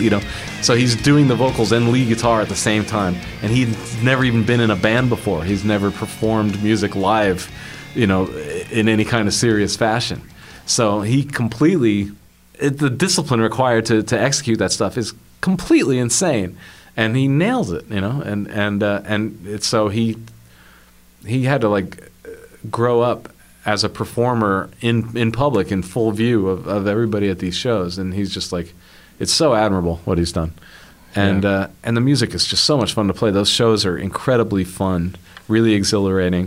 [0.02, 0.22] you know,
[0.62, 4.24] so he's doing the vocals and lead guitar at the same time, and he's never
[4.24, 5.44] even been in a band before.
[5.44, 7.52] He's never performed music live,
[7.94, 8.28] you know,
[8.72, 10.22] in any kind of serious fashion.
[10.66, 12.12] So he completely,
[12.58, 16.58] it, the discipline required to, to execute that stuff is completely insane,
[16.96, 20.16] and he nails it, you know, and and uh, and so he
[21.26, 22.10] he had to like
[22.72, 23.30] grow up
[23.74, 27.98] as a performer in in public in full view of, of everybody at these shows
[28.00, 28.74] and he's just like
[29.20, 30.52] it's so admirable what he's done.
[31.16, 31.50] And Yeah.
[31.52, 33.32] uh, and the music is just so much fun to play.
[33.32, 35.02] Those shows are incredibly fun
[35.48, 36.46] really exhilarating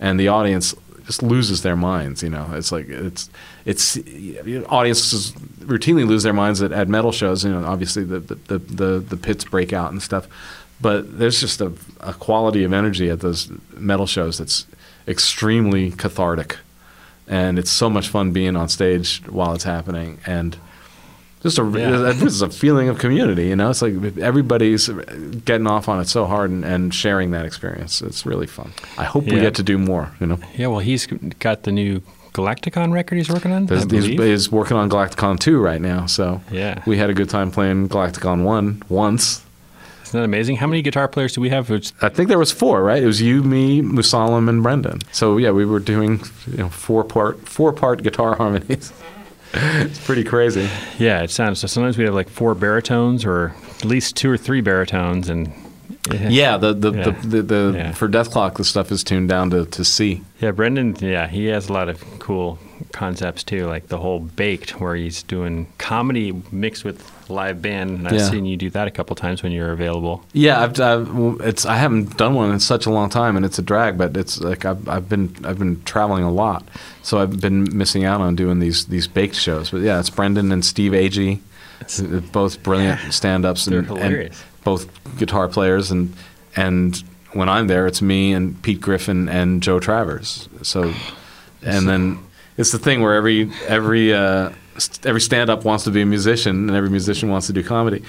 [0.00, 0.74] and the audience
[1.06, 2.46] just loses their minds you know?
[2.58, 3.30] It's like it's
[3.70, 3.96] it's
[4.78, 5.32] audiences
[5.72, 8.90] routinely lose their minds at, at metal shows you know obviously the the, the the
[9.12, 10.24] the pits break out and stuff
[10.80, 13.50] but there's just a, a quality of energy at those
[13.90, 14.66] metal shows that's
[15.08, 16.58] extremely cathartic.
[17.26, 20.18] And it's so much fun being on stage while it's happening.
[20.26, 20.56] And
[21.42, 21.90] just a Yeah.
[22.12, 23.70] this is a feeling of community you know?
[23.70, 24.88] It's like everybody's
[25.44, 28.00] getting off on it so hard and, and sharing that experience.
[28.02, 28.72] It's really fun.
[28.96, 30.38] I hope we get to do more you know?
[30.56, 31.06] Yeah, well, he's
[31.38, 32.00] got the new
[32.32, 33.66] Galaktikon record he's working on.
[33.66, 36.82] He's, he's working on Galaktikon 2 right now so Yeah.
[36.86, 39.42] we had a good time playing Galaktikon 1 once
[40.08, 40.56] Isn't that amazing?
[40.56, 41.70] How many guitar players do we have?
[41.70, 43.02] It's, I think there was four, right?
[43.02, 45.00] It was you, me, Musallam, and Brendon.
[45.12, 46.20] So yeah, we were doing
[46.50, 48.92] you know four part four part guitar harmonies.
[49.52, 50.68] it's pretty crazy.
[50.98, 51.60] Yeah, it sounds.
[51.60, 55.52] So sometimes we have like four baritones, or at least two or three baritones, and
[56.10, 57.04] Yeah, the the, Yeah.
[57.10, 57.92] the, the, the Yeah.
[57.92, 60.22] for Dethklok the stuff is tuned down to, to C.
[60.40, 60.96] Yeah, Brendon.
[61.00, 62.58] Yeah, he has a lot of cool
[62.92, 67.90] concepts too, like the whole baked, where he's doing comedy mixed with live band.
[67.90, 68.30] And I've Yeah.
[68.30, 70.24] seen you do that a couple times when you're available.
[70.32, 71.08] Yeah, I've, I've
[71.40, 73.98] it's I haven't done one in such a long time, and it's a drag.
[73.98, 76.66] But it's like I've, I've been I've been traveling a lot,
[77.02, 79.70] so I've been missing out on doing these these baked shows.
[79.70, 81.40] But yeah, it's Brendon and Steve Agee,
[82.32, 84.30] both brilliant stand-ups and, and
[84.64, 84.86] both
[85.18, 86.14] guitar players, and
[86.56, 87.02] and
[87.34, 90.48] when I'm there, it's me and Pete Griffin and Joe Travers.
[90.62, 90.94] So,
[91.62, 92.18] and then
[92.58, 96.68] it's the thing where every every uh, st- every stand-up wants to be a musician,
[96.68, 98.02] and every musician wants to do comedy.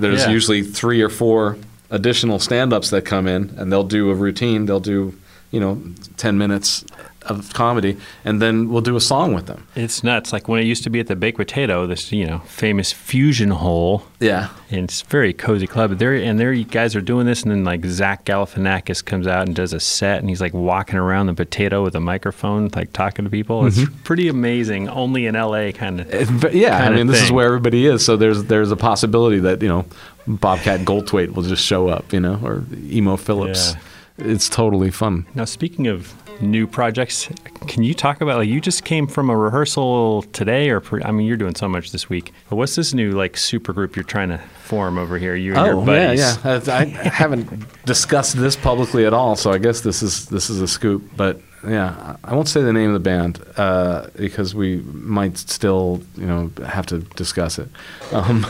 [0.00, 0.30] There's Yeah.
[0.30, 1.56] usually three or four
[1.90, 4.66] additional stand-ups that come in, and they'll do a routine.
[4.66, 5.14] They'll do
[5.50, 5.80] you know
[6.16, 6.84] ten minutes
[7.22, 9.66] of comedy, and then we'll do a song with them.
[9.74, 10.32] It's nuts.
[10.32, 13.50] Like when it used to be at the Baked Potato, this you know famous fusion
[13.50, 14.04] hole.
[14.20, 14.48] Yeah.
[14.70, 15.98] And it's a very cozy club.
[15.98, 19.46] There and there, you guys are doing this, and then like Zach Galifianakis comes out
[19.46, 22.92] and does a set, and he's like walking around the potato with a microphone, like
[22.92, 23.66] talking to people.
[23.66, 24.02] It's mm-hmm.
[24.02, 24.88] pretty amazing.
[24.88, 25.72] Only in L.A.
[25.72, 26.12] kind of.
[26.12, 28.04] Eh, yeah, I kinda mean, this is where everybody is.
[28.04, 29.84] So there's there's a possibility that you know
[30.26, 33.74] Bobcat Goldthwait will just show up, you know, or Emo Phillips.
[34.18, 35.26] It's totally fun.
[35.34, 37.28] Now, speaking of new projects,
[37.68, 41.10] can you talk about like you just came from a rehearsal today, or pre- I
[41.12, 42.32] mean, you're doing so much this week.
[42.48, 45.34] But what's this new like super group you're trying to form over here?
[45.36, 46.66] You and your Oh yeah, buddies.
[46.68, 46.74] yeah.
[46.74, 50.60] I, I haven't discussed this publicly at all, so I guess this is this is
[50.60, 51.02] a scoop.
[51.16, 55.38] But yeah, I I won't say the name of the band uh, because we might
[55.38, 57.68] still you know have to discuss it.
[58.12, 58.46] Um,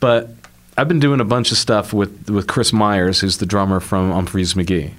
[0.00, 0.30] but
[0.76, 4.10] I've been doing a bunch of stuff with with Kris Myers, who's the drummer from
[4.12, 4.92] Umphrey's McGee.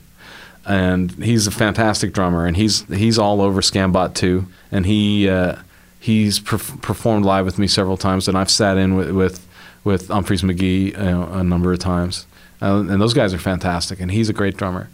[0.68, 4.48] And he's a fantastic drummer, and he's he's all over Scambot too.
[4.69, 5.56] And he uh,
[5.99, 9.48] he's perf- performed live with me several times, and I've sat in with with,
[9.85, 12.26] with Umphrey's McGee know, a number of times.
[12.61, 14.89] Uh, and those guys are fantastic, and he's a great drummer.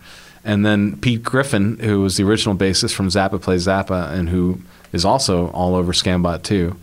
[0.45, 4.59] And then Pete Griffin, who was the original bassist from Zappa Plays Zappa, and who
[4.91, 6.75] is also all over Scambot too.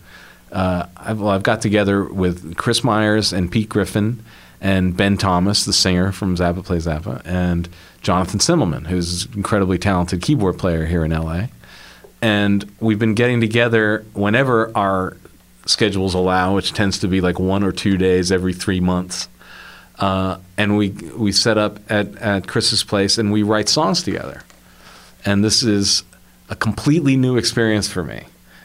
[0.51, 4.23] Uh, I've, well, I've got together with Kris Myers and Pete Griffin
[4.61, 7.67] and Ben Thomas, the singer from Zappa Plays Zappa, and
[8.01, 11.47] Jonathan Sindelman, who's an incredibly talented keyboard player here in LA.
[12.21, 15.17] And we've been getting together whenever our
[15.65, 19.27] schedules allow, which tends to be like one or two days every three months.
[19.97, 24.43] Uh, and we we set up at, at Kris's place and we write songs together.
[25.25, 26.03] And this is
[26.49, 28.23] a completely new experience for me.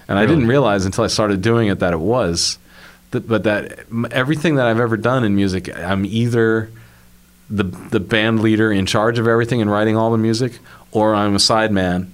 [0.08, 2.58] And I didn't realize until I started doing it that it was.
[3.10, 6.70] But that everything that I've ever done in music, I'm either
[7.48, 10.58] the the band leader in charge of everything and writing all the music,
[10.92, 12.08] or I'm a sideman,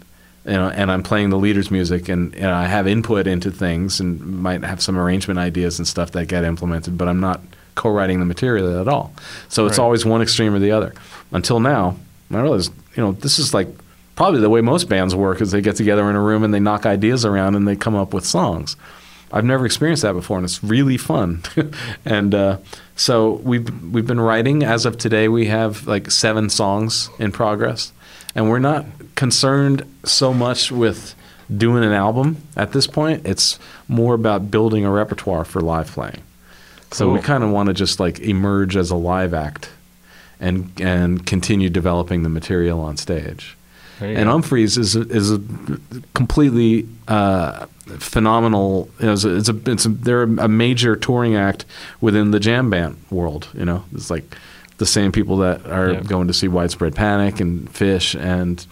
[0.45, 3.99] you know, and I'm playing the leader's music, and, and I have input into things
[4.01, 7.41] and might have some arrangement ideas and stuff that get implemented, but I'm not
[7.75, 9.13] co-writing the material at all.
[9.49, 9.85] So it's Right.
[9.85, 10.93] always one extreme or the other.
[11.33, 11.97] Until now,
[12.31, 13.69] I realized, you know, this is like
[14.15, 16.61] probably the way most bands work is they get together in a room and they
[16.61, 18.77] knock ideas around and they come up with songs.
[19.33, 21.43] I've never experienced that before, and it's really fun.
[22.05, 22.59] and uh,
[22.97, 24.63] so we've we've been writing.
[24.63, 27.93] As of today, we have like seven songs in progress,
[28.35, 28.85] and we're not
[29.15, 31.15] concerned so much with
[31.55, 33.27] doing an album at this point.
[33.27, 36.23] It's more about building a repertoire for live playing.
[36.93, 39.71] So we kind of want to just like emerge as a live act,
[40.39, 43.57] and and continue developing the material on stage.
[44.05, 44.37] And go.
[44.39, 45.41] Umphrey's is a, is a
[46.15, 47.67] completely uh,
[47.99, 48.89] phenomenal.
[49.01, 51.65] You know, it's a, it's a, it's a they're a major touring act
[52.01, 53.49] within the jam band world.
[53.55, 54.25] You know, it's like
[54.79, 56.01] the same people that are Yeah.
[56.01, 58.67] going to see Widespread Panic and Phish, and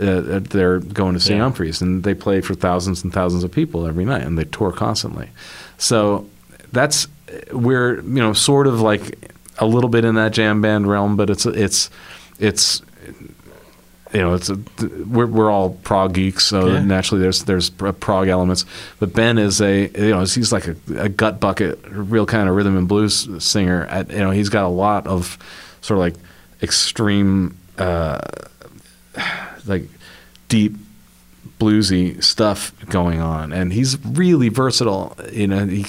[0.00, 1.48] uh, they're going to see Yeah.
[1.50, 4.72] Umphrey's, and they play for thousands and thousands of people every night, and they tour
[4.72, 5.30] constantly.
[5.78, 6.26] So
[6.72, 7.08] that's
[7.52, 11.30] we're you know sort of like a little bit in that jam band realm, but
[11.30, 11.90] it's it's
[12.38, 12.82] it's
[14.12, 14.56] you know, it's a,
[15.06, 16.80] we're we're all prog geeks, so Yeah.
[16.80, 18.64] naturally there's there's pr- prog elements.
[19.00, 22.54] But Ben is a you know he's like a, a gut bucket, real kind of
[22.54, 23.84] rhythm and blues singer.
[23.86, 25.36] At, you know, he's got a lot of
[25.80, 26.14] sort of like
[26.62, 28.20] extreme, uh,
[29.66, 29.84] like
[30.48, 30.74] deep
[31.58, 35.16] bluesy stuff going on, and he's really versatile.
[35.32, 35.84] You know, he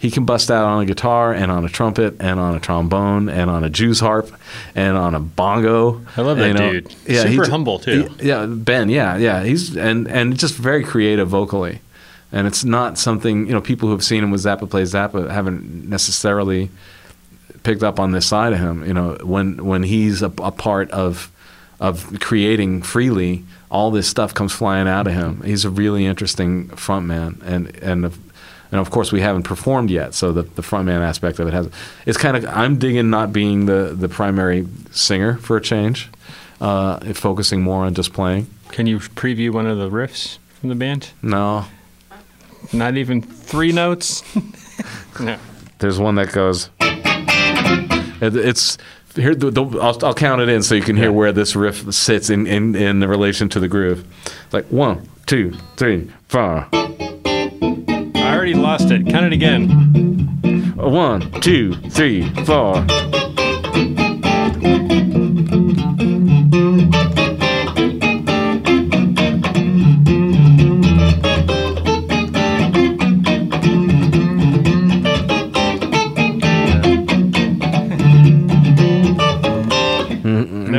[0.00, 3.28] he can bust out on a guitar and on a trumpet and on a trombone
[3.28, 4.30] and on a Jews harp
[4.74, 6.00] and on a bongo.
[6.16, 6.94] I love that You know, dude.
[7.06, 8.08] Yeah, Super he's- humble, too.
[8.18, 8.88] he- yeah, Ben.
[8.88, 9.44] Yeah, yeah.
[9.44, 11.80] He's and and just very creative vocally,
[12.32, 15.30] and it's not something you know people who have seen him with Zappa plays Zappa
[15.30, 16.70] haven't necessarily
[17.62, 18.86] picked up on this side of him.
[18.86, 21.30] You know, when when he's a, a part of
[21.78, 25.42] of creating freely, all this stuff comes flying out of him.
[25.44, 28.12] He's a really interesting frontman and and a,
[28.70, 30.14] and of course we haven't performed yet.
[30.14, 31.68] So the the frontman aspect of it has
[32.06, 36.08] it's kind of I'm digging not being the the primary singer for a change,
[36.60, 38.46] uh, focusing more on just playing.
[38.70, 41.10] Can you preview one of the riffs from the band?
[41.22, 41.64] No,
[42.72, 44.22] Not even three notes.
[45.20, 45.36] no.
[45.78, 46.70] there's one that goes.
[48.22, 48.76] It, it's
[49.16, 49.34] here.
[49.34, 52.30] The, the, I'll, I'll count it in so you can hear where this riff sits
[52.30, 54.06] in, in in relation to the groove.
[54.44, 56.68] It's like one, two, three, four.
[58.30, 59.08] I already lost it.
[59.08, 60.76] Count it again.
[60.76, 62.86] One, two, three, four.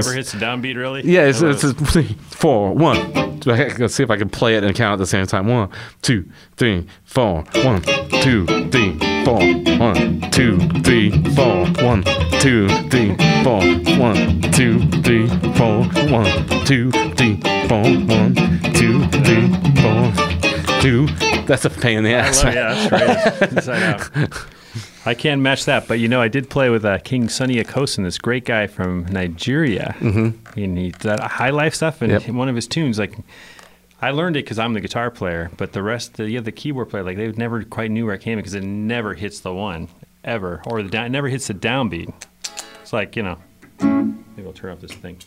[0.06, 1.02] Never hits the downbeat really.
[1.04, 3.40] Yeah, it's, I it's, it's three, four, one.
[3.46, 5.48] Let's see if I can play it and count at the same time.
[5.48, 5.70] One,
[6.02, 7.44] two, three, four.
[7.64, 7.82] One,
[8.22, 9.40] two, three, four.
[9.80, 11.66] One, two, three, four.
[11.84, 12.04] One,
[12.40, 13.66] two, three, four.
[13.98, 15.84] One, two, three, four.
[16.10, 16.26] One,
[16.66, 17.84] two, three, four.
[18.06, 19.48] One, two, three,
[19.82, 20.82] four.
[20.82, 21.08] Two.
[21.48, 22.44] That's a pain in the I ass.
[22.44, 22.92] love- yeah, that's
[23.42, 23.52] right.
[23.52, 24.46] Inside out.
[25.04, 28.04] I can't match that, but you know, I did play with uh, King Sonny Akosin,
[28.04, 30.60] this great guy from Nigeria, mm-hmm.
[30.60, 32.04] and he that high life stuff.
[32.04, 32.30] And Yep.
[32.30, 33.18] one of his tunes, like
[34.00, 36.90] I learned it because I'm the guitar player, but the rest, the, yeah, the keyboard
[36.90, 39.88] player, like they never quite knew where it came because it never hits the one
[40.24, 42.14] ever, or the down, it never hits the downbeat.
[42.82, 43.40] It's like you know,
[43.82, 45.18] maybe I'll turn off this thing.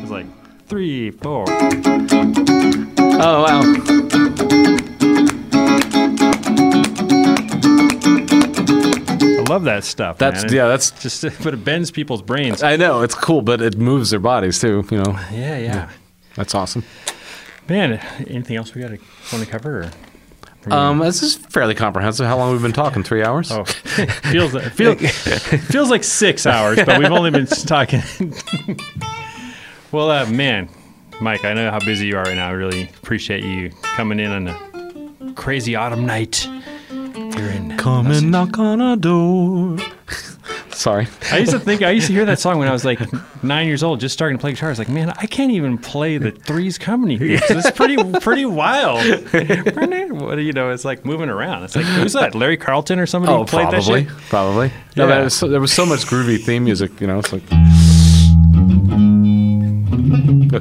[0.00, 0.26] It's like
[0.66, 1.46] three, four.
[3.20, 4.68] Oh wow.
[9.30, 10.18] I love that stuff.
[10.18, 10.52] That's man.
[10.52, 10.68] Yeah.
[10.68, 12.62] That's just but it bends people's brains.
[12.62, 14.84] I know it's cool, but it moves their bodies too.
[14.90, 15.90] You know, Yeah, yeah.
[16.34, 16.84] that's awesome.
[17.68, 17.94] Man,
[18.26, 18.98] anything else we got to
[19.32, 19.90] want to cover?
[20.66, 20.72] Or?
[20.72, 22.26] Um, this is fairly comprehensive.
[22.26, 23.02] How long we've been talking?
[23.02, 23.50] Three hours.
[23.50, 25.00] Oh, feels it feels
[25.70, 28.02] feels like six hours, but we've only been talking.
[29.92, 30.68] well, uh, man,
[31.20, 32.48] Mike, I know how busy you are right now.
[32.48, 36.48] I really appreciate you coming in on a crazy autumn night.
[36.90, 39.78] Here in Come and knock on a door.
[40.70, 41.08] Sorry.
[41.32, 43.00] I used to think I used to hear that song when I was like
[43.42, 44.68] nine years old, just starting to play guitar.
[44.68, 47.40] I was like, man, I can't even play the Three's Company theme.
[47.48, 49.04] It's pretty pretty wild.
[49.32, 50.70] what do you know?
[50.70, 51.64] It's like moving around.
[51.64, 52.36] It's like who's that?
[52.36, 54.18] Larry Carlton or somebody Oh, who played probably, that shit?
[54.28, 54.68] probably.
[54.96, 55.16] No, Yeah.
[55.16, 57.00] that was so, there was so much groovy theme music.
[57.00, 57.42] You know, it's like.
[60.50, 60.56] I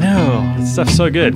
[0.00, 0.54] know.
[0.56, 1.34] This stuff's so good.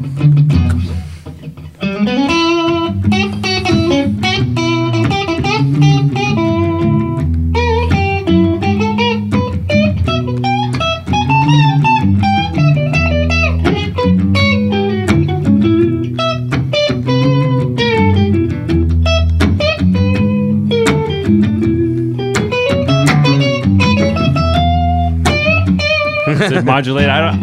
[26.55, 27.09] Does it modulate?
[27.09, 27.43] I don't.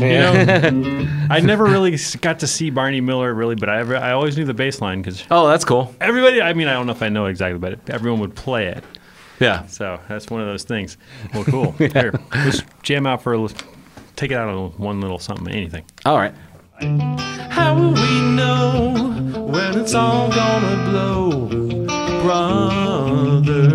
[0.00, 4.36] You know, I never really got to see Barney Miller really, but I I always
[4.38, 5.94] knew the bass line because Oh, that's cool.
[6.00, 6.40] everybody.
[6.40, 8.84] I mean, I don't know if I know exactly, but everyone would play it.
[9.40, 9.66] Yeah.
[9.66, 10.96] So that's one of those things.
[11.34, 11.72] Well, cool.
[11.78, 13.38] Here, let's jam out for a.
[13.38, 13.54] li-
[14.16, 15.84] Take it out on one little something, anything.
[16.04, 16.34] All right.
[17.50, 18.94] How will we know
[19.48, 21.48] when it's all gonna blow,
[22.22, 23.68] brother?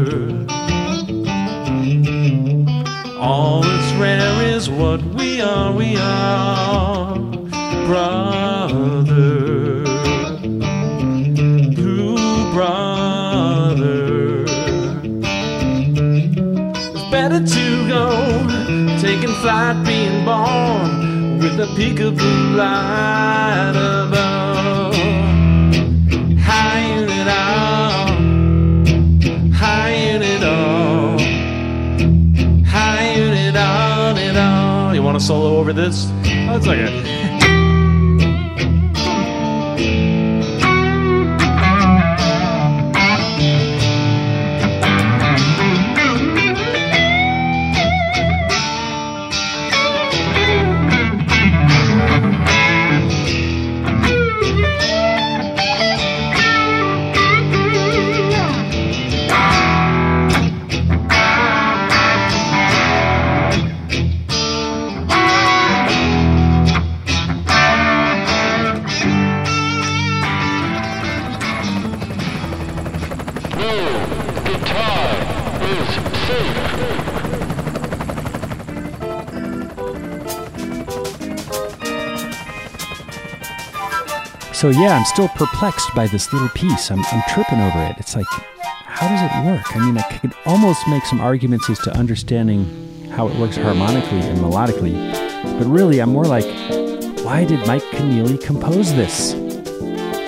[3.19, 4.32] All that's rare is
[4.77, 7.15] what we are, we are,
[7.85, 9.83] brother.
[11.75, 14.45] Blue brother.
[16.93, 18.09] It's better to go
[18.99, 24.62] taking flight, being born with a peak of blue light above.
[35.13, 36.11] Want to solo over this?
[36.23, 37.22] That's okay.
[84.63, 86.89] So yeah, I'm still perplexed by this little piece.
[86.89, 87.97] I'm, I'm tripping over it.
[87.97, 88.25] It's like,
[88.61, 89.75] how does it work?
[89.75, 94.21] I mean, I could almost make some arguments as to understanding how it works harmonically
[94.21, 94.95] and melodically,
[95.59, 96.45] but really, I'm more like,
[97.25, 99.31] why did Mike Keneally compose this?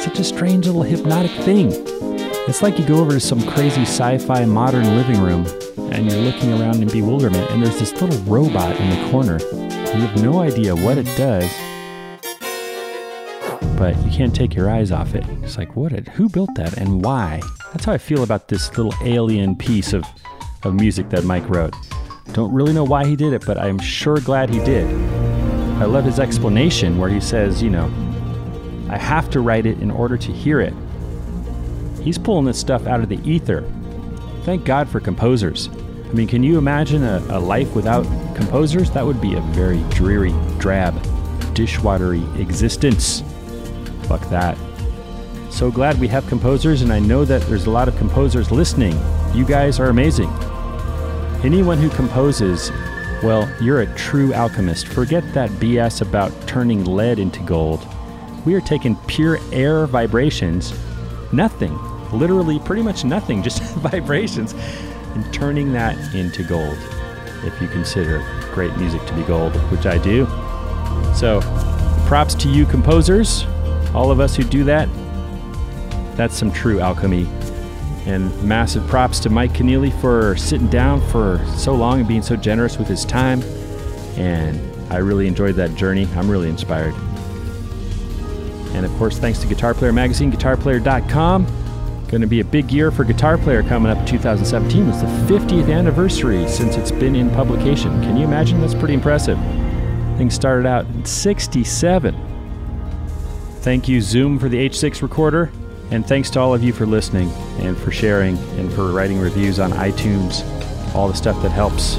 [0.04, 1.70] Such a strange little hypnotic thing.
[1.72, 5.46] It's like you go over to some crazy sci fi modern living room
[5.94, 9.40] and you're looking around in bewilderment, and there's this little robot in the corner.
[9.40, 11.50] You have no idea what it does,
[13.78, 15.24] but you can't take your eyes off it.
[15.44, 15.92] It's like, what?
[15.92, 17.42] Did, who built that and why?
[17.72, 20.06] That's how I feel about this little alien piece of,
[20.64, 21.76] of music that Mike wrote.
[22.34, 24.86] Don't really know why he did it, but I'm sure glad he did.
[25.82, 27.86] I love his explanation where he says, you know,
[28.90, 30.74] I have to write it in order to hear it.
[32.02, 33.70] He's pulling this stuff out of the ether.
[34.44, 35.70] Thank God for composers.
[35.70, 38.04] I mean, can you imagine a, a life without
[38.36, 38.92] composers?
[38.92, 40.94] That would be a very dreary, drab,
[41.54, 43.24] dishwatery existence.
[44.08, 44.58] Fuck that.
[45.56, 49.00] So glad we have composers, and I know that there's a lot of composers listening.
[49.34, 50.30] You guys are amazing.
[51.44, 52.72] Anyone who composes,
[53.24, 54.88] well, you're a true alchemist.
[54.90, 57.88] Forget that BS about turning lead into gold.
[58.46, 60.74] We are taking pure air vibrations,
[61.32, 61.74] nothing,
[62.12, 64.54] literally pretty much nothing, just vibrations,
[65.14, 66.78] and turning that into gold.
[67.46, 68.20] If you consider
[68.54, 70.26] great music to be gold, which I do.
[71.16, 71.40] So,
[72.08, 73.46] props to you, composers,
[73.96, 74.90] all of us who do that.
[76.18, 77.28] That's some true alchemy.
[78.06, 82.36] And massive props to Mike Keneally for sitting down for so long and being so
[82.36, 83.42] generous with his time.
[84.18, 84.60] And
[84.94, 86.08] I really enjoyed that journey.
[86.16, 86.94] I'm really inspired.
[88.76, 91.48] And of course, thanks to Guitar Player Magazine, guitarplayer.com.
[92.10, 94.90] Going to be a big year for Guitar Player coming up in 2017.
[94.90, 97.90] It's the 50th anniversary since it's been in publication.
[98.04, 98.62] Can you imagine?
[98.62, 99.40] That's pretty impressive.
[100.18, 102.35] Things started out in 67.
[103.66, 105.52] Thank you, Zoom, for the H6 recorder.
[105.90, 109.60] And thanks to all of you for listening and for sharing and for writing reviews
[109.60, 110.46] on iTunes,
[110.94, 111.98] all the stuff that helps.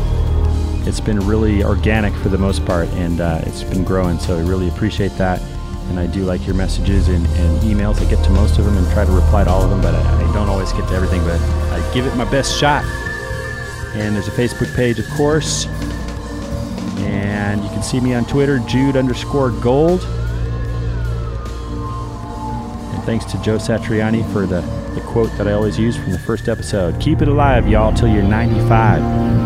[0.86, 4.42] It's been really organic for the most part, and uh, it's been growing, so I
[4.42, 5.42] really appreciate that.
[5.88, 8.00] And I do like your messages and, and emails.
[8.00, 9.92] I get to most of them and try to reply to all of them, but
[9.92, 12.84] I, I don't always get to everything, but I give it my best shot.
[13.96, 15.66] And there's a Facebook page, of course.
[16.98, 20.06] And you can see me on Twitter, Jude underscore gold.
[23.06, 24.62] Thanks to Joe Satriani for the,
[24.96, 28.08] the quote that I always use from the first episode Keep it alive, y'all, till
[28.08, 29.45] you're 95.